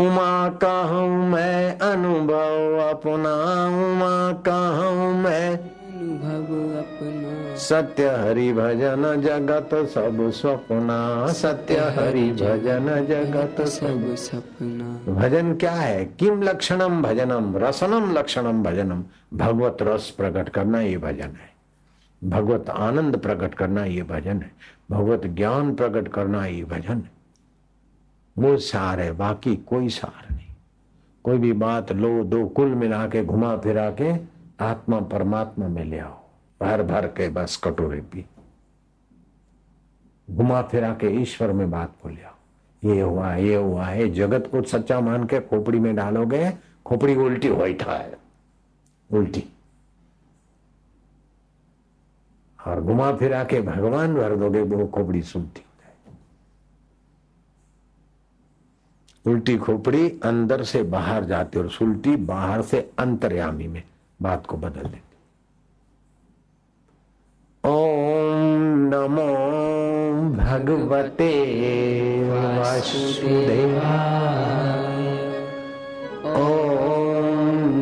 उमा 0.00 0.48
का 0.48 0.80
हूँ 0.82 1.28
मैं 1.30 1.78
अनुभव 1.78 2.78
अपना 2.90 3.34
उमा 3.80 4.32
का 4.32 4.58
हूँ 4.78 5.12
मैं 5.14 5.58
अनुभव 5.58 6.78
अपना। 6.78 7.56
सत्य 7.56 8.08
हरि 8.08 8.52
भजन 8.52 9.20
जगत 9.20 9.74
सब 9.88 10.30
सपना 10.30 11.26
सत्य 11.32 11.78
हरि 11.98 12.30
भजन 12.32 12.88
जगत 13.08 13.60
सब 13.66 14.14
सपना। 14.16 15.14
भजन 15.14 15.54
क्या 15.54 15.72
है? 15.72 16.04
किम 16.04 16.42
लक्षणम 16.42 17.02
भजनम? 17.02 17.56
रसनम 17.56 18.12
लक्षणम 18.12 18.62
भजनम? 18.62 19.04
भगवत 19.34 19.76
रस 19.82 20.10
प्रकट 20.10 20.48
करना 20.48 20.80
ये 20.80 20.96
भजन 20.96 21.36
है। 21.36 21.50
भगवत 22.22 22.70
आनंद 22.70 23.16
प्रकट 23.16 23.54
करना 23.54 23.84
ये 23.84 24.02
भजन 24.02 24.42
है। 24.42 24.52
भगवत 24.90 25.26
ज्ञान 25.26 25.74
प्रकट 25.74 26.08
करना 26.08 26.46
ये 26.46 26.64
भजन 26.64 26.94
है। 26.94 27.19
वो 28.38 28.56
सार 28.56 29.00
है, 29.00 29.12
बाकी 29.12 29.56
कोई 29.56 29.88
सार 29.88 30.34
नहीं। 30.34 30.46
कोई 31.24 31.38
भी 31.38 31.52
बात 31.52 31.92
लो, 31.92 32.24
दो, 32.24 32.46
कुल 32.46 32.68
मिला 32.68 33.06
के 33.06 33.24
घुमा 33.24 33.56
फिरा 33.56 33.90
के 33.90 34.12
आत्मा 34.64 35.00
परमात्मा 35.00 35.68
में 35.68 35.84
ले 35.84 35.98
आओ। 35.98 36.20
भर 36.60 36.82
भर 36.82 37.06
के 37.06 37.28
बस 37.28 37.60
कटोरे 37.64 38.00
पी। 38.00 38.26
घुमा 40.30 40.62
फिरा 40.62 40.94
के 40.94 41.06
ईश्वर 41.06 41.52
में 41.52 41.70
बात 41.70 41.92
को 42.02 42.08
ले 42.08 42.22
आओ। 42.22 42.34
ये 42.84 43.00
हुआ 43.00 43.34
ये 43.34 43.56
हुआ 43.56 43.84
है 43.84 44.10
जगत 44.10 44.48
को 44.52 44.62
सच्चा 44.62 45.00
मान 45.00 45.24
के 45.24 45.40
खोपड़ी 45.40 45.78
में 45.78 45.96
डालोगे, 45.96 46.52
खोपड़ी 46.86 47.16
उल्टी 47.16 47.48
हो 47.48 47.64
है 47.64 48.18
उल्टी। 49.12 49.44
और 52.66 52.80
घुमा 52.80 53.16
फिरा 53.16 53.44
के 53.44 53.60
भगवान 53.60 54.14
भर 54.14 54.36
दोगे, 54.36 54.60
वो 54.60 54.86
खोपड़ी 54.86 55.22
सुलटी 55.22 55.64
उल्टी 59.26 59.56
खोपड़ी 59.56 60.20
अंदर 60.24 60.62
से 60.64 60.82
बाहर 60.82 61.24
जाती 61.24 61.58
और 61.58 61.70
सुलटी 61.70 62.16
बाहर 62.16 62.62
से 62.62 62.90
अंतर्यामी 62.98 63.68
में 63.68 63.82
बात 64.22 64.46
को 64.46 64.56
बदल 64.56 64.68
देती 64.68 65.00
ओम 67.64 68.88
नमो 68.92 69.26
भगवते 70.36 71.30
वासुदेवाय। 72.28 73.80
ओम 76.42 77.38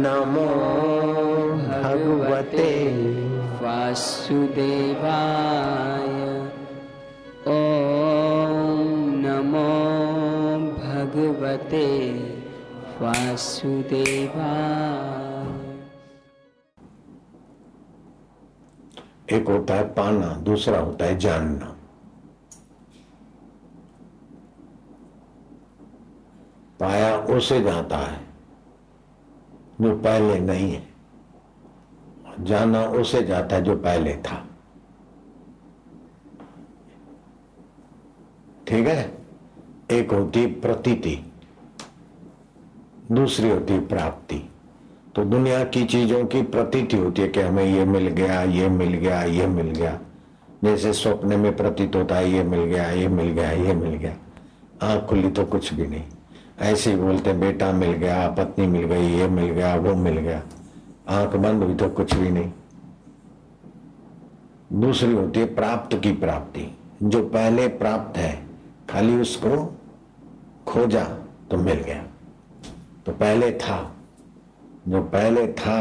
नमो 0.07 0.49
भगवते 1.69 2.71
वासुदेवाय। 3.63 5.88
भगवते 11.69 12.19
वासुदेवाय 13.01 14.29
एक 19.37 19.49
होता 19.49 19.75
है 19.75 19.89
पाना 19.89 20.35
दूसरा 20.35 20.79
होता 20.79 21.05
है 21.05 21.19
जानना। 21.19 21.77
पाया 26.81 27.19
उसे 27.19 27.63
जाता 27.63 27.99
है, 27.99 28.21
जो 29.81 29.99
पहले 29.99 30.39
नहीं 30.39 30.73
है। 30.73 30.89
जाना 32.41 32.85
उसे 32.85 33.23
जाता 33.23 33.57
है 33.57 33.63
जो 33.63 33.77
पहले 33.77 34.17
था। 34.17 34.47
ठीक 38.67 38.87
है? 38.87 39.19
एक 39.91 40.13
होती 40.13 40.47
प्रतीति। 40.47 41.28
दूसरी 43.13 43.51
होती 43.51 43.73
है 43.73 43.87
प्राप्ति। 43.87 44.49
तो 45.15 45.25
दुनिया 45.25 45.65
की 45.65 45.85
चीज़ों 45.85 46.25
की 46.25 46.43
प्रतीति 46.43 46.97
होती 46.97 47.23
है 47.23 47.29
कि 47.29 47.41
हमें 47.41 47.65
ये 47.65 47.85
मिल 47.85 48.09
गया, 48.09 48.43
ये 48.43 48.69
मिल 48.69 48.95
गया, 48.95 49.23
ये 49.23 49.47
मिल 49.47 49.67
गया। 49.67 50.01
जैसे 50.65 50.93
स्वप्न 50.93 51.41
में 51.41 51.57
प्रतीत 51.57 51.97
होता 51.97 52.15
है, 52.15 52.33
ये 52.33 52.43
मिल 52.43 52.61
गया, 52.61 52.91
ये 52.91 53.09
मिल 53.09 53.27
गया, 53.27 53.51
ये 53.51 53.75
मिल 53.75 53.91
गया। 53.91 54.17
आँख 54.83 55.05
खुली 55.05 55.31
तो 55.31 55.45
कुछ 55.45 55.75
भी 55.75 55.87
नहीं। 55.87 56.03
ऐसे 56.61 56.91
ही 56.91 56.97
बोलते 56.97 57.33
बेटा 57.33 57.73
मिल 57.73 57.93
गया, 57.93 58.29
पत्नी 58.29 58.67
मिल 58.67 58.83
गई, 58.83 59.07
ये 59.09 59.29
मिल 59.29 59.45
गया, 59.45 59.77
वो 59.77 59.95
मिल 59.95 60.19
गया। 60.19 60.43
आँख 61.09 61.37
बंद 61.37 61.63
हुई 61.63 61.75
तो 61.75 61.89
कुछ 61.89 62.15
भी 62.15 62.31
नहीं। 62.31 62.53
दूसरी 64.73 65.13
होती 65.13 65.41
है 65.41 65.55
प्राप्त 65.55 66.01
की 66.03 66.13
प्राप्ति। 66.13 66.79
जो 67.03 67.23
पहले 67.23 67.69
प्राप्त 67.69 68.19
है, 68.19 68.47
खाली 68.91 69.17
उसको 69.17 69.77
खोजा 70.67 71.05
तो 71.51 71.57
मिल 71.57 71.75
गया। 71.75 72.08
तो 73.09 73.13
पहले 73.15 73.51
था। 73.53 73.77
जो 74.89 75.01
पहले 75.03 75.47
था, 75.53 75.77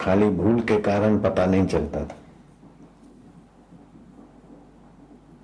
खाली 0.00 0.28
भूल 0.28 0.60
के 0.60 0.76
कारण 0.80 1.18
पता 1.18 1.44
नहीं 1.46 1.66
चलता 1.66 2.00
था। 2.00 2.16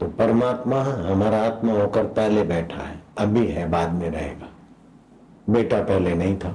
तो 0.01 0.09
परमात्मा 0.09 0.81
हमारा 0.83 1.39
आत्मा 1.43 1.73
होकर 1.73 2.07
पहले 2.07 2.43
बैठा 2.43 2.83
है, 2.83 3.01
अभी 3.19 3.47
है, 3.47 3.69
बाद 3.71 3.93
में 3.93 4.11
रहेगा। 4.11 4.49
बेटा 5.51 5.83
पहले 5.83 6.15
नहीं 6.15 6.37
था, 6.39 6.55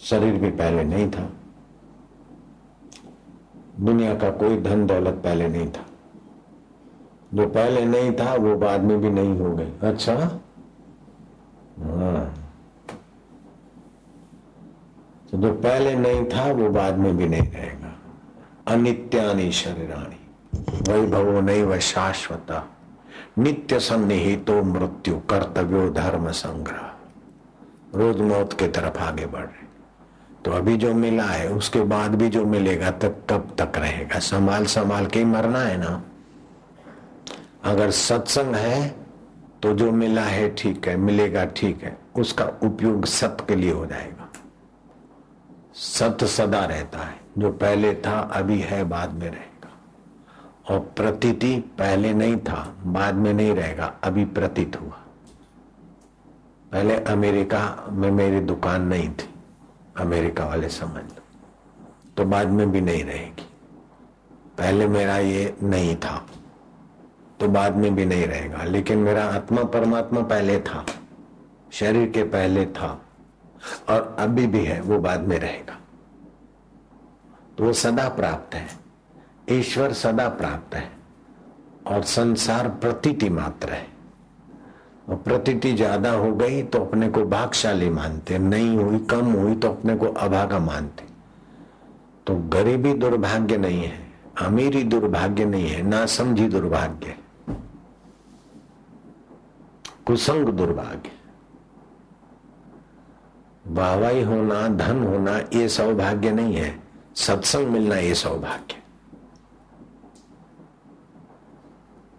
शरीर 0.00 0.34
भी 0.34 0.50
पहले 0.50 0.84
नहीं 0.84 1.10
था, 1.10 1.28
दुनिया 3.80 4.14
का 4.14 4.30
कोई 4.30 4.60
धन 4.60 4.86
दौलत 4.86 5.20
पहले 5.24 5.48
नहीं 5.48 5.66
था। 5.68 5.86
जो 7.34 7.48
पहले 7.48 7.84
नहीं 7.84 8.12
था, 8.12 8.34
वो 8.34 8.54
बाद 8.56 8.80
में 8.80 9.00
भी 9.00 9.10
नहीं 9.10 9.38
हो 9.38 9.54
गई। 9.56 9.72
अच्छा? 9.82 10.14
हाँ। 11.80 12.39
तो 15.30 15.38
जो 15.38 15.52
पहले 15.52 15.94
नहीं 15.94 16.24
था, 16.24 16.52
वो 16.52 16.68
बाद 16.68 16.98
में 16.98 17.16
भी 17.16 17.28
नहीं 17.28 17.52
रहेगा। 17.52 17.98
अनित्यानि 18.68 19.52
शरीराणी। 19.52 20.16
वैभवो 20.92 21.40
नहीं 21.40 21.62
व 21.62 21.78
शाश्वता। 21.78 22.68
नित्य 23.38 23.80
सन्निहितो 23.80 24.62
मृत्यु, 24.62 25.14
कर्तव्यो 25.14 25.90
धर्म 25.90 26.30
संग्रह। 26.30 26.90
रोज 27.94 28.20
मौत 28.20 28.52
के 28.52 28.68
तरफ़ 28.68 28.98
आगे 28.98 29.26
बढ़ 29.26 29.40
रहे। 29.40 29.66
तो 30.44 30.50
अभी 30.50 30.76
जो 30.76 30.94
मिला 30.94 31.24
है, 31.24 31.48
उसके 31.48 31.80
बाद 31.80 32.14
भी 32.14 32.28
जो 32.28 32.44
मिलेगा 32.46 32.90
तब 32.90 33.22
तब 33.28 33.56
तक 33.60 33.78
रहेगा। 33.78 34.18
संभाल 34.18 34.64
संभाल 34.64 35.06
के 35.06 35.24
मरना 35.24 35.58
है 35.58 35.76
ना। 35.76 36.02
अगर 37.64 37.90
सत्संग 37.90 38.54
है 38.54 38.96
तो 39.62 39.74
जो 39.74 39.92
मिला 39.92 40.22
है 40.22 40.54
ठीक 40.54 40.88
है, 40.88 40.96
मिलेगा 40.96 41.44
ठीक 41.44 41.84
है। 41.84 41.98
उसका 42.16 42.44
उपयोग 42.62 43.04
सत्य 43.04 43.44
के 43.48 43.54
लिए 43.54 43.72
हो 43.72 43.86
जाएगा। 43.86 44.19
सत्य 45.74 46.26
सदा 46.26 46.64
रहता 46.64 46.98
है। 46.98 47.20
जो 47.38 47.52
पहले 47.52 47.94
था, 47.94 48.20
अभी 48.20 48.60
है, 48.60 48.84
बाद 48.84 49.12
में 49.12 49.30
रहेगा। 49.30 49.70
और 50.74 50.80
प्रतीति 50.80 51.56
पहले 51.56 52.14
नहीं 52.14 52.36
था, 52.36 52.74
बाद 52.84 53.14
में 53.14 53.34
नहीं 53.34 53.54
रहेगा, 53.54 53.94
अभी 54.02 54.24
प्रतीत 54.24 54.80
हुआ। 54.80 55.00
पहले 56.72 56.96
अमेरिका 56.96 57.86
में 57.88 58.10
मेरी 58.10 58.40
दुकान 58.40 58.82
नहीं 58.82 59.10
थी। 59.10 59.34
अमेरिका 59.96 60.46
वाले 60.46 60.68
समझ 60.68 61.02
लो। 61.02 61.22
तो 62.16 62.24
बाद 62.24 62.48
में 62.48 62.70
भी 62.70 62.80
नहीं 62.80 63.04
रहेगी। 63.04 63.48
पहले 64.58 64.88
मेरा 64.88 65.18
ये 65.18 65.56
नहीं 65.62 65.96
था। 65.96 66.26
तो 67.40 67.48
बाद 67.48 67.76
में 67.76 67.94
भी 67.94 68.04
नहीं 68.04 68.26
रहेगा। 68.26 68.64
लेकिन 68.64 68.98
मेरा 68.98 69.24
आत्मा 69.24 69.64
परमात्मा 69.64 70.20
पहले 70.20 70.60
था। 70.60 70.86
शरीर 71.72 72.10
के 72.10 72.22
पहले 72.22 72.66
था। 72.66 73.02
और 73.88 74.16
अभी 74.18 74.46
भी 74.46 74.64
है, 74.64 74.80
वो 74.80 74.98
बाद 74.98 75.26
में 75.28 75.38
रहेगा। 75.38 75.78
तो 77.58 77.64
वो 77.64 77.72
सदा 77.74 78.08
प्राप्त 78.10 78.54
है। 78.54 78.66
ईश्वर 79.50 79.92
सदा 79.94 80.28
प्राप्त 80.30 80.74
है। 80.74 80.88
और 81.86 82.02
संसार 82.04 82.68
प्रतीति 82.80 83.28
मात्र 83.30 83.72
है। 83.72 83.86
और 85.08 85.16
प्रतीति 85.18 85.72
ज़्यादा 85.72 86.10
हो 86.12 86.32
गई 86.34 86.62
तो 86.62 86.78
अपने 86.78 87.08
को 87.08 87.24
भागशाली 87.26 87.88
मानते 87.90 88.38
नहीं 88.38 88.76
हुई, 88.76 88.98
कम 89.00 89.32
हुई 89.32 89.54
तो 89.54 89.68
अपने 89.68 89.96
को 89.96 90.06
अभागा 90.06 90.58
मानते 90.58 91.04
तो 92.26 92.34
गरीबी 92.48 92.92
दुर्भाग्य 92.94 93.56
नहीं 93.58 93.82
है, 93.82 93.98
अमीरी 94.38 94.82
दुर्भाग्य 94.84 95.44
नहीं 95.44 95.68
है 95.68 95.82
ना 95.82 96.04
समझी 96.08 96.48
दुर्भाग्य 96.48 97.16
कुसंग 100.06 100.48
दुर्भाग्य। 100.48 101.10
वाहवाही 103.70 104.22
होना, 104.22 104.68
धन 104.68 105.04
होना, 105.04 105.38
ये 105.38 105.68
सौभाग्य 105.68 106.32
नहीं 106.32 106.54
है। 106.54 106.80
सत्संग 107.14 107.66
मिलना 107.66 107.96
ये 107.96 108.14
सौभाग्य। 108.14 108.76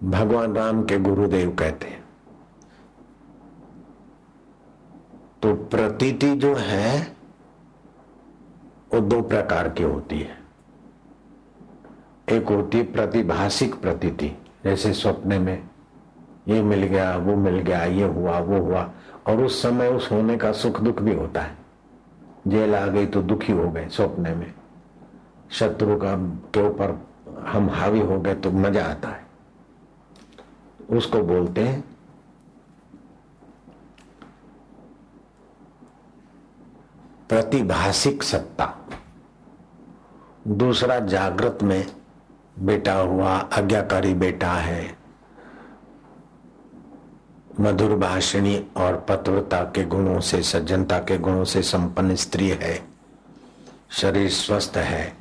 भगवान 0.03 0.53
राम 0.53 0.83
के 0.83 0.99
गुरुदेव 0.99 1.55
कहते 1.55 1.87
हैं। 1.87 2.01
तो 5.41 5.55
प्रतीति 5.55 6.35
जो 6.35 6.55
है, 6.55 7.15
वो 8.93 8.99
दो 8.99 9.21
प्रकार 9.21 9.69
की 9.69 9.83
होती 9.83 10.19
है। 10.19 10.37
एक 12.29 12.49
होती 12.49 12.77
है 12.77 12.83
प्रतिभाषिक 12.83 13.75
प्रतीति, 13.75 14.31
जैसे 14.63 14.93
सपने 14.93 15.39
में 15.39 15.69
ये 16.47 16.61
मिल 16.61 16.83
गया, 16.83 17.17
वो 17.17 17.35
मिल 17.35 17.59
गया, 17.59 17.83
ये 17.83 18.03
हुआ, 18.03 18.39
वो 18.39 18.59
हुआ। 18.59 18.91
और 19.27 19.43
उस 19.43 19.61
समय 19.61 19.87
उस 19.87 20.11
होने 20.11 20.37
का 20.37 20.51
सुख 20.51 20.79
दुख 20.81 21.01
भी 21.01 21.13
होता 21.13 21.41
है। 21.41 21.57
जेल 22.47 22.75
आ 22.75 22.85
गई 22.87 23.05
तो 23.05 23.21
दुखी 23.21 23.51
हो 23.51 23.69
गए 23.71 23.87
सपने 23.89 24.33
में। 24.35 24.53
शत्रु 25.51 25.97
का 25.97 26.15
के 26.53 26.67
ऊपर 26.67 26.97
हम 27.47 27.69
हावी 27.69 27.99
हो 27.99 28.19
गए 28.19 28.35
तो 28.35 28.51
मज़ा 28.51 28.85
आता 28.85 29.09
है। 29.09 29.25
उसको 30.89 31.21
बोलते 31.21 31.61
हैं, 31.61 31.83
प्रतिभाषिक 37.29 38.23
सत्ता। 38.23 38.73
दूसरा 40.47 40.99
जागृत 40.99 41.59
में 41.63 41.85
बेटा 42.59 42.93
हुआ, 42.93 43.29
आज्ञाकारी 43.29 44.13
बेटा 44.13 44.51
है। 44.51 45.00
मधुर 47.61 47.95
भाषणी 47.95 48.67
और 48.77 49.05
पतवता 49.09 49.63
के 49.63 49.85
गुणों 49.85 50.19
से, 50.19 50.43
सज्जनता 50.43 50.99
के 50.99 51.17
गुणों 51.17 51.43
से 51.43 51.61
संपन्न 51.61 52.15
स्त्री 52.15 52.49
है। 52.49 52.87
शरीर 53.91 54.29
स्वस्थ 54.29 54.73
है। 54.77 55.17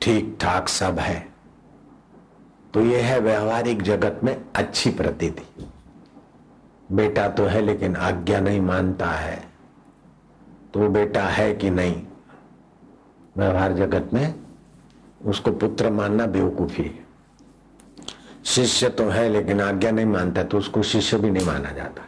ठीक 0.00 0.38
ठाक 0.40 0.68
सब 0.68 0.98
है। 0.98 1.28
तो 2.74 2.80
यह 2.80 3.06
है 3.06 3.20
व्यवहारिक 3.20 3.82
जगत 3.82 4.20
में 4.24 4.44
अच्छी 4.54 4.90
प्रतीति। 4.90 5.68
बेटा 6.92 7.28
तो 7.28 7.44
है 7.44 7.60
लेकिन 7.60 7.96
आज्ञा 7.96 8.40
नहीं 8.40 8.60
मानता 8.60 9.06
है। 9.06 9.44
तो 10.74 10.88
बेटा 10.88 11.24
है 11.24 11.54
कि 11.54 11.70
नहीं? 11.70 12.02
व्यवहार 13.36 13.72
जगत 13.72 14.10
में 14.14 14.34
उसको 15.24 15.52
पुत्र 15.52 15.90
मानना 15.90 16.26
बेवकूफ़ी 16.26 16.84
है। 16.84 17.05
शिष्य 18.46 18.88
तो 18.88 19.08
है, 19.08 19.28
लेकिन 19.28 19.60
आज्ञा 19.60 19.90
नहीं 19.90 20.06
मानता 20.06 20.42
तो 20.42 20.58
उसको 20.58 20.82
शिष्य 20.82 21.18
भी 21.18 21.30
नहीं 21.30 21.46
माना 21.46 21.70
जाता। 21.70 22.02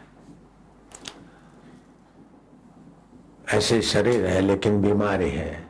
ऐसे 3.56 3.80
शरीर 3.82 4.26
है, 4.26 4.40
लेकिन 4.40 4.80
बीमारी 4.82 5.30
है, 5.30 5.66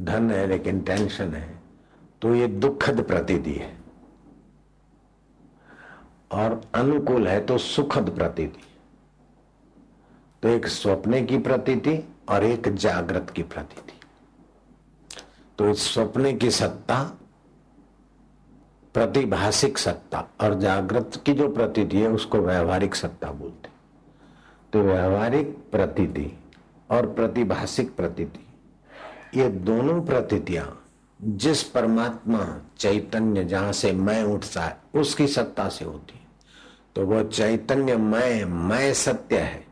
धन 0.00 0.30
है, 0.30 0.46
लेकिन 0.46 0.80
टेंशन 0.80 1.34
है 1.34 1.60
तो 2.22 2.34
ये 2.34 2.46
दुखद 2.46 3.02
प्रतीति 3.02 3.52
है। 3.52 3.76
और 6.32 6.60
अनुकूल 6.74 7.28
है 7.28 7.40
तो 7.40 7.58
सुखद 7.58 8.10
प्रतीति। 8.10 8.62
तो 10.42 10.48
एक 10.48 10.66
स्वप्ने 10.66 11.22
की 11.22 11.38
प्रतीति 11.38 11.98
और 12.28 12.44
एक 12.44 12.68
जागृत 12.74 13.30
की 13.30 13.42
प्रतीति। 13.44 14.00
तो 15.58 15.68
इस 15.68 15.92
स्वप्ने 15.94 16.32
की 16.32 16.50
सत्ता 16.50 17.02
प्रतिभाषिक 18.94 19.78
सत्ता 19.78 20.26
और 20.40 20.58
जागृत 20.60 21.22
की 21.26 21.32
जो 21.32 21.48
प्रतीति 21.48 21.96
है, 21.96 22.08
उसको 22.08 22.38
व्यवहारिक 22.38 22.94
सत्ता 22.94 23.30
बोलते 23.32 23.70
तो 24.72 24.82
व्यवहारिक 24.82 25.56
प्रतीति 25.72 26.30
और 26.90 27.06
प्रतिभाषिक 27.06 27.94
प्रतीति, 27.96 28.46
ये 29.38 29.48
दोनों 29.48 30.00
प्रतीतियाँ 30.02 30.78
जिस 31.20 31.62
परमात्मा 31.62 32.44
चैतन्य 32.78 33.44
जहाँ 33.44 33.72
से 33.72 33.92
मैं 33.92 34.22
उठता 34.24 34.62
है, 34.62 34.76
उसकी 34.94 35.26
सत्ता 35.26 35.68
से 35.68 35.84
होती 35.84 36.14
है। 36.14 36.20
तो 36.96 37.06
वो 37.06 37.22
चैतन्य 37.24 37.96
मैं 37.96 38.44
मैं 38.44 38.92
सत्य 38.94 39.38
है, 39.38 39.64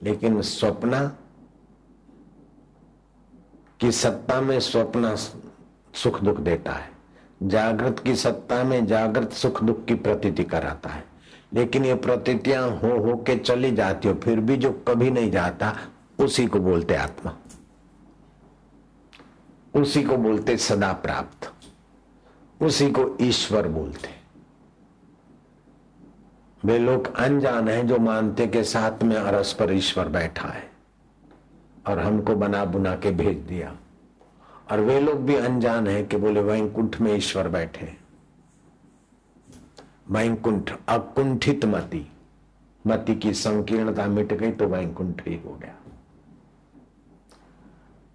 लेकिन 0.00 0.40
स्वप्न 0.42 1.06
की 3.80 3.92
सत्ता 3.92 4.40
में 4.40 4.58
स्वप्न 4.60 5.14
सुख 5.94 6.20
दुख 6.20 6.40
देता 6.40 6.72
है। 6.72 6.95
जागृत 7.42 7.98
की 7.98 8.16
सत्ता 8.16 8.64
में 8.64 8.86
जागृत 8.86 9.32
सुख 9.32 9.64
दुख 9.64 9.84
की 9.84 9.94
प्रतीति 9.94 10.44
कराता 10.44 10.90
है। 10.90 11.04
लेकिन 11.54 11.84
ये 11.84 11.94
प्रतीतियाँ 11.94 12.70
हो 12.70 12.98
हो 13.02 13.16
के 13.16 13.36
चली 13.36 13.72
जाती 13.72 14.08
हो, 14.08 14.14
फिर 14.14 14.40
भी 14.40 14.56
जो 14.56 14.84
कभी 14.88 15.10
नहीं 15.10 15.30
जाता, 15.30 15.76
उसी 16.18 16.46
को 16.46 16.58
बोलते 16.58 16.94
आत्मा। 16.94 17.36
उसी 19.80 20.02
को 20.02 20.16
बोलते 20.16 20.56
सदा 20.56 20.92
प्राप्त। 20.92 21.52
उसी 22.62 22.90
को 22.90 23.16
ईश्वर 23.20 23.68
बोलते। 23.68 24.08
वे 26.64 26.78
लोग 26.78 27.16
अनजान 27.16 27.68
हैं 27.68 27.86
जो 27.86 27.98
मानते 27.98 28.46
के 28.46 28.62
साथ 28.64 29.02
में 29.02 29.16
अरस 29.16 29.52
पर 29.52 29.72
ईश्वर 29.72 30.08
बैठा 30.08 30.48
है 30.48 30.70
और 31.86 31.98
हमको 31.98 32.34
बना 32.34 32.64
बुना 32.64 32.96
के 32.96 33.10
भेज 33.10 33.38
दिया। 33.38 33.76
और 34.70 34.80
वे 34.80 34.98
लोग 35.00 35.24
भी 35.26 35.34
अनजान 35.34 35.86
है 35.86 36.02
कि 36.04 36.16
बोले, 36.16 36.40
वैंकुंठ 36.42 37.00
में 37.00 37.14
ईश्वर 37.16 37.48
बैठे 37.48 37.92
वैकुंठ 40.10 40.72
अकुंठित 40.88 41.64
मति। 41.64 42.06
मति 42.84 43.14
की 43.14 43.32
संकीर्णता 43.34 44.06
मिट 44.06 44.32
गई 44.32 44.50
तो 44.50 44.66
वैकुंठ 44.66 45.26
ही 45.28 45.36
हो 45.36 45.54
गया। 45.54 45.74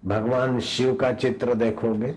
भगवान 0.04 0.58
शिव 0.60 0.94
का 0.94 1.12
चित्र 1.12 1.54
देखोगे, 1.54 2.14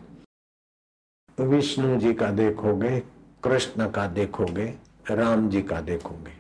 विष्णु 1.38 2.00
जी 2.00 2.14
का 2.14 2.30
देखोगे, 2.32 3.00
कृष्ण 3.44 3.90
का 3.92 4.08
देखोगे, 4.08 4.66
राम 5.12 5.50
जी 5.50 5.62
का 5.62 5.82
देखोगे। 5.82 6.34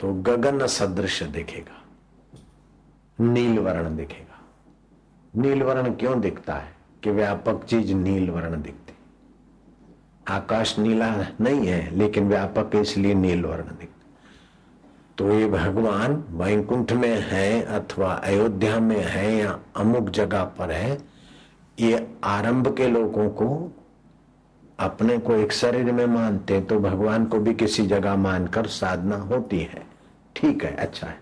तो 0.00 0.12
गगन 0.22 0.66
सदृश 0.66 1.22
दिखेगा। 1.22 1.81
नील 3.22 3.58
वर्ण 3.58 3.96
दिखेगा। 3.96 4.40
नील 5.34 5.62
वर्ण 5.62 5.94
क्यों 5.94 6.20
दिखता 6.20 6.54
है 6.54 6.74
कि 7.04 7.10
व्यापक 7.10 7.64
चीज़ 7.64 7.94
नील 7.94 8.30
वर्ण 8.30 8.62
दिखती? 8.62 8.92
आकाश 10.28 10.78
नीला 10.78 11.14
नहीं 11.40 11.66
है, 11.66 11.96
लेकिन 11.96 12.28
व्यापक 12.28 12.76
इसलिए 12.76 13.14
नील 13.14 13.44
वर्ण 13.44 13.62
दिखता। 13.62 13.88
तो 15.18 15.32
ये 15.32 15.46
भगवान 15.46 16.12
वैकुंठ 16.30 16.92
में 16.92 17.20
है 17.22 17.62
अथवा 17.62 18.12
अयोध्या 18.12 18.78
में 18.80 19.04
है 19.04 19.34
या 19.36 19.58
अमुक 19.76 20.10
जगह 20.10 20.44
पर 20.44 20.70
है, 20.70 20.98
ये 21.78 22.06
आरंभ 22.24 22.76
के 22.76 22.88
लोगों 22.88 23.28
को 23.30 23.72
अपने 24.78 25.18
को 25.18 25.34
एक 25.34 25.52
शरीर 25.52 25.92
में 25.92 26.06
मानते 26.06 26.60
तो 26.60 26.78
भगवान 26.80 27.26
को 27.26 27.38
भी 27.38 27.54
किसी 27.54 27.86
जगह 27.86 28.16
मानकर 28.16 28.66
साधना 28.66 29.16
होती 29.16 29.58
है। 29.58 29.86
ठीक 30.36 30.64
है 30.64 30.74
अच्छा 30.76 31.06
है। 31.06 31.18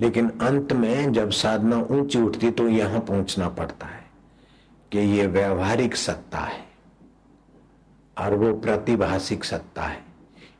लेकिन 0.00 0.28
अंत 0.40 0.72
में 0.72 1.12
जब 1.12 1.30
साधना 1.30 1.76
ऊँची 1.90 2.18
उठती 2.18 2.50
तो 2.50 2.68
यहाँ 2.68 3.00
पहुँचना 3.00 3.48
पड़ता 3.48 3.86
है 3.86 4.04
कि 4.92 4.98
ये 4.98 5.26
व्यवहारिक 5.26 5.96
सत्ता 5.96 6.38
है 6.38 6.64
और 8.16 8.34
वो 8.34 8.52
प्रतिभाषिक 8.54 9.44
सत्ता 9.44 9.82
है। 9.82 10.00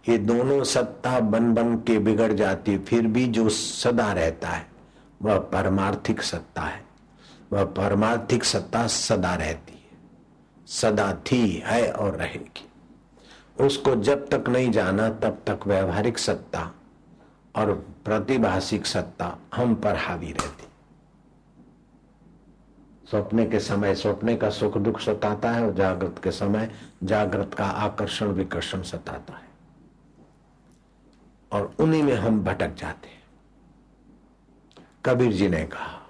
ये 0.09 0.19
दोनों 0.19 0.63
सत्ता 0.65 1.19
बन 1.21 1.53
बन 1.55 1.75
के 1.77 1.99
बिगड़ 1.99 2.33
जाती, 2.33 2.79
फिर 2.79 3.07
भी 3.07 3.27
जो 3.27 3.49
सदा 3.49 4.13
रहता 4.13 4.49
है, 4.49 4.67
वह 5.23 5.39
परमार्थिक 5.39 6.23
सत्ता 6.23 6.63
है। 6.63 6.85
वह 7.53 7.65
परमार्थिक 7.65 8.45
सत्ता 8.45 8.87
सदा 8.87 9.35
रहती 9.35 9.73
है, 9.73 9.99
सदा 10.67 11.13
थी, 11.27 11.63
है 11.67 11.91
और 11.93 12.17
रहेगी। 12.17 12.69
उसको 13.61 13.95
जब 13.97 14.29
तक 14.29 14.49
नहीं 14.49 14.71
जाना, 14.71 15.09
तब 15.09 15.43
तक 15.47 15.67
व्यवहारिक 15.67 16.19
सत्ता 16.19 16.71
और 17.57 17.75
प्रतिभाषिक 18.05 18.87
सत्ता 18.87 19.39
हम 19.55 19.75
पर 19.75 19.97
हावी 19.97 20.33
रहती। 20.33 20.69
सपने 23.13 23.47
के 23.47 23.61
समय 23.61 23.95
सपने 23.95 24.37
का 24.37 24.51
सुख 24.51 24.79
दुख 24.79 25.01
सताता 25.01 25.51
है 25.51 25.67
और 25.67 25.75
जागृत 25.75 26.21
के 26.25 26.31
समय 26.31 26.75
जागृत 27.05 27.55
का 27.55 27.65
आकर्षण 27.65 28.27
विकर्षण 28.27 28.83
सताता 28.83 29.35
है। 29.35 29.53
और 31.53 31.75
उन्हीं 31.81 32.03
में 32.03 32.15
हम 32.15 32.45
भटक 32.45 32.75
जाते 32.75 33.09
हैं। 33.09 33.23
कबीर 35.05 35.33
जी 35.33 35.49
ने 35.49 35.65
कहा, 35.65 36.07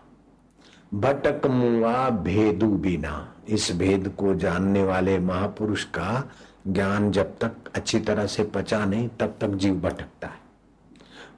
भटक 0.95 1.47
मुआ 1.47 2.11
भेदु 2.11 2.67
बिना। 2.67 3.35
इस 3.49 3.73
भेद 3.73 4.17
को 4.19 4.35
जानने 4.35 4.85
वाले 4.85 5.19
महापुरुष 5.19 5.85
का 5.85 6.31
ज्ञान 6.69 7.11
जब 7.11 7.39
तक 7.39 7.53
अच्छी 7.75 8.01
तरह 8.01 8.27
से 8.27 8.45
पचा 8.45 8.85
नहीं, 8.85 9.09
तब 9.09 9.39
तक 9.41 9.49
जीव 9.49 9.81
भटकता 9.81 10.29
है। 10.29 10.42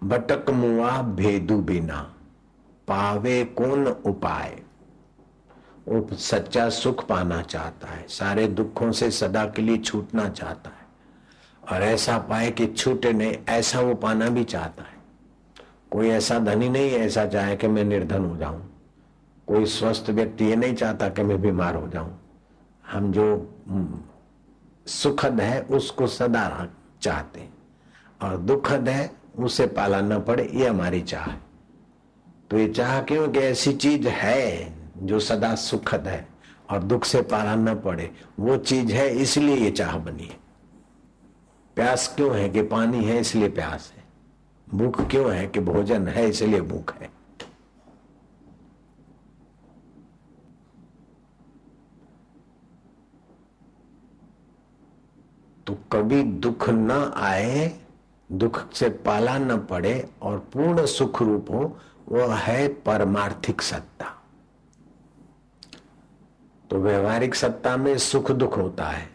भटक 0.05 0.51
मुआ 0.51 1.03
भेदू 1.03 1.59
बिना। 1.59 2.15
पावे 2.89 3.45
कौन 3.45 3.87
उपाय? 3.87 4.63
वो 5.89 6.09
सच्चा 6.13 6.69
सुख 6.69 7.07
पाना 7.07 7.43
चाहता 7.43 7.89
है, 7.89 8.07
सारे 8.09 8.47
दुखों 8.47 8.93
से 8.93 9.11
सदा 9.11 9.45
के 9.47 9.63
लिए 9.63 9.77
छूटना 9.77 10.29
चाहता 10.29 10.71
है। 10.71 10.85
और 11.73 11.83
ऐसा 11.83 12.19
पाए 12.19 12.51
कि 12.51 12.67
छूटे 12.67 13.13
नहीं, 13.13 13.37
ऐसा 13.49 13.81
वो 13.81 13.95
पाना 13.95 14.29
भी 14.29 14.45
चाहता 14.45 14.83
है। 14.83 14.95
कोई 15.91 16.09
ऐसा 16.09 16.39
धनी 16.39 16.69
नहीं, 16.69 16.91
ऐसा 16.91 17.27
चाहे 17.27 17.57
कि 17.57 17.69
मैं 17.69 17.85
निर्धन 17.85 18.25
हो 18.25 18.37
जाऊँ। 18.37 18.71
कोई 19.47 19.67
स्वस्थ 19.67 20.11
व्यक्ति 20.11 20.45
ये 20.45 20.57
नहीं 20.57 20.75
चाहता 20.75 21.09
कि 21.09 21.23
मैं 21.23 21.41
बीमार 21.43 21.75
हो 21.75 21.89
जाऊँ। 21.89 22.19
हम 22.91 23.13
जो 23.13 23.27
सुखद 24.87 25.41
है, 25.41 25.61
उसको 25.63 26.07
सदा 26.07 26.69
चाहते 27.03 27.41
हैं। 27.41 27.55
और 28.23 28.37
दुखद 28.37 28.89
है 28.89 29.24
उसे 29.39 29.67
पाला 29.67 30.01
न 30.01 30.21
पड़े, 30.21 30.51
ये 30.55 30.69
हमारी 30.69 31.01
चाह 31.01 31.25
है। 31.25 31.41
तो 32.51 32.59
ये 32.59 32.69
चाह 32.69 33.03
क्यों 33.03 33.29
कि 33.29 33.39
ऐसी 33.39 33.73
चीज़ 33.73 34.09
है 34.09 34.75
जो 34.99 35.21
सदा 35.21 35.55
सुखद 35.55 36.09
है 36.09 36.29
और 36.71 36.83
दुख 36.83 37.05
से 37.05 37.23
पाला 37.23 37.55
न 37.55 37.75
पड़े, 37.75 38.11
वो 38.41 38.57
चीज़ 38.57 38.93
है, 38.93 39.11
इसलिए 39.11 39.57
ये 39.57 39.71
चाह 39.71 39.99
बनी 39.99 40.23
है। 40.23 40.37
प्यास 41.77 42.13
क्यों 42.17 42.37
है 42.37 42.49
कि 42.49 42.63
पानी 42.63 43.05
है, 43.05 43.21
इसलिए 43.21 43.49
प्यास 43.49 43.93
है। 43.97 44.05
भूख 44.69 45.11
क्यों 45.11 45.35
है 45.35 45.47
कि 45.47 45.61
भोजन 45.61 46.09
है, 46.09 46.29
इसलिए 46.29 46.61
भूख 46.61 46.95
है। 46.95 47.11
तो 55.67 55.79
कभी 55.93 56.23
दुख 56.23 56.69
ना 56.69 57.13
आए 57.17 57.81
दुख 58.39 58.73
से 58.73 58.89
पाला 58.89 59.39
न 59.39 59.59
पड़े 59.59 60.11
और 60.23 60.39
पूर्ण 60.39 60.87
सुख 60.87 61.23
रूप 61.23 61.47
हो, 61.51 61.79
वह 62.09 62.35
है 62.35 62.69
परमार्थिक 62.69 63.63
सत्ता। 63.63 64.23
तो 66.71 66.79
व्यवहारिक 66.79 67.35
सत्ता 67.35 67.77
में 67.77 67.99
सुख 67.99 68.33
दुख 68.33 68.57
होता 68.57 68.85
है 68.85 69.11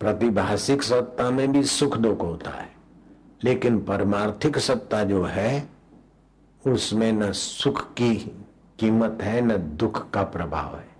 प्रतिभाषिक 0.00 0.82
सत्ता 0.82 1.30
में 1.30 1.52
भी 1.52 1.62
सुख 1.62 1.96
दुख 1.96 2.20
होता 2.22 2.50
है। 2.50 2.72
लेकिन 3.44 3.80
परमार्थिक 3.84 4.58
सत्ता 4.58 5.04
जो 5.04 5.24
है, 5.24 5.68
उसमें 6.66 7.12
न 7.12 7.32
सुख 7.32 7.92
की 7.92 8.16
कीमत 8.78 9.18
है, 9.22 9.40
न 9.40 9.56
दुख 9.56 10.10
का 10.10 10.22
प्रभाव 10.22 10.76
है। 10.76 10.90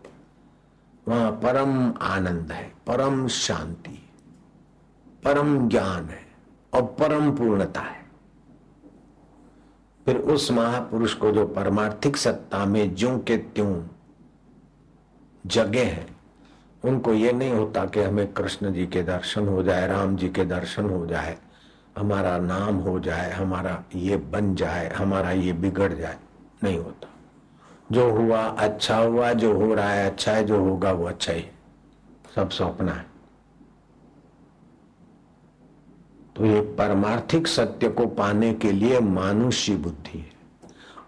वहाँ 1.08 1.30
परम 1.30 1.94
आनंद 2.00 2.52
है, 2.52 2.72
परम 2.86 3.28
शांति, 3.28 4.08
परम 5.24 5.68
ज्ञान 5.68 6.04
है। 6.04 6.29
और 6.74 6.82
परम 6.82 7.36
पूर्णता 7.36 7.80
है। 7.80 8.00
फिर 10.04 10.16
उस 10.16 10.50
महापुरुष 10.50 11.14
को 11.14 11.30
जो 11.30 11.46
परमार्थिक 11.46 12.16
सत्ता 12.16 12.64
में 12.64 12.94
ज्यो 12.94 13.18
के 13.18 13.36
त्यों 13.36 13.82
जगह 15.46 15.84
है, 15.84 16.06
उनको 16.84 17.12
ये 17.12 17.32
नहीं 17.32 17.52
होता 17.52 17.84
कि 17.84 18.00
हमें 18.00 18.32
कृष्ण 18.32 18.72
जी 18.72 18.86
के 18.86 19.02
दर्शन 19.02 19.48
हो 19.48 19.62
जाए, 19.62 19.86
राम 19.86 20.16
जी 20.16 20.28
के 20.28 20.44
दर्शन 20.44 20.90
हो 20.90 21.06
जाए, 21.06 21.38
हमारा 21.98 22.38
नाम 22.38 22.76
हो 22.76 23.00
जाए, 23.00 23.32
हमारा 23.32 23.84
ये 23.94 24.16
बन 24.16 24.54
जाए, 24.54 24.88
हमारा 24.88 25.30
ये 25.30 25.52
बिगड़ 25.52 25.92
जाए। 25.92 26.16
नहीं 26.64 26.78
होता। 26.78 27.08
जो 27.92 28.10
हुआ 28.10 28.40
अच्छा 28.42 28.96
हुआ, 28.96 29.32
जो 29.32 29.54
हो 29.54 29.74
रहा 29.74 29.90
है 29.90 30.10
अच्छा 30.10 30.32
है, 30.32 30.44
जो 30.44 30.64
होगा 30.64 30.92
वो 30.92 31.06
अच्छा 31.06 31.32
ही। 31.32 31.44
सब 32.34 32.50
सपना 32.50 32.92
है। 32.92 33.09
तो 36.40 36.46
ये 36.46 36.60
परमार्थिक 36.60 37.46
सत्य 37.46 37.88
को 37.88 38.06
पाने 38.06 38.54
के 38.54 38.72
लिए 38.72 39.00
मानुष्य 39.00 39.76
बुद्धि 39.76 40.18
है। 40.18 40.30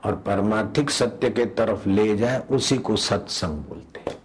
और 0.04 0.16
परमार्थिक 0.16 0.90
सत्य 0.90 1.30
के 1.30 1.46
तरफ़ 1.46 1.88
ले 1.88 2.16
जाए, 2.16 2.38
उसी 2.50 2.78
को 2.78 2.96
सत्संग 2.96 3.50
बोलते 3.50 4.10
हैं। 4.10 4.18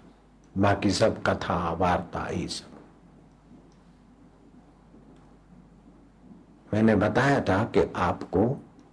बाकी 0.58 0.92
सब 0.92 1.24
कथा, 1.24 1.74
वार्ता, 1.74 2.28
ये 2.30 2.48
सब। 2.48 2.68
मैंने 6.74 6.96
बताया 6.96 7.42
था 7.42 7.64
कि 7.64 7.94
आपको 7.96 8.48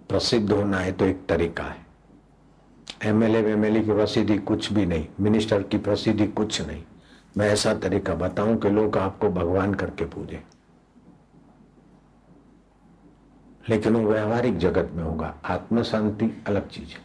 प्रसिद्ध 0.08 0.52
होना 0.52 0.78
है 0.78 0.92
तो 0.92 1.04
एक 1.04 1.26
तरीका 1.26 1.64
है। 1.64 1.86
एमएलए 3.02 3.52
एमएलए 3.52 3.80
की 3.80 3.92
प्रसिद्धि 3.92 4.38
कुछ 4.38 4.72
भी 4.72 4.86
नहीं, 4.86 5.06
मिनिस्टर 5.20 5.62
की 5.62 5.78
प्रसिद्धि 5.78 6.26
कुछ 6.26 6.62
नहीं। 6.62 6.82
मैं 7.36 7.48
ऐसा 7.50 7.74
तरीका 7.74 8.14
बताऊँ 8.14 8.56
कि 8.56 8.70
लोग 8.70 8.98
आपको 8.98 9.28
भगवान 9.28 9.74
करके 9.74 10.04
पूजे। 10.04 10.53
लेकिन 13.68 13.96
वो 13.96 14.12
व्यवहारिक 14.12 14.58
जगत 14.58 14.90
में 14.94 15.02
होगा। 15.04 15.34
आत्म 15.44 15.82
शांति 15.82 16.30
अलग 16.46 16.68
चीज़ 16.68 16.88
है। 16.88 17.02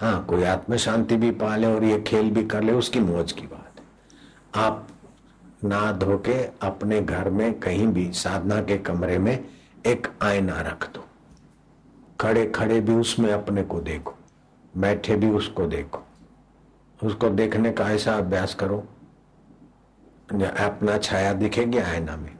हाँ 0.00 0.24
कोई 0.24 0.42
आत्म 0.44 0.76
शांति 0.76 1.16
भी 1.16 1.30
पाले 1.30 1.66
और 1.66 1.84
ये 1.84 2.00
खेल 2.00 2.30
भी 2.30 2.44
कर 2.44 2.62
ले, 2.62 2.72
उसकी 2.72 3.00
मौज 3.00 3.32
की 3.32 3.46
बात 3.46 3.78
है। 3.78 4.62
आप 4.62 4.88
ना 5.64 5.80
धो 5.92 6.16
के 6.18 6.34
अपने 6.62 7.00
घर 7.00 7.30
में 7.30 7.52
कहीं 7.60 7.86
भी 7.86 8.10
साधना 8.12 8.60
के 8.62 8.78
कमरे 8.78 9.18
में 9.18 9.44
एक 9.86 10.08
आईना 10.22 10.60
रख 10.60 10.90
दो। 10.90 11.04
खड़े 12.20 12.46
खड़े 12.46 12.80
भी 12.80 12.94
उसमें 12.94 13.32
अपने 13.32 13.62
को 13.62 13.80
देखो, 13.80 14.14
बैठे 14.74 15.16
भी 15.16 15.30
उसको 15.30 15.66
देखो। 15.66 16.02
उसको 17.00 17.28
देखने 17.30 17.72
का 17.72 17.90
ऐसा 17.90 18.14
अभ्यास 18.14 18.54
करो, 18.54 18.78
अपना 20.32 20.96
छाया 20.98 21.32
दिखेगी 21.32 21.78
आईना 21.78 22.16
में। 22.16 22.30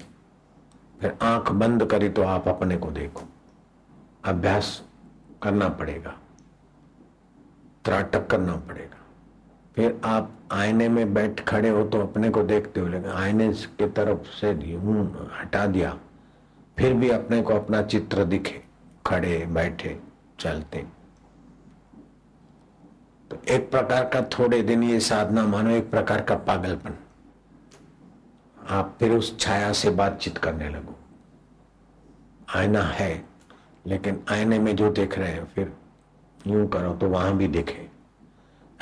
फिर 1.02 1.16
आँख 1.22 1.50
बंद 1.52 1.84
करी 1.84 2.08
तो 2.08 2.22
आप 2.22 2.48
अपने 2.48 2.76
को 2.76 2.90
देखो। 2.90 3.24
अभ्यास 4.24 4.82
करना 5.42 5.68
पड़ेगा। 5.68 6.14
त्राटक 7.84 8.26
करना 8.26 8.54
पड़ेगा। 8.58 9.00
फिर 9.76 10.00
आप 10.04 10.30
आईने 10.52 10.88
में 10.88 11.12
बैठ 11.14 11.44
खड़े 11.44 11.68
हो 11.68 11.82
तो 11.84 12.00
अपने 12.00 12.30
को 12.30 12.42
देखते 12.42 12.80
हो, 12.80 12.86
लेकिन 12.88 13.10
आईने 13.10 13.52
के 13.52 13.88
तरफ़ 13.88 14.30
से 14.30 14.50
हटा 15.34 15.66
दिया, 15.66 15.96
फिर 16.78 16.94
भी 16.94 17.10
अपने 17.10 17.42
को 17.42 17.54
अपना 17.54 17.82
चित्र 17.82 18.24
दिखे, 18.24 18.62
खड़े, 19.06 19.46
बैठे, 19.46 19.98
चलते। 20.40 20.86
तो 23.30 23.42
एक 23.48 23.70
प्रकार 23.70 24.04
का 24.04 24.22
थोड़े 24.38 24.62
दिन 24.62 24.82
ये 24.82 25.00
साधना 25.00 25.46
मानो, 25.46 25.70
एक 25.70 25.90
प्रकार 25.90 26.22
का 26.22 26.34
पागलपन। 26.36 26.94
आप 28.68 28.96
फिर 28.98 29.12
उस 29.12 29.38
छाया 29.38 29.72
से 29.72 29.90
बातचीत 29.90 30.38
करने 30.38 30.68
लगो। 30.68 30.98
आईना 32.54 32.82
है, 32.82 33.24
लेकिन 33.86 34.24
आईने 34.30 34.58
में 34.58 34.76
जो 34.76 34.90
देख 34.90 35.18
रहे 35.18 35.32
हैं, 35.32 35.44
फिर 35.44 35.72
यूँ 36.46 36.68
करो 36.68 36.92
तो 36.92 37.08
वहाँ 37.08 37.36
भी 37.36 37.48
देखे। 37.48 37.88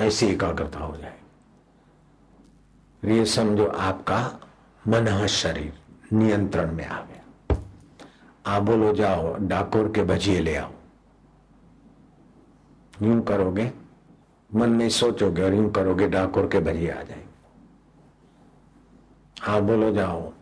ऐसी 0.01 0.27
एकाग्रता 0.27 0.79
हो 0.79 0.97
जाए। 0.97 1.21
ये 3.05 3.25
समझो 3.25 3.67
आपका 3.67 4.41
मन 4.89 5.27
शरीर 5.27 5.79
नियंत्रण 6.13 6.73
में 6.73 6.87
आ 6.87 7.03
गया। 7.03 7.57
आप 8.47 8.63
बोलो, 8.63 8.93
जाओ, 8.93 9.37
डाकोर 9.39 9.93
के 9.93 10.03
भजिए 10.03 10.41
ले 10.41 10.57
आओ। 10.57 10.71
यूँ 13.03 13.23
करोगे, 13.23 13.73
मन 14.55 14.71
में 14.71 14.89
सोचोगे 14.89 15.43
और 15.43 15.55
यूँ 15.55 15.73
करोगे, 15.73 16.09
डाकोर 16.09 16.47
के 16.47 16.61
भजिए 16.61 16.91
आ 16.91 17.03
जाएँगे। 17.03 17.30
आप 19.49 19.63
बोलो 19.63 19.93
जाओ। 19.93 20.33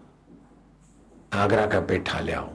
आगरा 1.32 1.66
का 1.66 1.80
पेठा 1.80 2.20
ले 2.20 2.32
आओ। 2.32 2.50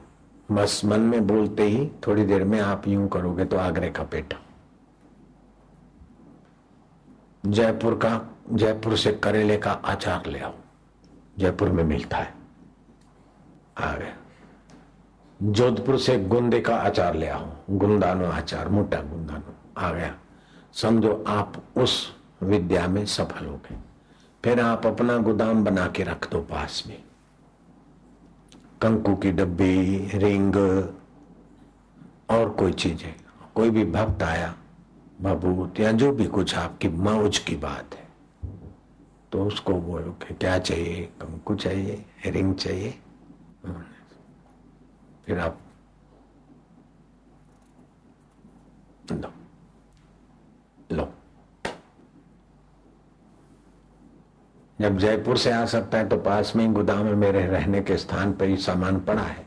बस 0.51 0.85
मन 0.85 0.99
में 0.99 1.27
बोलते 1.27 1.63
ही 1.63 1.91
थोड़ी 2.07 2.25
देर 2.25 2.43
में 2.43 2.61
आप 2.61 2.87
यूँ 2.87 3.07
करोगे 3.07 3.45
तो 3.45 3.57
आगरे 3.57 3.89
का 3.89 4.03
पेठा। 4.03 4.39
जयपुर 7.45 7.93
का, 7.93 8.35
जयपुर 8.53 8.97
से 8.97 9.11
करेले 9.11 9.57
का 9.57 9.71
आचार 9.71 10.25
ले 10.25 10.39
आओ। 10.39 10.53
जयपुर 11.39 11.69
में 11.69 11.83
मिलता 11.83 12.17
है। 12.17 12.33
आ 13.77 13.95
गया। 13.95 14.17
जोधपुर 15.43 15.97
से 15.97 16.19
गुंदे 16.19 16.61
का 16.61 16.75
आचार 16.75 17.15
ले 17.15 17.27
आओ। 17.27 17.49
गुंदानो 17.69 18.25
आचार 18.25 18.69
मोटा 18.69 19.01
गुंदानो। 19.01 19.53
आ 19.77 19.91
गया। 19.91 20.15
समझो 20.73 21.23
आप 21.27 21.63
उस 21.77 22.17
विद्या 22.43 22.87
में 22.87 23.05
सफल 23.05 23.45
हो 23.45 23.55
गए। 23.57 23.77
फिर 24.43 24.59
आप 24.59 24.85
अपना 24.85 25.17
गोदाम 25.17 25.63
बना 25.63 25.87
के 25.87 26.03
रख 26.03 26.29
दो 26.31 26.39
पास 26.41 26.83
में। 26.87 27.01
कंकु 28.81 29.15
की 29.15 29.31
डब्बी, 29.31 30.09
रिंग, 30.15 30.55
और 32.29 32.49
कोई 32.49 32.71
चीज़ें। 32.73 33.13
कोई 33.55 33.69
भी 33.69 33.85
भक्त 33.85 34.23
आया, 34.23 34.53
भभूत 35.21 35.79
या 35.79 35.91
जो 35.91 36.11
भी 36.11 36.25
कुछ 36.27 36.55
आपकी 36.55 36.89
मौज 36.89 37.37
की 37.39 37.55
बात 37.55 37.95
है 37.95 38.01
तो 39.31 39.43
उसको 39.45 39.73
बोलो 39.73 40.11
कि 40.21 40.33
क्या 40.33 40.57
चाहिए? 40.59 41.05
कंकु 41.21 41.55
चाहिए? 41.55 42.05
रिंग 42.25 42.53
चाहिए? 42.55 42.91
फिर 45.25 45.39
आप 45.39 45.59
लो 49.11 49.31
लो। 50.91 51.13
जब 54.83 54.97
जयपुर 54.97 55.37
से 55.37 55.51
आ 55.51 55.65
सकता 55.65 55.97
है 55.97 56.07
तो 56.09 56.17
पास 56.17 56.51
में 56.55 56.65
ही 56.65 56.71
गोदाम 56.73 57.05
में 57.05 57.13
मेरे 57.15 57.45
रहने 57.47 57.81
के 57.81 57.97
स्थान 57.97 58.33
पर 58.33 58.45
ही 58.45 58.57
सामान 58.57 58.99
पड़ा 58.99 59.21
है। 59.21 59.45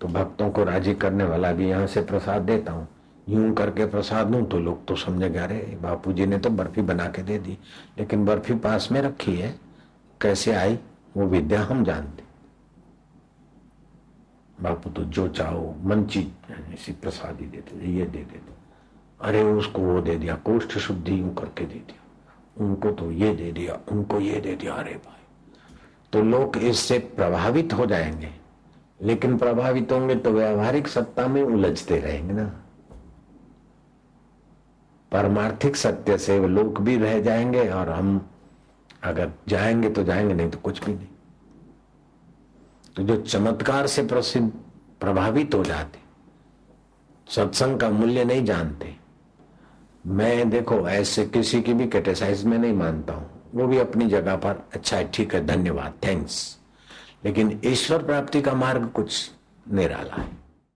तो 0.00 0.08
भक्तों 0.08 0.50
को 0.50 0.64
राज़ी 0.64 0.94
करने 0.94 1.24
वाला 1.24 1.52
भी 1.52 1.68
यहाँ 1.68 1.86
से 1.86 2.00
प्रसाद 2.02 2.42
देता 2.42 2.72
हूँ। 2.72 2.86
यूँ 3.28 3.54
करके 3.54 3.86
प्रसाद 3.86 4.26
दूँ 4.26 4.44
तो 4.46 4.58
लोग 4.58 4.84
तो 4.86 4.96
समझेगा 4.96 5.44
अरे 5.44 5.78
बापू 5.82 6.12
जी 6.12 6.26
ने 6.26 6.38
तो 6.38 6.50
बर्फ़ी 6.50 6.82
बना 6.82 7.06
के 7.06 7.22
दे 7.22 7.38
दी, 7.38 7.58
लेकिन 7.98 8.24
बर्फ़ी 8.24 8.54
पास 8.56 8.88
में 8.92 9.00
रखी 9.02 9.36
है। 9.36 9.54
कैसे 10.20 10.52
आई? 10.52 10.78
वो 11.16 11.26
विद्या 11.26 11.62
हम 11.62 11.84
जानते। 11.84 12.24
बापू 14.58 14.90
तो 14.90 15.04
जो 15.04 15.28
चाहो, 15.28 15.74
मन 15.84 16.04
चीज़ 16.04 16.72
इसी 16.74 16.92
प्रसाद 16.92 17.40
ही 17.40 17.46
देते 17.46 17.86
ये 17.88 18.04
दे 18.04 18.18
देते। 18.18 18.54
अरे, 19.20 19.42
उसको 19.42 19.82
वो 19.82 20.00
दे 20.00 20.16
दिया, 20.16 20.34
कोष्ठ 20.36 20.78
शुद्धि 20.78 21.20
यूँ 21.20 21.34
करके 21.34 21.64
दे 21.64 21.74
दिया। 21.76 22.02
उनको 22.58 22.90
तो 22.90 23.10
ये 23.10 23.34
दे 23.34 23.52
दिया, 23.52 23.80
उनको 23.92 24.20
ये 24.20 24.40
दे 24.40 24.56
दिया, 24.56 24.74
अरे 24.74 24.92
भाई। 24.92 25.24
तो 26.12 26.22
लोग 26.22 26.56
इससे 26.56 26.98
प्रभावित 26.98 27.72
हो 27.72 27.86
जाएँगे। 27.86 28.30
लेकिन 29.02 29.38
प्रभावित 29.38 29.92
होंगे 29.92 30.14
तो 30.14 30.30
व्यवहारिक 30.30 30.88
सत्ता 30.88 31.26
में 31.26 31.42
उलझते 31.42 31.98
रहेंगे 31.98 32.34
ना। 32.34 32.44
परमार्थिक 35.12 35.76
सत्य 35.76 36.18
से 36.18 36.48
लोग 36.48 36.78
भी 36.78 36.96
रह 36.96 37.20
जाएँगे 37.20 37.68
और 37.68 37.90
हम 37.90 38.30
अगर 39.02 39.32
जाएँगे 39.48 39.90
तो 39.90 40.02
जाएँगे, 40.02 40.34
नहीं 40.34 40.50
तो 40.50 40.58
कुछ 40.58 40.84
भी 40.84 40.94
नहीं। 40.94 41.06
तो 42.96 43.02
जो 43.02 43.16
चमत्कार 43.16 43.86
से 43.86 44.06
प्रसिद्ध, 44.06 44.52
प्रभावित 45.00 45.54
हो 45.54 45.64
जाते, 45.64 45.98
सत्संग 47.28 47.80
का 47.80 47.90
मूल्य 47.90 48.24
नहीं 48.24 48.44
जानते 48.44 48.96
मैं 50.06 50.48
देखो, 50.50 50.88
ऐसे 50.88 51.24
किसी 51.24 51.60
की 51.62 51.72
भी 51.74 51.86
कैटेसाइज 51.88 52.44
में 52.44 52.58
नहीं 52.58 52.72
मानता 52.72 53.12
हूँ। 53.12 53.30
वो 53.54 53.66
भी 53.66 53.78
अपनी 53.78 54.06
जगह 54.06 54.36
पर 54.36 54.68
अच्छा 54.74 54.96
है 54.96 55.08
ठीक 55.14 55.34
है, 55.34 55.44
धन्यवाद 55.46 55.94
थैंक्स 56.06 56.58
लेकिन 57.24 57.60
ईश्वर 57.64 58.02
प्राप्ति 58.02 58.42
का 58.42 58.54
मार्ग 58.54 58.86
कुछ 58.86 59.30
निराला 59.72 60.22
है। 60.22 60.45